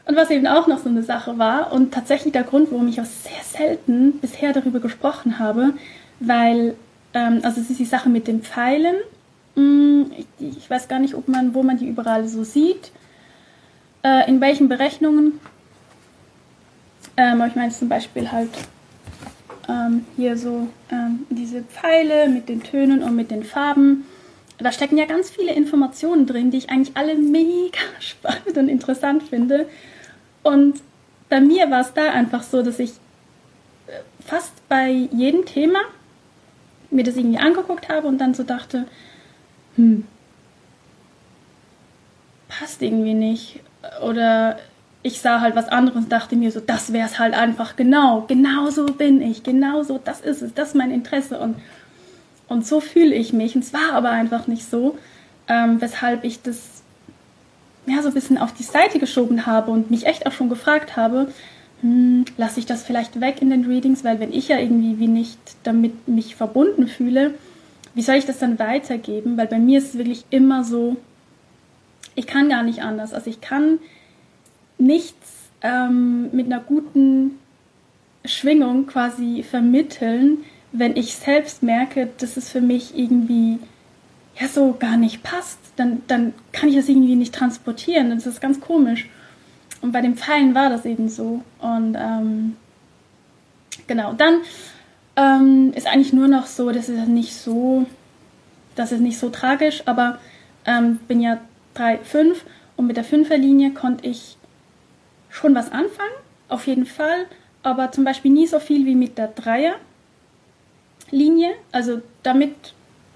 Und 0.06 0.16
was 0.16 0.30
eben 0.30 0.46
auch 0.46 0.66
noch 0.66 0.78
so 0.78 0.88
eine 0.88 1.02
Sache 1.02 1.38
war 1.38 1.72
und 1.72 1.94
tatsächlich 1.94 2.32
der 2.32 2.42
Grund, 2.42 2.72
warum 2.72 2.88
ich 2.88 3.00
auch 3.00 3.06
sehr 3.06 3.42
selten 3.44 4.18
bisher 4.18 4.52
darüber 4.52 4.80
gesprochen 4.80 5.38
habe, 5.38 5.74
weil, 6.18 6.74
ähm, 7.14 7.40
also 7.42 7.60
es 7.60 7.70
ist 7.70 7.78
die 7.78 7.84
Sache 7.84 8.08
mit 8.08 8.26
den 8.26 8.42
Pfeilen. 8.42 8.96
Hm, 9.54 10.10
ich, 10.16 10.56
ich, 10.56 10.68
weiß 10.68 10.88
gar 10.88 10.98
nicht, 10.98 11.14
ob 11.14 11.28
man, 11.28 11.54
wo 11.54 11.62
man 11.62 11.78
die 11.78 11.86
überall 11.86 12.26
so 12.26 12.44
sieht. 12.44 12.90
Äh, 14.02 14.28
in 14.28 14.40
welchen 14.40 14.68
Berechnungen. 14.68 15.38
Ähm, 17.16 17.42
ich 17.46 17.54
meine 17.54 17.72
zum 17.72 17.88
Beispiel 17.88 18.30
halt 18.30 18.50
ähm, 19.68 20.06
hier 20.16 20.36
so 20.36 20.68
ähm, 20.90 21.26
diese 21.30 21.62
Pfeile 21.62 22.28
mit 22.28 22.48
den 22.48 22.62
Tönen 22.62 23.02
und 23.02 23.16
mit 23.16 23.30
den 23.30 23.44
Farben 23.44 24.04
da 24.62 24.72
stecken 24.72 24.98
ja 24.98 25.06
ganz 25.06 25.30
viele 25.30 25.54
Informationen 25.54 26.26
drin, 26.26 26.50
die 26.50 26.58
ich 26.58 26.70
eigentlich 26.70 26.96
alle 26.96 27.14
mega 27.14 27.78
spannend 27.98 28.56
und 28.56 28.68
interessant 28.68 29.22
finde. 29.22 29.68
Und 30.42 30.80
bei 31.28 31.40
mir 31.40 31.70
war 31.70 31.80
es 31.80 31.92
da 31.94 32.10
einfach 32.10 32.42
so, 32.42 32.62
dass 32.62 32.78
ich 32.78 32.90
äh, 33.86 34.00
fast 34.24 34.52
bei 34.68 34.90
jedem 34.90 35.46
Thema 35.46 35.80
mir 36.90 37.04
das 37.04 37.16
irgendwie 37.16 37.38
angeguckt 37.38 37.88
habe 37.88 38.06
und 38.06 38.18
dann 38.18 38.34
so 38.34 38.42
dachte, 38.42 38.86
hm, 39.76 40.06
passt 42.48 42.82
irgendwie 42.82 43.14
nicht. 43.14 43.60
Oder 44.02 44.58
ich 45.02 45.20
sah 45.20 45.40
halt 45.40 45.56
was 45.56 45.68
anderes 45.68 46.04
und 46.04 46.12
dachte 46.12 46.36
mir 46.36 46.50
so, 46.52 46.60
das 46.60 46.92
wäre 46.92 47.06
es 47.06 47.18
halt 47.18 47.34
einfach 47.34 47.76
genau, 47.76 48.24
genau 48.28 48.68
so 48.70 48.86
bin 48.86 49.22
ich, 49.22 49.42
genau 49.42 49.82
so, 49.82 49.98
das 50.02 50.20
ist 50.20 50.42
es, 50.42 50.54
das 50.54 50.68
ist 50.68 50.74
mein 50.74 50.90
Interesse 50.90 51.38
und, 51.38 51.56
und 52.48 52.66
so 52.66 52.80
fühle 52.80 53.14
ich 53.14 53.32
mich. 53.32 53.54
Und 53.54 53.64
es 53.64 53.72
war 53.72 53.92
aber 53.92 54.10
einfach 54.10 54.46
nicht 54.46 54.68
so, 54.68 54.98
ähm, 55.48 55.80
weshalb 55.80 56.24
ich 56.24 56.42
das 56.42 56.82
ja, 57.86 58.02
so 58.02 58.08
ein 58.08 58.14
bisschen 58.14 58.38
auf 58.38 58.52
die 58.52 58.62
Seite 58.62 58.98
geschoben 58.98 59.46
habe 59.46 59.70
und 59.70 59.90
mich 59.90 60.06
echt 60.06 60.26
auch 60.26 60.32
schon 60.32 60.50
gefragt 60.50 60.96
habe, 60.96 61.32
hm, 61.80 62.26
lasse 62.36 62.60
ich 62.60 62.66
das 62.66 62.82
vielleicht 62.82 63.20
weg 63.20 63.40
in 63.40 63.50
den 63.50 63.64
Readings, 63.64 64.04
weil 64.04 64.20
wenn 64.20 64.32
ich 64.32 64.48
ja 64.48 64.58
irgendwie 64.58 64.98
wie 64.98 65.08
nicht 65.08 65.38
damit 65.62 66.08
mich 66.08 66.36
verbunden 66.36 66.88
fühle, 66.88 67.34
wie 67.94 68.02
soll 68.02 68.16
ich 68.16 68.26
das 68.26 68.38
dann 68.38 68.58
weitergeben? 68.58 69.36
Weil 69.36 69.46
bei 69.46 69.58
mir 69.58 69.78
ist 69.78 69.88
es 69.88 69.98
wirklich 69.98 70.24
immer 70.30 70.62
so, 70.62 70.96
ich 72.14 72.26
kann 72.26 72.48
gar 72.48 72.62
nicht 72.62 72.82
anders. 72.82 73.14
Also 73.14 73.30
ich 73.30 73.40
kann 73.40 73.78
nichts 74.80 75.50
ähm, 75.62 76.30
mit 76.32 76.46
einer 76.46 76.60
guten 76.60 77.38
Schwingung 78.24 78.86
quasi 78.86 79.42
vermitteln, 79.42 80.38
wenn 80.72 80.96
ich 80.96 81.16
selbst 81.16 81.62
merke, 81.62 82.08
dass 82.18 82.36
es 82.36 82.50
für 82.50 82.60
mich 82.60 82.96
irgendwie 82.96 83.58
ja 84.38 84.48
so 84.48 84.76
gar 84.78 84.96
nicht 84.96 85.22
passt 85.22 85.58
dann, 85.80 86.02
dann 86.06 86.34
kann 86.52 86.68
ich 86.68 86.76
das 86.76 86.88
irgendwie 86.88 87.16
nicht 87.16 87.34
transportieren. 87.34 88.10
Das 88.10 88.26
ist 88.26 88.40
ganz 88.40 88.60
komisch. 88.60 89.08
Und 89.80 89.92
bei 89.92 90.02
den 90.02 90.16
Pfeilen 90.16 90.54
war 90.54 90.68
das 90.68 90.84
eben 90.84 91.08
so. 91.08 91.42
Und 91.58 91.96
ähm, 91.98 92.56
genau, 93.86 94.12
dann 94.12 94.40
ähm, 95.16 95.72
ist 95.74 95.86
eigentlich 95.86 96.12
nur 96.12 96.28
noch 96.28 96.46
so, 96.46 96.70
das 96.70 96.88
ist 96.88 97.08
nicht 97.08 97.34
so, 97.34 97.86
das 98.76 98.92
ist 98.92 99.00
nicht 99.00 99.18
so 99.18 99.30
tragisch, 99.30 99.82
aber 99.86 100.18
ähm, 100.66 100.98
bin 101.08 101.20
ja 101.20 101.40
3, 101.74 101.98
5 101.98 102.44
Und 102.76 102.86
mit 102.86 102.96
der 102.96 103.04
Fünferlinie 103.04 103.72
konnte 103.72 104.06
ich 104.06 104.36
schon 105.30 105.54
was 105.54 105.72
anfangen, 105.72 106.10
auf 106.48 106.66
jeden 106.66 106.86
Fall, 106.86 107.26
aber 107.62 107.92
zum 107.92 108.04
Beispiel 108.04 108.30
nie 108.30 108.46
so 108.46 108.58
viel 108.58 108.84
wie 108.86 108.94
mit 108.94 109.16
der 109.18 109.28
Dreierlinie. 109.28 109.78
Also 111.72 112.02
damit, 112.22 112.54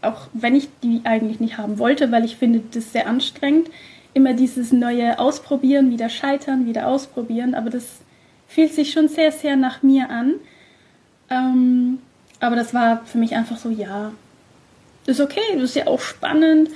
auch 0.03 0.29
wenn 0.33 0.55
ich 0.55 0.69
die 0.83 1.03
eigentlich 1.05 1.41
nicht 1.41 1.59
haben 1.59 1.79
wollte, 1.79 2.11
weil 2.12 2.25
ich 2.25 2.37
finde 2.37 2.62
das 2.73 2.93
sehr 2.93 3.07
anstrengend, 3.07 3.69
immer 4.15 4.33
dieses 4.33 4.73
neue 4.73 5.19
Ausprobieren, 5.19 5.91
wieder 5.91 6.09
scheitern, 6.09 6.67
wieder 6.67 6.87
ausprobieren, 6.87 7.55
aber 7.55 7.69
das 7.71 8.01
fühlt 8.47 8.73
sich 8.73 8.93
schon 8.93 9.09
sehr, 9.09 9.33
sehr 9.33 9.57
nach 9.57 9.83
mir 9.83 10.09
an. 10.09 10.35
Ähm, 11.29 11.99
aber 12.39 12.55
das 12.55 12.73
war 12.73 13.05
für 13.05 13.19
mich 13.19 13.35
einfach 13.35 13.57
so, 13.57 13.71
ja, 13.71 14.12
ist 15.07 15.21
okay, 15.21 15.41
das 15.55 15.65
ist 15.65 15.77
ja 15.77 15.87
auch 15.89 16.01
spannend 16.01 16.71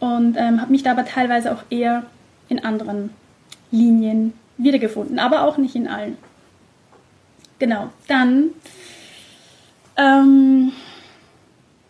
und 0.00 0.36
ähm, 0.36 0.60
habe 0.60 0.72
mich 0.72 0.82
da 0.82 0.90
aber 0.90 1.04
teilweise 1.04 1.52
auch 1.52 1.62
eher 1.70 2.04
in 2.48 2.64
anderen 2.64 3.10
Linien 3.70 4.32
wiedergefunden, 4.56 5.18
aber 5.18 5.42
auch 5.42 5.56
nicht 5.56 5.74
in 5.74 5.88
allen. 5.88 6.16
Genau, 7.58 7.90
dann, 8.08 8.50
ähm, 9.96 10.72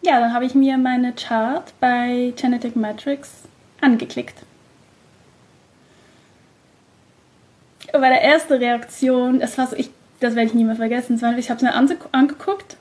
ja, 0.03 0.21
dann 0.21 0.33
habe 0.33 0.45
ich 0.45 0.55
mir 0.55 0.77
meine 0.79 1.13
Chart 1.13 1.73
bei 1.81 2.33
Genetic 2.37 2.77
Matrix 2.77 3.43
angeklickt. 3.81 4.43
Aber 7.93 8.09
der 8.09 8.23
erste 8.23 8.61
Reaktion, 8.61 9.41
das 9.41 9.57
war 9.57 9.69
so, 9.69 9.77
ich, 9.77 9.91
das 10.21 10.35
werde 10.35 10.49
ich 10.49 10.55
nie 10.55 10.65
mehr 10.65 10.77
vergessen, 10.77 11.17
ich 11.39 11.51
habe 11.51 11.59
es 11.59 11.63
mir 11.63 11.75
angeguckt 12.13 12.77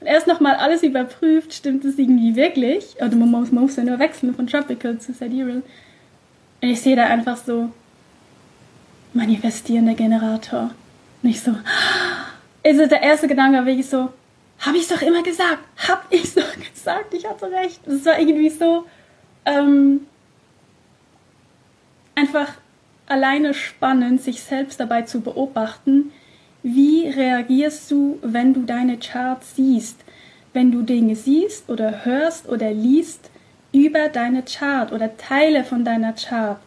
und 0.00 0.06
erst 0.06 0.26
nochmal 0.26 0.56
alles 0.56 0.82
überprüft, 0.82 1.52
stimmt 1.52 1.84
es 1.84 1.98
irgendwie 1.98 2.34
wirklich? 2.34 2.96
Oder 2.96 3.14
man 3.16 3.30
muss, 3.30 3.52
man 3.52 3.64
muss 3.64 3.76
ja 3.76 3.84
nur 3.84 3.98
wechseln 3.98 4.34
von 4.34 4.46
Tropical 4.46 4.98
zu 4.98 5.12
Sidereal. 5.12 5.62
Und 6.62 6.68
ich 6.68 6.80
sehe 6.80 6.96
da 6.96 7.04
einfach 7.04 7.36
so 7.36 7.70
manifestierender 9.12 9.94
Generator. 9.94 10.70
Und 11.22 11.28
ich 11.28 11.40
so, 11.40 11.54
also 12.64 12.86
der 12.86 13.02
erste 13.02 13.28
Gedanke 13.28 13.58
war 13.58 13.66
wirklich 13.66 13.88
so, 13.88 14.10
habe 14.60 14.76
ich 14.76 14.88
doch 14.88 15.00
immer 15.02 15.22
gesagt, 15.22 15.60
habe 15.88 16.02
ich 16.10 16.34
doch 16.34 16.54
gesagt, 16.74 17.14
ich 17.14 17.26
hatte 17.26 17.50
recht. 17.50 17.80
Das 17.86 18.04
war 18.04 18.18
irgendwie 18.18 18.50
so 18.50 18.86
ähm, 19.46 20.06
einfach 22.14 22.52
alleine 23.06 23.54
spannend, 23.54 24.22
sich 24.22 24.42
selbst 24.42 24.78
dabei 24.78 25.02
zu 25.02 25.20
beobachten, 25.20 26.12
wie 26.62 27.08
reagierst 27.08 27.90
du, 27.90 28.18
wenn 28.22 28.52
du 28.52 28.62
deine 28.62 28.98
Charts 28.98 29.56
siehst? 29.56 30.04
Wenn 30.52 30.70
du 30.70 30.82
Dinge 30.82 31.16
siehst 31.16 31.70
oder 31.70 32.04
hörst 32.04 32.48
oder 32.48 32.70
liest 32.70 33.30
über 33.72 34.08
deine 34.08 34.42
Chart 34.42 34.92
oder 34.92 35.16
Teile 35.16 35.64
von 35.64 35.84
deiner 35.84 36.12
Chart. 36.12 36.60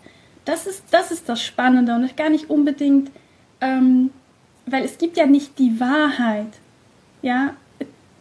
Das 0.46 0.68
ist 0.68 0.84
das, 0.92 1.12
ist 1.12 1.30
das 1.30 1.42
Spannende 1.42 1.96
und 1.96 2.18
gar 2.18 2.30
nicht 2.30 2.50
unbedingt, 2.50 3.12
ähm, 3.62 4.12
weil 4.66 4.84
es 4.84 4.98
gibt 4.98 5.18
ja 5.18 5.26
nicht 5.26 5.58
die 5.60 5.80
Wahrheit. 5.80 6.54
Ja, 7.22 7.54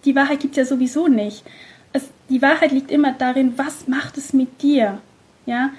die 0.05 0.15
Wahrheit 0.15 0.41
gibt 0.41 0.53
es 0.53 0.59
ja 0.59 0.65
sowieso 0.65 1.09
nicht. 1.09 1.45
Es, 1.93 2.09
die 2.29 2.43
Wahrheit 2.43 2.73
liegt 2.73 2.91
immer 2.91 3.13
darin, 3.13 3.55
was 3.57 3.89
macht 3.89 4.17
es 4.19 4.33
mit 4.33 4.63
dir? 4.63 5.01
Ja, 5.47 5.71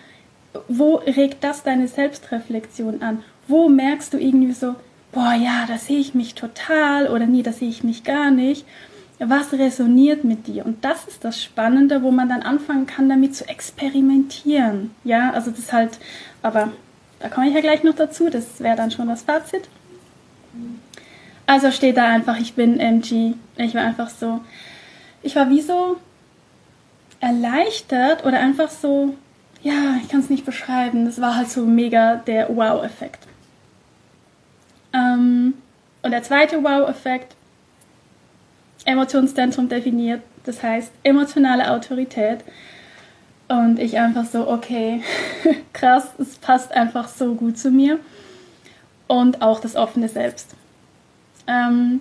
wo 0.68 0.96
regt 0.96 1.44
das 1.44 1.64
deine 1.64 1.88
Selbstreflexion 1.88 3.02
an? 3.02 3.24
Wo 3.48 3.70
merkst 3.70 4.14
du 4.14 4.18
irgendwie 4.18 4.54
so, 4.54 4.76
boah, 5.12 5.34
ja, 5.34 5.66
da 5.68 5.78
sehe 5.78 6.00
ich 6.00 6.14
mich 6.14 6.36
total 6.36 7.08
oder 7.08 7.26
nee, 7.26 7.44
da 7.44 7.52
sehe 7.52 7.70
ich 7.70 7.84
mich 7.84 8.04
gar 8.04 8.32
nicht. 8.32 8.66
Was 9.20 9.54
resoniert 9.54 10.24
mit 10.24 10.48
dir? 10.48 10.66
Und 10.66 10.84
das 10.84 11.06
ist 11.06 11.24
das 11.24 11.41
Spannende, 11.41 12.02
wo 12.02 12.12
man 12.12 12.30
dann 12.30 12.41
anfangen 12.41 12.88
kann, 12.88 13.08
damit 13.08 13.36
zu 13.36 13.48
experimentieren. 13.48 14.91
Ja, 15.04 15.32
also 15.32 15.52
das 15.52 15.72
halt, 15.72 16.00
aber 16.44 16.72
da 17.20 17.30
komme 17.30 17.48
ich 17.48 17.56
ja 17.56 17.62
gleich 17.62 17.84
noch 17.84 17.96
dazu, 17.96 18.30
das 18.30 18.60
wäre 18.60 18.76
dann 18.76 18.91
schon 18.91 19.08
das 19.08 19.24
Fazit. 19.24 19.68
Also 21.48 21.72
steht 21.72 21.98
da 21.98 22.10
einfach, 22.10 22.38
ich 22.38 22.54
bin 22.54 22.80
MG. 22.80 23.34
Ich 23.58 23.74
war 23.74 23.82
einfach 23.82 24.10
so, 24.10 24.41
ich 25.22 25.36
war 25.36 25.50
wie 25.50 25.62
so 25.62 25.98
erleichtert 27.20 28.26
oder 28.26 28.39
einfach 28.39 28.70
so, 28.70 29.16
ja, 29.62 29.98
ich 30.02 30.10
kann 30.10 30.20
es 30.20 30.30
nicht 30.30 30.46
beschreiben. 30.46 31.06
Das 31.06 31.20
war 31.22 31.36
halt 31.38 31.50
so 31.50 31.66
mega 31.66 32.16
der 32.16 32.56
Wow-Effekt. 32.56 33.26
Ähm, 34.94 35.54
und 36.02 36.12
der 36.12 36.24
zweite 36.24 36.64
Wow-Effekt, 36.64 37.36
Emotionszentrum 38.86 39.70
definiert, 39.70 40.22
das 40.44 40.62
heißt 40.62 40.91
emotionale 41.04 41.72
Autorität. 41.72 42.44
Und 43.54 43.78
ich 43.78 43.99
einfach 43.99 44.26
so, 44.26 44.49
okay, 44.49 45.01
krass, 45.74 46.08
es 46.18 46.38
passt 46.38 46.72
einfach 46.72 47.08
so 47.08 47.36
gut 47.36 47.58
zu 47.58 47.70
mir. 47.70 47.99
Und 49.08 49.43
auch 49.43 49.60
das 49.60 49.76
offene 49.76 50.10
Selbst. 50.10 50.56
Ähm, 51.45 51.99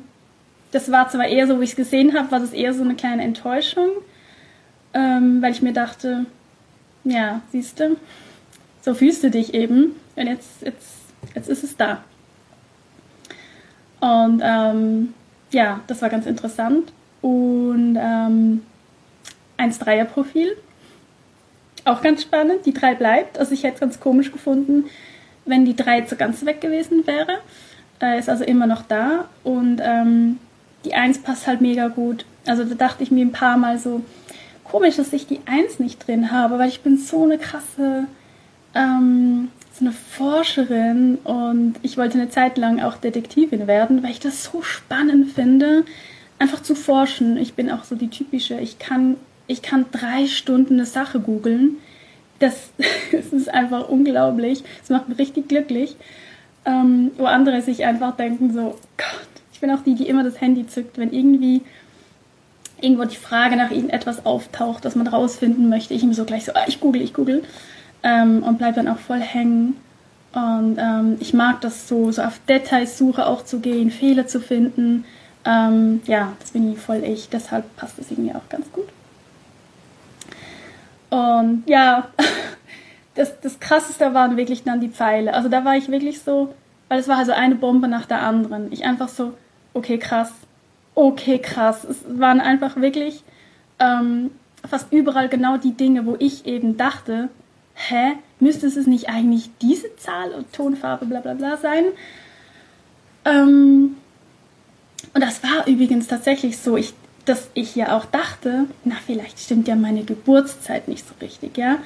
das 0.70 0.90
war 0.90 1.10
zwar 1.10 1.26
eher 1.26 1.46
so, 1.46 1.60
wie 1.60 1.64
ich 1.64 1.70
es 1.70 1.76
gesehen 1.76 2.14
habe, 2.14 2.30
war 2.30 2.40
das 2.40 2.54
eher 2.54 2.72
so 2.72 2.82
eine 2.82 2.94
kleine 2.94 3.22
Enttäuschung, 3.22 3.90
ähm, 4.94 5.42
weil 5.42 5.52
ich 5.52 5.60
mir 5.60 5.74
dachte, 5.74 6.24
ja, 7.04 7.42
siehst 7.50 7.80
du, 7.80 7.96
so 8.80 8.94
fühlst 8.94 9.22
du 9.22 9.30
dich 9.30 9.52
eben. 9.52 9.94
Und 10.16 10.26
jetzt, 10.28 10.62
jetzt, 10.62 11.00
jetzt 11.34 11.48
ist 11.50 11.64
es 11.64 11.76
da. 11.76 12.02
Und 14.00 14.40
ähm, 14.42 15.12
ja, 15.50 15.80
das 15.86 16.00
war 16.00 16.08
ganz 16.08 16.24
interessant. 16.24 16.92
Und 17.20 17.98
ähm, 18.00 18.62
1-3er-Profil. 19.58 20.56
Auch 21.84 22.02
ganz 22.02 22.22
spannend. 22.22 22.66
Die 22.66 22.72
3 22.72 22.94
bleibt. 22.94 23.38
Also 23.38 23.52
ich 23.52 23.64
hätte 23.64 23.74
es 23.74 23.80
ganz 23.80 24.00
komisch 24.00 24.32
gefunden, 24.32 24.84
wenn 25.44 25.64
die 25.64 25.76
3 25.76 26.06
so 26.06 26.16
ganz 26.16 26.44
weg 26.44 26.60
gewesen 26.60 27.06
wäre. 27.06 27.38
Äh, 28.00 28.18
ist 28.18 28.28
also 28.28 28.44
immer 28.44 28.66
noch 28.66 28.82
da. 28.82 29.26
Und 29.44 29.80
ähm, 29.82 30.38
die 30.84 30.94
1 30.94 31.22
passt 31.22 31.46
halt 31.46 31.60
mega 31.60 31.88
gut. 31.88 32.24
Also 32.46 32.64
da 32.64 32.74
dachte 32.74 33.02
ich 33.02 33.10
mir 33.10 33.24
ein 33.24 33.32
paar 33.32 33.56
Mal 33.56 33.78
so, 33.78 34.02
komisch, 34.64 34.96
dass 34.96 35.12
ich 35.12 35.26
die 35.26 35.40
1 35.46 35.78
nicht 35.78 36.06
drin 36.06 36.32
habe, 36.32 36.58
weil 36.58 36.68
ich 36.68 36.80
bin 36.80 36.96
so 36.96 37.24
eine 37.24 37.38
krasse 37.38 38.06
ähm, 38.74 39.50
so 39.72 39.84
eine 39.84 39.92
Forscherin 39.92 41.16
und 41.24 41.74
ich 41.82 41.96
wollte 41.96 42.18
eine 42.18 42.28
Zeit 42.28 42.58
lang 42.58 42.80
auch 42.80 42.96
Detektivin 42.96 43.66
werden, 43.66 44.02
weil 44.02 44.10
ich 44.10 44.20
das 44.20 44.44
so 44.44 44.62
spannend 44.62 45.32
finde, 45.32 45.84
einfach 46.38 46.62
zu 46.62 46.74
forschen. 46.74 47.36
Ich 47.36 47.54
bin 47.54 47.70
auch 47.70 47.84
so 47.84 47.94
die 47.94 48.08
typische, 48.08 48.58
ich 48.60 48.78
kann, 48.78 49.16
ich 49.52 49.62
kann 49.62 49.86
drei 49.92 50.26
Stunden 50.26 50.74
eine 50.74 50.86
Sache 50.86 51.20
googeln. 51.20 51.76
Das, 52.38 52.70
das 53.12 53.26
ist 53.26 53.48
einfach 53.48 53.88
unglaublich. 53.88 54.64
Das 54.80 54.90
macht 54.90 55.08
mich 55.08 55.18
richtig 55.18 55.48
glücklich. 55.48 55.96
Ähm, 56.64 57.10
wo 57.16 57.24
andere 57.24 57.60
sich 57.60 57.84
einfach 57.84 58.16
denken 58.16 58.52
so, 58.52 58.78
Gott, 58.96 59.28
ich 59.52 59.60
bin 59.60 59.70
auch 59.70 59.82
die, 59.82 59.94
die 59.94 60.08
immer 60.08 60.22
das 60.22 60.40
Handy 60.40 60.66
zückt, 60.66 60.96
wenn 60.96 61.12
irgendwie 61.12 61.62
irgendwo 62.80 63.04
die 63.04 63.16
Frage 63.16 63.56
nach 63.56 63.70
irgendetwas 63.70 64.24
auftaucht, 64.26 64.84
das 64.84 64.94
man 64.94 65.06
rausfinden 65.06 65.68
möchte. 65.68 65.94
Ich 65.94 66.02
immer 66.02 66.14
so 66.14 66.24
gleich 66.24 66.44
so, 66.44 66.52
ah, 66.54 66.64
ich 66.66 66.80
google, 66.80 67.02
ich 67.02 67.14
google 67.14 67.42
ähm, 68.02 68.42
und 68.42 68.58
bleibe 68.58 68.76
dann 68.76 68.88
auch 68.88 68.98
voll 68.98 69.20
hängen. 69.20 69.76
Und 70.32 70.78
ähm, 70.78 71.16
ich 71.20 71.34
mag 71.34 71.60
das 71.60 71.88
so, 71.88 72.10
so 72.10 72.22
auf 72.22 72.40
Detailsuche 72.48 73.26
auch 73.26 73.44
zu 73.44 73.60
gehen, 73.60 73.90
Fehler 73.90 74.26
zu 74.26 74.40
finden. 74.40 75.04
Ähm, 75.44 76.00
ja, 76.06 76.32
das 76.40 76.52
bin 76.52 76.72
ich 76.72 76.78
voll 76.78 77.02
ich, 77.04 77.28
deshalb 77.28 77.76
passt 77.76 77.98
das 77.98 78.10
irgendwie 78.10 78.34
auch 78.34 78.48
ganz 78.48 78.70
gut. 78.72 78.86
Und 81.12 81.64
ja, 81.66 82.08
das, 83.14 83.38
das 83.40 83.60
Krasseste 83.60 84.14
waren 84.14 84.38
wirklich 84.38 84.64
dann 84.64 84.80
die 84.80 84.88
Pfeile. 84.88 85.34
Also 85.34 85.50
da 85.50 85.62
war 85.62 85.76
ich 85.76 85.90
wirklich 85.90 86.22
so, 86.22 86.54
weil 86.88 87.00
es 87.00 87.06
war 87.06 87.18
also 87.18 87.32
eine 87.32 87.54
Bombe 87.54 87.86
nach 87.86 88.06
der 88.06 88.22
anderen. 88.22 88.72
Ich 88.72 88.86
einfach 88.86 89.10
so, 89.10 89.34
okay, 89.74 89.98
krass, 89.98 90.32
okay, 90.94 91.38
krass. 91.38 91.84
Es 91.84 91.98
waren 92.08 92.40
einfach 92.40 92.76
wirklich 92.76 93.24
ähm, 93.78 94.30
fast 94.66 94.90
überall 94.90 95.28
genau 95.28 95.58
die 95.58 95.74
Dinge, 95.74 96.06
wo 96.06 96.16
ich 96.18 96.46
eben 96.46 96.78
dachte, 96.78 97.28
hä, 97.74 98.12
müsste 98.40 98.66
es 98.66 98.86
nicht 98.86 99.10
eigentlich 99.10 99.50
diese 99.60 99.94
Zahl 99.96 100.30
und 100.30 100.50
Tonfarbe 100.54 101.04
bla 101.04 101.20
bla 101.20 101.34
bla 101.34 101.58
sein? 101.58 101.84
Ähm, 103.26 103.96
und 105.12 105.20
das 105.20 105.42
war 105.42 105.66
übrigens 105.66 106.06
tatsächlich 106.06 106.56
so, 106.56 106.78
ich, 106.78 106.94
dass 107.24 107.48
ich 107.54 107.76
ja 107.76 107.96
auch 107.96 108.04
dachte, 108.04 108.66
na 108.84 108.96
vielleicht 109.06 109.38
stimmt 109.38 109.68
ja 109.68 109.76
meine 109.76 110.04
Geburtszeit 110.04 110.88
nicht 110.88 111.06
so 111.06 111.14
richtig, 111.20 111.56
ja. 111.56 111.78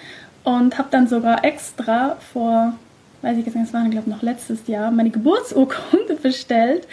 Und 0.45 0.78
habe 0.78 0.89
dann 0.91 1.09
sogar 1.09 1.45
extra 1.45 2.16
vor, 2.32 2.74
weiß 3.22 3.37
ich 3.37 3.47
jetzt 3.47 3.55
nicht, 3.55 3.66
es 3.66 3.74
war 3.74 3.87
glaube 3.89 4.09
noch 4.09 4.22
letztes 4.22 4.66
Jahr, 4.66 4.91
meine 4.91 5.11
Geburtsurkunde 5.11 6.14
bestellt, 6.22 6.87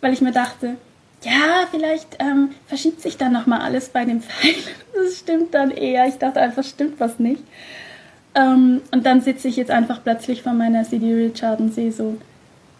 weil 0.00 0.12
ich 0.12 0.20
mir 0.20 0.32
dachte, 0.32 0.76
ja, 1.22 1.66
vielleicht 1.70 2.16
ähm, 2.18 2.50
verschiebt 2.66 3.02
sich 3.02 3.18
dann 3.18 3.32
nochmal 3.32 3.60
alles 3.60 3.90
bei 3.90 4.04
dem 4.04 4.22
Pfeil. 4.22 4.54
Das 4.92 5.18
stimmt 5.18 5.54
dann 5.54 5.70
eher. 5.70 6.06
Ich 6.08 6.16
dachte 6.16 6.40
einfach, 6.40 6.64
stimmt 6.64 6.98
was 6.98 7.18
nicht. 7.18 7.42
Ähm, 8.34 8.82
und 8.90 9.06
dann 9.06 9.20
sitze 9.20 9.48
ich 9.48 9.56
jetzt 9.56 9.70
einfach 9.70 10.02
plötzlich 10.02 10.42
vor 10.42 10.52
meiner 10.52 10.84
CD 10.84 11.14
Richard 11.14 11.60
und 11.60 11.72
sehe 11.72 11.92
so 11.92 12.18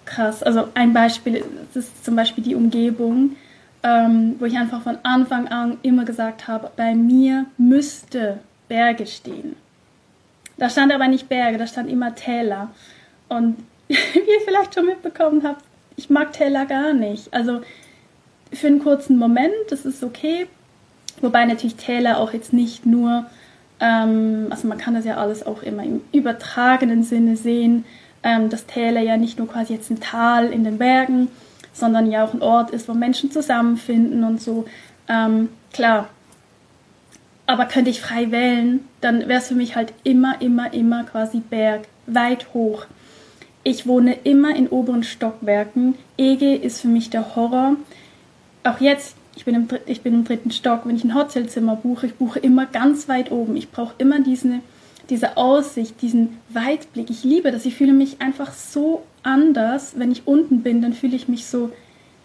krass. 0.05 0.43
Also 0.43 0.69
ein 0.75 0.93
Beispiel 0.93 1.45
ist 1.75 2.05
zum 2.05 2.17
Beispiel 2.17 2.45
die 2.45 2.55
Umgebung, 2.55 3.37
ähm, 3.83 4.37
wo 4.39 4.45
ich 4.45 4.57
einfach 4.57 4.83
von 4.83 4.99
Anfang 5.03 5.49
an 5.49 5.79
immer 5.83 6.05
gesagt 6.05 6.49
habe, 6.49 6.71
bei 6.77 6.95
mir 6.95 7.47
müsste 7.57 8.39
Berge 8.69 9.07
stehen. 9.07 9.57
Da 10.59 10.69
stand 10.69 10.93
aber 10.93 11.09
nicht 11.09 11.29
Berge, 11.29 11.57
da 11.57 11.67
stand 11.67 11.91
immer 11.91 12.15
Täler. 12.15 12.71
Und 13.29 13.57
wie 13.89 13.95
ihr 13.95 14.41
vielleicht 14.45 14.75
schon 14.75 14.87
mitbekommen 14.87 15.43
habt, 15.43 15.65
ich 15.97 16.11
mag 16.11 16.33
Täler 16.33 16.67
gar 16.67 16.93
nicht. 16.93 17.33
Also 17.33 17.63
für 18.53 18.67
einen 18.67 18.83
kurzen 18.83 19.17
Moment, 19.17 19.55
das 19.71 19.85
ist 19.85 20.03
okay. 20.03 20.47
Wobei 21.21 21.45
natürlich 21.45 21.77
Täler 21.77 22.19
auch 22.19 22.33
jetzt 22.33 22.53
nicht 22.53 22.87
nur, 22.87 23.27
ähm, 23.81 24.47
also 24.51 24.69
man 24.69 24.79
kann 24.79 24.95
das 24.95 25.05
ja 25.05 25.17
alles 25.17 25.45
auch 25.45 25.63
immer 25.63 25.85
im 25.85 26.03
übertragenen 26.13 27.03
Sinne 27.03 27.37
sehen, 27.37 27.85
ähm, 28.23 28.51
dass 28.51 28.67
Täler 28.67 29.01
ja 29.01 29.17
nicht 29.17 29.39
nur 29.39 29.49
quasi 29.49 29.75
jetzt 29.75 29.91
ein 29.91 30.01
Tal 30.01 30.53
in 30.53 30.65
den 30.65 30.79
Bergen, 30.79 31.29
sondern 31.81 32.11
ja 32.11 32.25
auch 32.25 32.35
ein 32.35 32.43
Ort 32.43 32.71
ist, 32.71 32.89
wo 32.89 32.95
Menschen 32.95 33.31
zusammenfinden 33.31 34.23
und 34.25 34.41
so. 34.41 34.67
Ähm, 35.09 35.49
klar. 35.73 36.09
Aber 37.47 37.65
könnte 37.65 37.91
ich 37.91 38.01
frei 38.01 38.31
wählen, 38.31 38.85
dann 39.01 39.27
wäre 39.27 39.41
es 39.41 39.49
für 39.49 39.57
mich 39.57 39.75
halt 39.75 39.93
immer, 40.05 40.41
immer, 40.41 40.73
immer 40.73 41.03
quasi 41.03 41.41
Berg, 41.41 41.89
weit 42.07 42.55
hoch. 42.55 42.87
Ich 43.65 43.87
wohne 43.87 44.15
immer 44.23 44.55
in 44.55 44.69
oberen 44.69 45.03
Stockwerken. 45.03 45.97
EG 46.17 46.55
ist 46.55 46.81
für 46.81 46.89
mich 46.89 47.11
der 47.11 47.35
Horror. 47.35 47.77
Auch 48.63 48.81
jetzt, 48.81 49.17
ich 49.35 49.45
bin, 49.45 49.55
im, 49.55 49.69
ich 49.87 50.03
bin 50.03 50.15
im 50.15 50.25
dritten 50.25 50.51
Stock, 50.51 50.83
wenn 50.85 50.97
ich 50.97 51.05
ein 51.05 51.15
Hotelzimmer 51.15 51.77
buche, 51.77 52.07
ich 52.07 52.15
buche 52.15 52.39
immer 52.39 52.67
ganz 52.67 53.09
weit 53.09 53.33
oben. 53.33 53.57
Ich 53.57 53.71
brauche 53.71 53.95
immer 53.99 54.21
diese, 54.21 54.61
diese 55.11 55.37
Aussicht, 55.37 56.01
diesen 56.03 56.39
Weitblick. 56.51 57.11
Ich 57.11 57.25
liebe 57.25 57.51
das. 57.51 57.67
Ich 57.67 57.75
fühle 57.75 57.93
mich 57.93 58.21
einfach 58.21 58.53
so 58.53 59.03
anders. 59.23 59.93
Wenn 59.97 60.13
ich 60.13 60.27
unten 60.27 60.63
bin, 60.63 60.83
dann 60.83 60.93
fühle 60.93 61.17
ich 61.17 61.29
mich 61.29 61.47
so, 61.47 61.71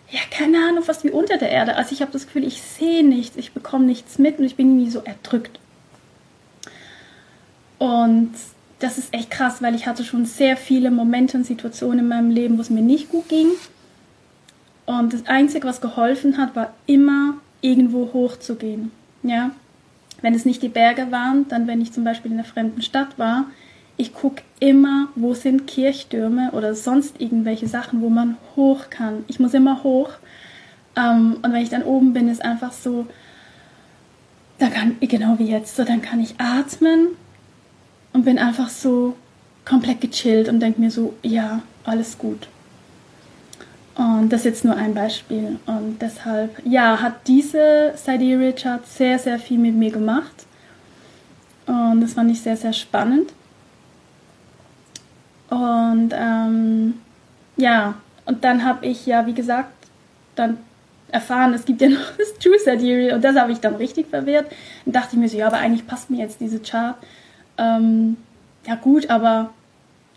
ja, 0.09 0.19
keine 0.31 0.57
Ahnung, 0.59 0.83
fast 0.83 1.03
wie 1.03 1.09
unter 1.09 1.37
der 1.37 1.49
Erde. 1.49 1.75
Also 1.75 1.93
ich 1.93 2.01
habe 2.01 2.11
das 2.11 2.25
Gefühl, 2.25 2.45
ich 2.45 2.61
sehe 2.61 3.05
nichts, 3.05 3.37
ich 3.37 3.53
bekomme 3.53 3.85
nichts 3.85 4.19
mit 4.19 4.39
und 4.39 4.45
ich 4.45 4.55
bin 4.55 4.69
irgendwie 4.69 4.91
so 4.91 4.99
erdrückt. 4.99 5.59
Und 7.79 8.31
das 8.79 8.97
ist 8.97 9.13
echt 9.13 9.31
krass, 9.31 9.61
weil 9.61 9.75
ich 9.75 9.87
hatte 9.87 10.03
schon 10.03 10.25
sehr 10.25 10.57
viele 10.57 10.91
Momente 10.91 11.37
und 11.37 11.45
Situationen 11.45 11.99
in 11.99 12.07
meinem 12.07 12.29
Leben, 12.29 12.57
wo 12.57 12.61
es 12.61 12.69
mir 12.69 12.81
nicht 12.81 13.09
gut 13.09 13.27
ging. 13.29 13.47
Und 14.85 15.13
das 15.13 15.25
Einzige, 15.25 15.67
was 15.67 15.81
geholfen 15.81 16.37
hat, 16.37 16.55
war 16.55 16.73
immer 16.85 17.35
irgendwo 17.61 18.13
hochzugehen. 18.13 18.91
Ja? 19.23 19.51
Wenn 20.21 20.35
es 20.35 20.45
nicht 20.45 20.61
die 20.61 20.69
Berge 20.69 21.11
waren, 21.11 21.47
dann 21.47 21.67
wenn 21.67 21.81
ich 21.81 21.91
zum 21.91 22.03
Beispiel 22.03 22.31
in 22.31 22.37
einer 22.37 22.47
fremden 22.47 22.81
Stadt 22.81 23.17
war, 23.17 23.45
ich 23.97 24.13
gucke 24.13 24.43
immer, 24.59 25.07
wo 25.15 25.33
sind 25.33 25.67
Kirchtürme 25.67 26.51
oder 26.51 26.75
sonst 26.75 27.19
irgendwelche 27.19 27.67
Sachen, 27.67 28.01
wo 28.01 28.09
man 28.09 28.37
hoch 28.55 28.89
kann. 28.89 29.23
Ich 29.27 29.39
muss 29.39 29.53
immer 29.53 29.83
hoch. 29.83 30.09
Ähm, 30.95 31.37
und 31.41 31.53
wenn 31.53 31.61
ich 31.61 31.69
dann 31.69 31.83
oben 31.83 32.13
bin, 32.13 32.27
ist 32.29 32.43
einfach 32.43 32.73
so, 32.73 33.05
dann 34.59 34.71
kann, 34.71 34.97
genau 34.99 35.39
wie 35.39 35.49
jetzt, 35.49 35.75
so, 35.75 35.83
dann 35.83 36.01
kann 36.01 36.19
ich 36.19 36.35
atmen 36.39 37.09
und 38.13 38.25
bin 38.25 38.37
einfach 38.37 38.69
so 38.69 39.15
komplett 39.65 40.01
gechillt 40.01 40.49
und 40.49 40.59
denke 40.59 40.79
mir 40.79 40.91
so, 40.91 41.13
ja, 41.23 41.61
alles 41.83 42.17
gut. 42.17 42.47
Und 43.95 44.29
das 44.29 44.41
ist 44.41 44.45
jetzt 44.45 44.65
nur 44.65 44.75
ein 44.75 44.93
Beispiel. 44.93 45.57
Und 45.65 46.01
deshalb, 46.01 46.61
ja, 46.65 47.01
hat 47.01 47.27
diese 47.27 47.93
Sidereal 47.95 48.53
Chart 48.53 48.85
sehr, 48.85 49.17
sehr 49.19 49.39
viel 49.39 49.57
mit 49.57 49.73
mir 49.73 49.91
gemacht. 49.91 50.45
Und 51.65 52.01
das 52.01 52.13
fand 52.13 52.29
ich 52.29 52.41
sehr, 52.41 52.57
sehr 52.57 52.73
spannend. 52.73 53.31
Und 55.49 56.11
ähm, 56.13 56.95
ja, 57.57 57.95
und 58.25 58.43
dann 58.43 58.63
habe 58.65 58.85
ich 58.85 59.05
ja, 59.05 59.25
wie 59.25 59.33
gesagt, 59.33 59.71
dann 60.35 60.57
erfahren, 61.09 61.53
es 61.53 61.65
gibt 61.65 61.81
ja 61.81 61.89
noch 61.89 62.17
das 62.17 62.33
True 62.39 62.59
Sidereal 62.59 63.15
und 63.15 63.23
das 63.23 63.35
habe 63.35 63.51
ich 63.51 63.59
dann 63.59 63.75
richtig 63.75 64.07
verwirrt. 64.07 64.51
Und 64.85 64.95
dachte 64.95 65.09
ich 65.13 65.19
mir 65.19 65.29
so, 65.29 65.37
ja, 65.37 65.47
aber 65.47 65.57
eigentlich 65.57 65.87
passt 65.87 66.09
mir 66.09 66.17
jetzt 66.17 66.41
diese 66.41 66.59
Chart 66.59 66.95
ähm, 67.57 68.17
ja 68.65 68.75
gut, 68.75 69.09
aber 69.09 69.53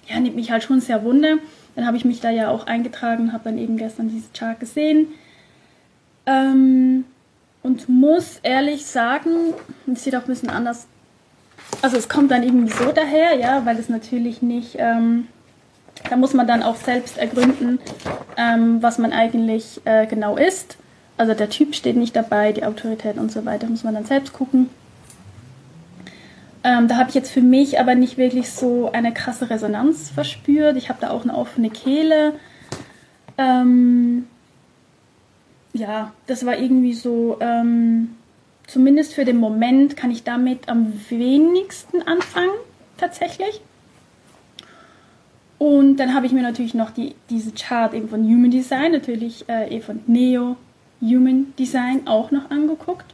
ja, 0.08 0.18
nimmt 0.20 0.36
mich 0.36 0.50
halt 0.50 0.62
schon 0.62 0.80
sehr 0.80 1.04
wunder. 1.04 1.36
Dann 1.74 1.86
habe 1.86 1.96
ich 1.96 2.04
mich 2.04 2.20
da 2.20 2.30
ja 2.30 2.50
auch 2.50 2.66
eingetragen, 2.66 3.32
habe 3.32 3.44
dann 3.44 3.58
eben 3.58 3.76
gestern 3.76 4.08
diese 4.08 4.28
Chart 4.32 4.58
gesehen. 4.58 5.08
Ähm, 6.26 7.04
und 7.62 7.88
muss 7.88 8.40
ehrlich 8.42 8.86
sagen, 8.86 9.54
es 9.92 10.04
sieht 10.04 10.16
auch 10.16 10.22
ein 10.22 10.28
bisschen 10.28 10.50
anders. 10.50 10.86
Also 11.82 11.96
es 11.96 12.08
kommt 12.08 12.30
dann 12.30 12.42
irgendwie 12.42 12.72
so 12.72 12.92
daher, 12.92 13.36
ja, 13.36 13.64
weil 13.64 13.78
es 13.78 13.88
natürlich 13.88 14.42
nicht, 14.42 14.76
ähm, 14.78 15.28
da 16.08 16.16
muss 16.16 16.34
man 16.34 16.46
dann 16.46 16.62
auch 16.62 16.76
selbst 16.76 17.18
ergründen, 17.18 17.78
ähm, 18.36 18.82
was 18.82 18.98
man 18.98 19.12
eigentlich 19.12 19.80
äh, 19.84 20.06
genau 20.06 20.36
ist. 20.36 20.76
Also 21.16 21.34
der 21.34 21.50
Typ 21.50 21.74
steht 21.74 21.96
nicht 21.96 22.16
dabei, 22.16 22.52
die 22.52 22.64
Autorität 22.64 23.16
und 23.16 23.30
so 23.30 23.44
weiter, 23.44 23.68
muss 23.68 23.84
man 23.84 23.94
dann 23.94 24.04
selbst 24.04 24.32
gucken. 24.32 24.70
Ähm, 26.64 26.88
da 26.88 26.96
habe 26.96 27.08
ich 27.08 27.14
jetzt 27.14 27.30
für 27.30 27.40
mich 27.40 27.78
aber 27.78 27.94
nicht 27.94 28.18
wirklich 28.18 28.50
so 28.50 28.90
eine 28.92 29.14
krasse 29.14 29.48
Resonanz 29.48 30.10
verspürt. 30.10 30.76
Ich 30.76 30.88
habe 30.88 31.00
da 31.00 31.10
auch 31.10 31.22
eine 31.22 31.36
offene 31.36 31.70
Kehle. 31.70 32.34
Ähm, 33.36 34.26
ja, 35.72 36.12
das 36.26 36.44
war 36.44 36.58
irgendwie 36.58 36.94
so, 36.94 37.38
ähm, 37.40 38.16
zumindest 38.68 39.14
für 39.14 39.24
den 39.24 39.38
Moment 39.38 39.96
kann 39.96 40.12
ich 40.12 40.22
damit 40.22 40.68
am 40.68 40.92
wenigsten 41.08 42.02
anfangen, 42.02 42.54
tatsächlich. 42.96 43.60
Und 45.58 45.96
dann 45.96 46.14
habe 46.14 46.26
ich 46.26 46.32
mir 46.32 46.42
natürlich 46.42 46.74
noch 46.74 46.92
die, 46.92 47.16
diese 47.30 47.50
Chart 47.50 47.92
eben 47.92 48.08
von 48.08 48.22
Human 48.22 48.52
Design, 48.52 48.92
natürlich 48.92 49.48
äh, 49.48 49.76
eh 49.76 49.80
von 49.80 50.00
Neo 50.06 50.56
Human 51.00 51.52
Design 51.58 52.06
auch 52.06 52.30
noch 52.30 52.50
angeguckt. 52.50 53.06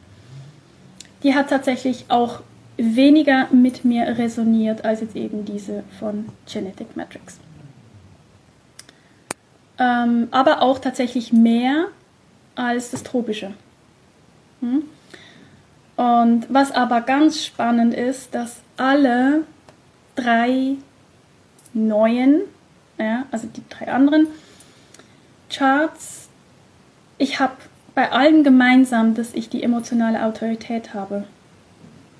Die 1.23 1.35
hat 1.35 1.49
tatsächlich 1.49 2.05
auch 2.09 2.41
weniger 2.77 3.49
mit 3.51 3.85
mir 3.85 4.19
resoniert 4.19 4.85
als 4.85 5.01
jetzt 5.01 5.17
eben 5.17 5.45
diese 5.45 5.85
von 5.99 6.27
Genetic 6.47 6.97
Matrix. 6.97 7.39
Ähm, 9.79 10.29
aber 10.31 10.61
auch 10.61 10.79
tatsächlich 10.79 11.33
mehr 11.33 11.87
als 12.55 12.91
das 12.91 13.03
Tropische. 13.03 13.55
Hm? 14.61 14.83
Und 15.97 16.47
was 16.49 16.73
aber 16.73 17.01
ganz 17.03 17.45
spannend 17.45 17.95
ist, 17.95 18.35
dass 18.35 18.61
alle 18.77 19.43
drei 20.17 20.77
neuen, 21.73 22.43
ja, 22.99 23.27
also 23.31 23.47
die 23.47 23.63
drei 23.69 23.93
anderen 23.93 24.27
Charts, 25.51 26.29
ich 27.19 27.39
habe 27.39 27.55
bei 27.95 28.11
allen 28.11 28.43
gemeinsam, 28.43 29.15
dass 29.15 29.35
ich 29.35 29.49
die 29.49 29.63
emotionale 29.63 30.25
Autorität 30.25 30.95
habe. 30.95 31.25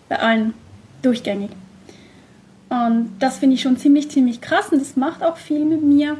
Bei 0.09 0.21
allen. 0.21 0.55
Durchgängig. 1.03 1.51
Und 2.71 3.17
das 3.19 3.39
finde 3.39 3.55
ich 3.55 3.63
schon 3.63 3.77
ziemlich, 3.77 4.11
ziemlich 4.11 4.41
krass 4.41 4.71
und 4.71 4.81
das 4.81 4.97
macht 4.97 5.23
auch 5.23 5.37
viel 5.37 5.65
mit 5.65 5.83
mir, 5.83 6.17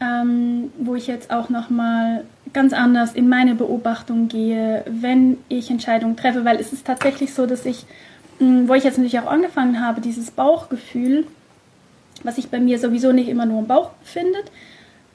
ähm, 0.00 0.72
wo 0.78 0.94
ich 0.94 1.06
jetzt 1.06 1.30
auch 1.30 1.48
nochmal 1.48 2.24
ganz 2.52 2.72
anders 2.72 3.14
in 3.14 3.28
meine 3.28 3.54
Beobachtung 3.54 4.28
gehe, 4.28 4.84
wenn 4.86 5.38
ich 5.48 5.70
Entscheidungen 5.70 6.16
treffe, 6.16 6.44
weil 6.44 6.60
es 6.60 6.72
ist 6.72 6.86
tatsächlich 6.86 7.34
so, 7.34 7.46
dass 7.46 7.66
ich, 7.66 7.84
mh, 8.38 8.46
hm, 8.46 8.68
wo 8.68 8.74
ich 8.74 8.84
jetzt 8.84 8.98
natürlich 8.98 9.18
auch 9.18 9.30
angefangen 9.30 9.80
habe, 9.80 10.00
dieses 10.00 10.30
Bauchgefühl, 10.30 11.26
was 12.22 12.36
sich 12.36 12.48
bei 12.48 12.60
mir 12.60 12.78
sowieso 12.78 13.12
nicht 13.12 13.28
immer 13.28 13.46
nur 13.46 13.60
im 13.60 13.66
Bauch 13.66 13.90
befindet, 13.90 14.50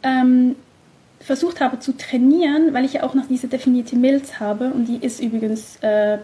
ähm, 0.03 0.55
versucht 1.19 1.61
habe 1.61 1.79
zu 1.79 1.95
trainieren, 1.97 2.73
weil 2.73 2.85
ich 2.85 2.93
ja 2.93 3.03
auch 3.03 3.13
noch 3.13 3.27
diese 3.27 3.47
definierte 3.47 3.95
Milz 3.95 4.39
habe 4.39 4.71
und 4.71 4.85
die 4.85 4.97
ist 4.97 5.19
übrigens 5.19 5.77
äh, 5.81 6.19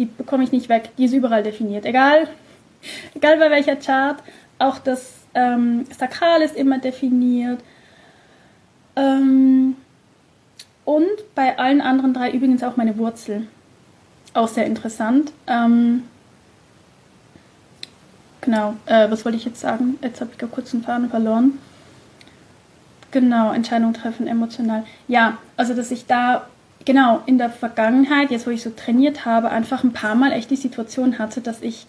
die 0.00 0.06
bekomme 0.06 0.42
ich 0.42 0.50
nicht 0.50 0.68
weg. 0.68 0.90
Die 0.98 1.04
ist 1.04 1.12
überall 1.12 1.42
definiert. 1.42 1.84
Egal, 1.84 2.26
egal 3.14 3.38
bei 3.38 3.50
welcher 3.50 3.76
Chart. 3.76 4.20
Auch 4.58 4.78
das 4.78 5.12
ähm, 5.34 5.84
Sakral 5.96 6.42
ist 6.42 6.56
immer 6.56 6.78
definiert. 6.78 7.60
Ähm, 8.96 9.76
und 10.84 11.34
bei 11.34 11.58
allen 11.58 11.80
anderen 11.80 12.14
drei 12.14 12.30
übrigens 12.30 12.62
auch 12.62 12.76
meine 12.76 12.96
Wurzel. 12.98 13.46
Auch 14.34 14.48
sehr 14.48 14.66
interessant. 14.66 15.32
Ähm, 15.46 16.04
genau, 18.40 18.74
äh, 18.86 19.10
was 19.10 19.24
wollte 19.24 19.38
ich 19.38 19.44
jetzt 19.44 19.60
sagen? 19.60 19.98
Jetzt 20.02 20.20
habe 20.20 20.30
ich 20.32 20.38
gerade 20.38 20.52
kurz 20.52 20.72
einen 20.72 20.82
Faden 20.82 21.10
verloren. 21.10 21.58
Genau, 23.10 23.52
Entscheidung 23.52 23.92
treffen, 23.92 24.26
emotional. 24.26 24.84
Ja, 25.08 25.38
also 25.56 25.74
dass 25.74 25.90
ich 25.90 26.06
da 26.06 26.46
genau, 26.84 27.22
in 27.26 27.38
der 27.38 27.50
Vergangenheit, 27.50 28.30
jetzt 28.30 28.46
wo 28.46 28.50
ich 28.50 28.62
so 28.62 28.70
trainiert 28.70 29.24
habe, 29.24 29.50
einfach 29.50 29.84
ein 29.84 29.92
paar 29.92 30.14
Mal 30.14 30.32
echt 30.32 30.50
die 30.50 30.56
Situation 30.56 31.18
hatte, 31.18 31.40
dass 31.40 31.62
ich, 31.62 31.86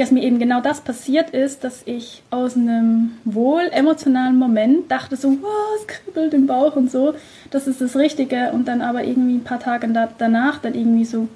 dass 0.00 0.10
mir 0.10 0.22
eben 0.22 0.38
genau 0.38 0.60
das 0.60 0.80
passiert 0.80 1.30
ist, 1.30 1.62
dass 1.62 1.82
ich 1.84 2.22
aus 2.30 2.56
einem 2.56 3.18
wohl 3.24 3.68
emotionalen 3.70 4.36
Moment 4.36 4.90
dachte 4.90 5.16
so, 5.16 5.28
wow, 5.42 5.76
es 5.78 5.86
kribbelt 5.86 6.32
im 6.32 6.46
Bauch 6.46 6.74
und 6.74 6.90
so, 6.90 7.14
das 7.50 7.66
ist 7.66 7.80
das 7.82 7.96
Richtige. 7.96 8.50
Und 8.52 8.66
dann 8.66 8.80
aber 8.80 9.04
irgendwie 9.04 9.34
ein 9.34 9.44
paar 9.44 9.60
Tage 9.60 9.86
danach 10.18 10.58
dann 10.60 10.74
irgendwie 10.74 11.04
so, 11.04 11.28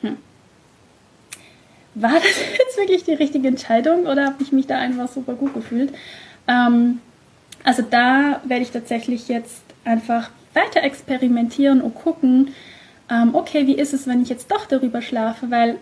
hm, 0.00 0.16
war 1.94 2.14
das 2.14 2.24
jetzt 2.58 2.76
wirklich 2.78 3.04
die 3.04 3.14
richtige 3.14 3.46
Entscheidung 3.46 4.06
oder 4.06 4.26
habe 4.26 4.42
ich 4.42 4.50
mich 4.50 4.66
da 4.66 4.78
einfach 4.78 5.08
super 5.08 5.34
gut 5.34 5.54
gefühlt? 5.54 5.92
Ähm, 6.48 7.00
also 7.62 7.82
da 7.88 8.40
werde 8.44 8.62
ich 8.62 8.72
tatsächlich 8.72 9.28
jetzt 9.28 9.62
einfach 9.84 10.30
weiter 10.52 10.82
experimentieren 10.82 11.80
und 11.80 11.94
gucken, 11.94 12.48
ähm, 13.08 13.36
okay, 13.36 13.68
wie 13.68 13.76
ist 13.76 13.94
es, 13.94 14.08
wenn 14.08 14.20
ich 14.20 14.28
jetzt 14.28 14.50
doch 14.50 14.66
darüber 14.66 15.00
schlafe, 15.00 15.50
weil 15.50 15.78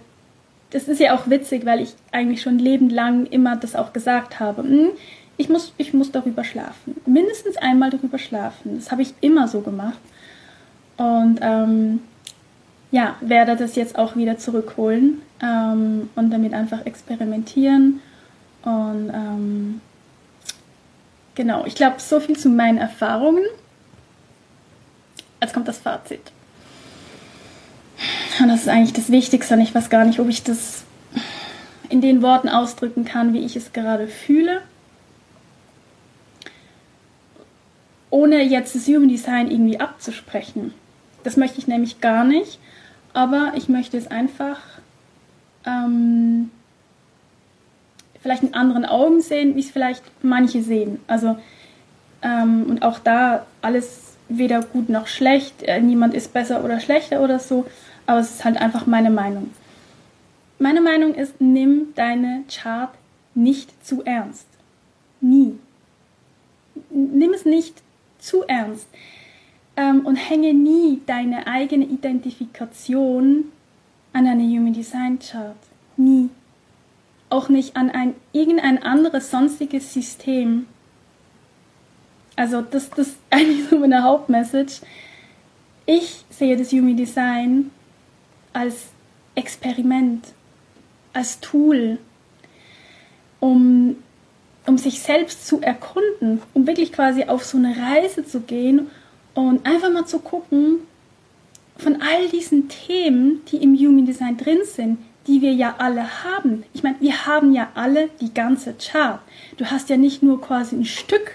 das 0.70 0.88
ist 0.88 1.00
ja 1.00 1.14
auch 1.14 1.28
witzig, 1.28 1.64
weil 1.66 1.80
ich 1.80 1.94
eigentlich 2.12 2.42
schon 2.42 2.58
lebenslang 2.58 3.26
immer 3.26 3.56
das 3.56 3.76
auch 3.76 3.92
gesagt 3.92 4.40
habe. 4.40 4.62
Hm, 4.62 4.90
ich 5.36 5.48
muss, 5.48 5.72
ich 5.78 5.92
muss 5.94 6.12
darüber 6.12 6.44
schlafen. 6.44 6.96
Mindestens 7.06 7.56
einmal 7.56 7.90
darüber 7.90 8.18
schlafen. 8.18 8.76
Das 8.76 8.90
habe 8.90 9.02
ich 9.02 9.14
immer 9.20 9.48
so 9.48 9.60
gemacht. 9.60 9.98
Und 10.96 11.40
ähm, 11.42 12.00
ja, 12.90 13.16
werde 13.20 13.56
das 13.56 13.74
jetzt 13.74 13.98
auch 13.98 14.14
wieder 14.14 14.38
zurückholen 14.38 15.22
ähm, 15.42 16.08
und 16.14 16.30
damit 16.30 16.54
einfach 16.54 16.86
experimentieren. 16.86 18.00
Und 18.62 19.10
ähm, 19.12 19.80
genau, 21.34 21.64
ich 21.66 21.74
glaube, 21.74 21.96
so 21.98 22.20
viel 22.20 22.38
zu 22.38 22.48
meinen 22.48 22.78
Erfahrungen. 22.78 23.44
Jetzt 25.40 25.52
kommt 25.52 25.68
das 25.68 25.78
Fazit. 25.78 26.32
Und 28.40 28.48
das 28.48 28.62
ist 28.62 28.68
eigentlich 28.68 28.92
das 28.92 29.10
Wichtigste 29.10 29.54
und 29.54 29.60
ich 29.60 29.74
weiß 29.74 29.90
gar 29.90 30.04
nicht, 30.04 30.18
ob 30.18 30.28
ich 30.28 30.42
das 30.42 30.84
in 31.88 32.00
den 32.00 32.22
Worten 32.22 32.48
ausdrücken 32.48 33.04
kann, 33.04 33.32
wie 33.32 33.44
ich 33.44 33.56
es 33.56 33.72
gerade 33.72 34.08
fühle. 34.08 34.62
Ohne 38.10 38.42
jetzt 38.42 38.74
das 38.74 38.86
Human 38.86 39.08
Design 39.08 39.50
irgendwie 39.50 39.80
abzusprechen. 39.80 40.72
Das 41.22 41.36
möchte 41.36 41.58
ich 41.58 41.66
nämlich 41.66 42.00
gar 42.00 42.24
nicht, 42.24 42.58
aber 43.12 43.52
ich 43.56 43.68
möchte 43.68 43.96
es 43.96 44.08
einfach 44.08 44.58
ähm, 45.66 46.50
vielleicht 48.20 48.42
in 48.42 48.54
anderen 48.54 48.84
Augen 48.84 49.20
sehen, 49.20 49.56
wie 49.56 49.60
es 49.60 49.70
vielleicht 49.70 50.02
manche 50.22 50.62
sehen. 50.62 51.00
Also 51.06 51.36
ähm, 52.22 52.66
und 52.68 52.82
auch 52.82 52.98
da 52.98 53.46
alles 53.62 54.16
weder 54.28 54.62
gut 54.62 54.88
noch 54.88 55.06
schlecht, 55.06 55.62
äh, 55.62 55.80
niemand 55.80 56.14
ist 56.14 56.32
besser 56.32 56.64
oder 56.64 56.80
schlechter 56.80 57.20
oder 57.20 57.38
so, 57.38 57.66
aber 58.06 58.20
es 58.20 58.30
ist 58.30 58.44
halt 58.44 58.56
einfach 58.56 58.86
meine 58.86 59.10
Meinung. 59.10 59.50
Meine 60.58 60.80
Meinung 60.80 61.14
ist, 61.14 61.40
nimm 61.40 61.94
deine 61.94 62.44
Chart 62.48 62.94
nicht 63.34 63.84
zu 63.84 64.02
ernst. 64.04 64.46
Nie. 65.20 65.58
Nimm 66.90 67.32
es 67.32 67.44
nicht 67.44 67.82
zu 68.18 68.42
ernst. 68.44 68.86
Ähm, 69.76 70.06
und 70.06 70.16
hänge 70.16 70.54
nie 70.54 71.00
deine 71.06 71.46
eigene 71.46 71.84
Identifikation 71.84 73.46
an 74.12 74.26
eine 74.26 74.44
Human 74.44 74.72
Design 74.72 75.18
Chart. 75.18 75.56
Nie. 75.96 76.30
Auch 77.28 77.48
nicht 77.48 77.76
an 77.76 77.90
ein 77.90 78.14
irgendein 78.32 78.82
anderes 78.82 79.30
sonstiges 79.30 79.92
System. 79.92 80.66
Also 82.36 82.62
das, 82.62 82.90
das 82.90 83.08
ist 83.08 83.18
eigentlich 83.30 83.68
so 83.68 83.78
meine 83.78 84.04
Hauptmessage. 84.04 84.80
Ich 85.86 86.24
sehe 86.30 86.56
das 86.56 86.72
Human 86.72 86.96
Design 86.96 87.70
als 88.54 88.86
Experiment, 89.34 90.28
als 91.12 91.40
Tool, 91.40 91.98
um, 93.40 93.96
um 94.66 94.78
sich 94.78 95.00
selbst 95.00 95.46
zu 95.46 95.60
erkunden, 95.60 96.40
um 96.54 96.66
wirklich 96.66 96.92
quasi 96.92 97.24
auf 97.24 97.44
so 97.44 97.58
eine 97.58 97.76
Reise 97.76 98.24
zu 98.24 98.40
gehen 98.40 98.90
und 99.34 99.66
einfach 99.66 99.92
mal 99.92 100.06
zu 100.06 100.20
gucken, 100.20 100.78
von 101.76 102.00
all 102.00 102.28
diesen 102.28 102.68
Themen, 102.68 103.42
die 103.50 103.56
im 103.56 103.76
Human 103.76 104.06
Design 104.06 104.36
drin 104.36 104.60
sind, 104.64 104.98
die 105.26 105.42
wir 105.42 105.52
ja 105.52 105.74
alle 105.78 106.24
haben. 106.24 106.64
Ich 106.72 106.82
meine, 106.82 107.00
wir 107.00 107.26
haben 107.26 107.52
ja 107.52 107.68
alle 107.74 108.08
die 108.20 108.32
ganze 108.32 108.74
Chart. 108.74 109.20
Du 109.56 109.66
hast 109.66 109.88
ja 109.88 109.96
nicht 109.96 110.22
nur 110.22 110.40
quasi 110.40 110.76
ein 110.76 110.84
Stück 110.84 111.32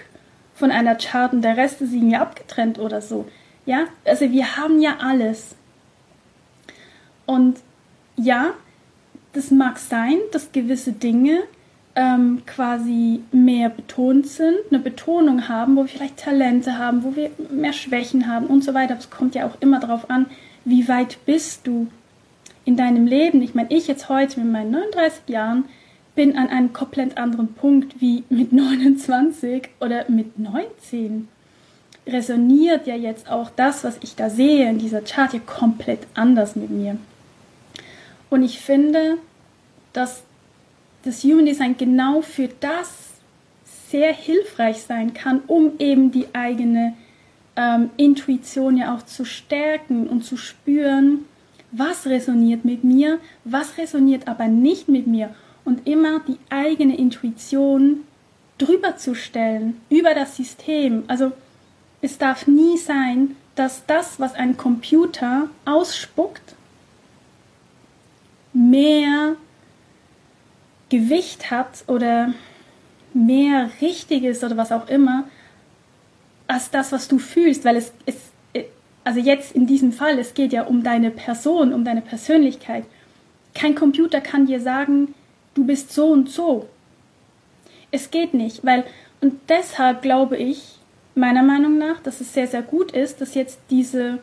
von 0.54 0.70
einer 0.70 0.94
Chart 0.94 1.32
und 1.32 1.42
der 1.42 1.56
Rest 1.56 1.80
ist 1.80 1.92
irgendwie 1.92 2.16
abgetrennt 2.16 2.78
oder 2.78 3.02
so. 3.02 3.26
Ja, 3.66 3.84
also 4.04 4.30
wir 4.30 4.56
haben 4.56 4.80
ja 4.80 4.96
alles. 5.00 5.54
Und 7.30 7.58
ja, 8.16 8.54
das 9.34 9.52
mag 9.52 9.78
sein, 9.78 10.16
dass 10.32 10.50
gewisse 10.50 10.90
Dinge 10.90 11.38
ähm, 11.94 12.42
quasi 12.44 13.20
mehr 13.30 13.68
betont 13.68 14.26
sind, 14.26 14.56
eine 14.68 14.80
Betonung 14.80 15.48
haben, 15.48 15.76
wo 15.76 15.82
wir 15.82 15.88
vielleicht 15.88 16.16
Talente 16.16 16.76
haben, 16.76 17.04
wo 17.04 17.14
wir 17.14 17.30
mehr 17.48 17.72
Schwächen 17.72 18.26
haben 18.26 18.46
und 18.46 18.64
so 18.64 18.74
weiter. 18.74 18.96
Es 18.98 19.10
kommt 19.10 19.36
ja 19.36 19.46
auch 19.46 19.60
immer 19.60 19.78
darauf 19.78 20.10
an, 20.10 20.26
wie 20.64 20.88
weit 20.88 21.24
bist 21.24 21.68
du 21.68 21.86
in 22.64 22.76
deinem 22.76 23.06
Leben. 23.06 23.42
Ich 23.42 23.54
meine, 23.54 23.70
ich 23.70 23.86
jetzt 23.86 24.08
heute 24.08 24.40
mit 24.40 24.50
meinen 24.50 24.72
39 24.72 25.28
Jahren 25.28 25.66
bin 26.16 26.36
an 26.36 26.48
einem 26.48 26.72
komplett 26.72 27.16
anderen 27.16 27.54
Punkt 27.54 28.00
wie 28.00 28.24
mit 28.28 28.52
29 28.52 29.68
oder 29.78 30.04
mit 30.10 30.36
19. 30.36 31.28
Resoniert 32.08 32.88
ja 32.88 32.96
jetzt 32.96 33.30
auch 33.30 33.50
das, 33.54 33.84
was 33.84 33.98
ich 34.02 34.16
da 34.16 34.30
sehe 34.30 34.68
in 34.68 34.78
dieser 34.78 35.02
Chart, 35.02 35.32
ja 35.32 35.38
komplett 35.38 36.00
anders 36.14 36.56
mit 36.56 36.70
mir. 36.70 36.96
Und 38.30 38.42
ich 38.42 38.60
finde, 38.60 39.18
dass 39.92 40.22
das 41.02 41.24
Human 41.24 41.46
Design 41.46 41.76
genau 41.76 42.22
für 42.22 42.48
das 42.60 43.10
sehr 43.88 44.12
hilfreich 44.12 44.82
sein 44.82 45.12
kann, 45.14 45.42
um 45.46 45.72
eben 45.78 46.12
die 46.12 46.26
eigene 46.32 46.94
ähm, 47.56 47.90
Intuition 47.96 48.76
ja 48.76 48.94
auch 48.94 49.02
zu 49.02 49.24
stärken 49.24 50.06
und 50.06 50.24
zu 50.24 50.36
spüren, 50.36 51.24
was 51.72 52.06
resoniert 52.06 52.64
mit 52.64 52.84
mir, 52.84 53.18
was 53.44 53.78
resoniert 53.78 54.28
aber 54.28 54.46
nicht 54.46 54.88
mit 54.88 55.06
mir 55.06 55.34
und 55.64 55.86
immer 55.88 56.20
die 56.20 56.38
eigene 56.50 56.96
Intuition 56.96 58.00
drüber 58.58 58.96
zu 58.96 59.14
stellen, 59.14 59.80
über 59.88 60.14
das 60.14 60.36
System. 60.36 61.04
Also 61.08 61.32
es 62.02 62.18
darf 62.18 62.46
nie 62.46 62.76
sein, 62.76 63.36
dass 63.54 63.84
das, 63.86 64.20
was 64.20 64.34
ein 64.34 64.56
Computer 64.56 65.48
ausspuckt, 65.64 66.54
mehr 68.52 69.36
Gewicht 70.88 71.50
hat 71.50 71.84
oder 71.86 72.34
mehr 73.14 73.70
Richtiges 73.80 74.42
oder 74.44 74.56
was 74.56 74.72
auch 74.72 74.88
immer, 74.88 75.24
als 76.46 76.70
das, 76.70 76.92
was 76.92 77.08
du 77.08 77.18
fühlst, 77.18 77.64
weil 77.64 77.76
es, 77.76 77.92
es, 78.06 78.16
also 79.04 79.20
jetzt 79.20 79.52
in 79.52 79.66
diesem 79.66 79.92
Fall, 79.92 80.18
es 80.18 80.34
geht 80.34 80.52
ja 80.52 80.64
um 80.64 80.82
deine 80.82 81.10
Person, 81.10 81.72
um 81.72 81.84
deine 81.84 82.02
Persönlichkeit. 82.02 82.84
Kein 83.54 83.74
Computer 83.74 84.20
kann 84.20 84.46
dir 84.46 84.60
sagen, 84.60 85.14
du 85.54 85.64
bist 85.64 85.92
so 85.92 86.08
und 86.08 86.28
so. 86.28 86.68
Es 87.92 88.10
geht 88.10 88.34
nicht, 88.34 88.64
weil, 88.64 88.84
und 89.20 89.34
deshalb 89.48 90.02
glaube 90.02 90.36
ich, 90.36 90.78
meiner 91.14 91.42
Meinung 91.42 91.78
nach, 91.78 92.00
dass 92.00 92.20
es 92.20 92.32
sehr, 92.32 92.46
sehr 92.46 92.62
gut 92.62 92.92
ist, 92.92 93.20
dass 93.20 93.34
jetzt 93.34 93.58
diese 93.70 94.18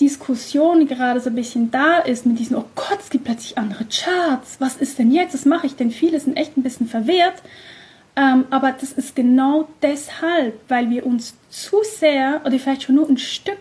Diskussion 0.00 0.86
gerade 0.86 1.20
so 1.20 1.30
ein 1.30 1.34
bisschen 1.34 1.70
da 1.70 1.98
ist 1.98 2.24
mit 2.24 2.38
diesen, 2.38 2.56
oh 2.56 2.64
Gott, 2.74 2.98
es 3.00 3.10
gibt 3.10 3.24
plötzlich 3.24 3.58
andere 3.58 3.84
Charts, 3.84 4.60
was 4.60 4.76
ist 4.76 4.98
denn 4.98 5.10
jetzt, 5.10 5.34
was 5.34 5.44
mache 5.44 5.66
ich 5.66 5.76
denn? 5.76 5.90
Viele 5.90 6.20
sind 6.20 6.36
echt 6.36 6.56
ein 6.56 6.62
bisschen 6.62 6.86
verwirrt, 6.86 7.42
ähm, 8.16 8.46
aber 8.50 8.72
das 8.72 8.92
ist 8.92 9.16
genau 9.16 9.68
deshalb, 9.82 10.60
weil 10.68 10.90
wir 10.90 11.06
uns 11.06 11.34
zu 11.50 11.78
sehr 11.82 12.40
oder 12.44 12.58
vielleicht 12.58 12.84
schon 12.84 12.94
nur 12.94 13.08
ein 13.08 13.18
Stück 13.18 13.58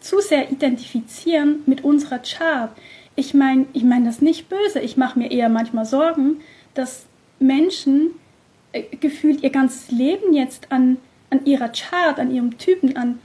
zu 0.00 0.20
sehr 0.20 0.50
identifizieren 0.50 1.60
mit 1.66 1.82
unserer 1.82 2.18
Chart. 2.18 2.70
Ich 3.16 3.32
meine, 3.32 3.66
ich 3.72 3.84
meine 3.84 4.06
das 4.06 4.20
nicht 4.20 4.48
böse, 4.48 4.80
ich 4.80 4.96
mache 4.96 5.18
mir 5.18 5.30
eher 5.30 5.48
manchmal 5.48 5.86
Sorgen, 5.86 6.40
dass 6.74 7.06
Menschen 7.38 8.10
äh, 8.72 8.82
gefühlt 8.96 9.42
ihr 9.42 9.50
ganzes 9.50 9.90
Leben 9.90 10.34
jetzt 10.34 10.70
an, 10.72 10.98
an 11.30 11.46
ihrer 11.46 11.68
Chart, 11.68 12.18
an 12.18 12.30
ihrem 12.30 12.58
Typen, 12.58 12.96
an 12.96 13.18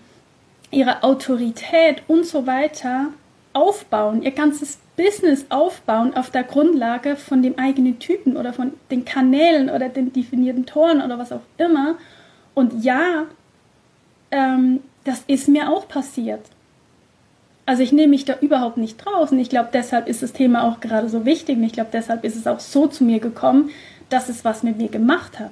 ihre 0.72 1.04
Autorität 1.04 2.04
und 2.08 2.26
so 2.26 2.46
weiter 2.46 3.08
aufbauen, 3.54 4.22
ihr 4.22 4.32
ganzes 4.32 4.78
Business 4.96 5.46
aufbauen 5.50 6.16
auf 6.16 6.30
der 6.30 6.44
Grundlage 6.44 7.16
von 7.16 7.42
dem 7.42 7.58
eigenen 7.58 8.00
Typen 8.00 8.38
oder 8.38 8.54
von 8.54 8.74
den 8.92 9.06
Kanälen 9.06 9.70
oder 9.70 9.90
den 9.90 10.14
definierten 10.14 10.66
Toren 10.66 11.02
oder 11.02 11.18
was 11.18 11.32
auch 11.32 11.42
immer. 11.58 11.96
Und 12.54 12.84
ja, 12.84 13.26
ähm, 14.32 14.82
das 15.06 15.24
ist 15.28 15.48
mir 15.48 15.70
auch 15.70 15.88
passiert. 15.88 16.42
Also 17.66 17.84
ich 17.84 17.92
nehme 17.92 18.10
mich 18.10 18.26
da 18.26 18.36
überhaupt 18.42 18.78
nicht 18.78 18.98
draußen. 18.98 19.38
Ich 19.40 19.50
glaube, 19.50 19.70
deshalb 19.72 20.08
ist 20.08 20.22
das 20.22 20.34
Thema 20.34 20.64
auch 20.64 20.80
gerade 20.80 21.08
so 21.08 21.26
wichtig 21.26 21.58
und 21.58 21.64
ich 21.64 21.74
glaube, 21.74 21.92
deshalb 21.94 22.24
ist 22.24 22.36
es 22.36 22.48
auch 22.48 22.60
so 22.60 22.88
zu 22.88 23.04
mir 23.04 23.20
gekommen, 23.20 23.70
dass 24.10 24.28
es 24.28 24.44
was 24.44 24.64
mit 24.64 24.78
mir 24.78 24.90
gemacht 24.90 25.40
hat. 25.40 25.52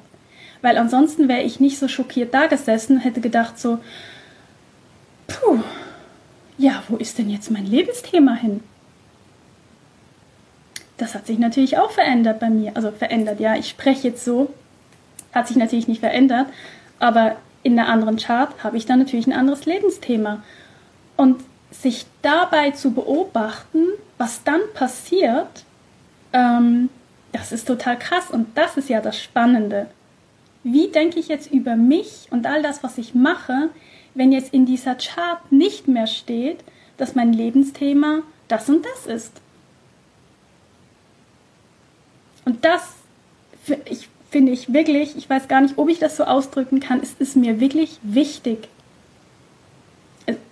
Weil 0.61 0.77
ansonsten 0.77 1.27
wäre 1.27 1.43
ich 1.43 1.59
nicht 1.59 1.77
so 1.77 1.87
schockiert 1.87 2.33
da 2.33 2.47
gesessen, 2.47 2.97
hätte 2.99 3.21
gedacht 3.21 3.59
so, 3.59 3.77
puh, 5.27 5.59
ja, 6.57 6.83
wo 6.87 6.97
ist 6.97 7.17
denn 7.17 7.29
jetzt 7.29 7.51
mein 7.51 7.65
Lebensthema 7.65 8.33
hin? 8.33 8.61
Das 10.97 11.13
hat 11.13 11.27
sich 11.27 11.37
natürlich 11.37 11.77
auch 11.77 11.91
verändert 11.91 12.39
bei 12.39 12.49
mir. 12.49 12.71
Also 12.75 12.91
verändert, 12.91 13.39
ja, 13.39 13.55
ich 13.55 13.69
spreche 13.69 14.07
jetzt 14.09 14.25
so, 14.25 14.51
hat 15.33 15.47
sich 15.47 15.57
natürlich 15.57 15.87
nicht 15.87 15.99
verändert, 15.99 16.47
aber 16.99 17.35
in 17.61 17.77
einer 17.77 17.89
anderen 17.89 18.17
Chart 18.17 18.51
habe 18.63 18.77
ich 18.77 18.85
dann 18.85 18.99
natürlich 18.99 19.27
ein 19.27 19.33
anderes 19.33 19.65
Lebensthema. 19.65 20.43
Und 21.15 21.43
sich 21.71 22.05
dabei 22.21 22.71
zu 22.71 22.91
beobachten, 22.91 23.85
was 24.17 24.43
dann 24.43 24.61
passiert, 24.73 25.65
ähm, 26.33 26.89
das 27.31 27.51
ist 27.51 27.67
total 27.67 27.99
krass 27.99 28.31
und 28.31 28.57
das 28.57 28.77
ist 28.77 28.89
ja 28.89 29.01
das 29.01 29.21
Spannende. 29.21 29.87
Wie 30.63 30.87
denke 30.87 31.19
ich 31.19 31.27
jetzt 31.27 31.51
über 31.51 31.75
mich 31.75 32.27
und 32.31 32.45
all 32.47 32.61
das, 32.63 32.83
was 32.83 32.97
ich 32.97 33.13
mache, 33.13 33.69
wenn 34.17 34.31
jetzt 34.31 34.53
in 34.53 34.65
dieser 34.65 34.95
Chart 34.95 35.51
nicht 35.51 35.87
mehr 35.87 36.07
steht, 36.07 36.59
dass 36.97 37.15
mein 37.15 37.33
Lebensthema 37.33 38.23
das 38.47 38.69
und 38.69 38.85
das 38.85 39.05
ist. 39.05 39.41
Und 42.45 42.63
das 42.63 42.95
ich, 43.85 44.09
finde 44.29 44.51
ich 44.51 44.73
wirklich, 44.73 45.15
ich 45.17 45.29
weiß 45.29 45.47
gar 45.47 45.61
nicht, 45.61 45.77
ob 45.77 45.89
ich 45.89 45.99
das 45.99 46.17
so 46.17 46.23
ausdrücken 46.23 46.79
kann, 46.79 46.99
es 47.01 47.13
ist 47.19 47.35
mir 47.35 47.59
wirklich 47.59 47.99
wichtig. 48.01 48.67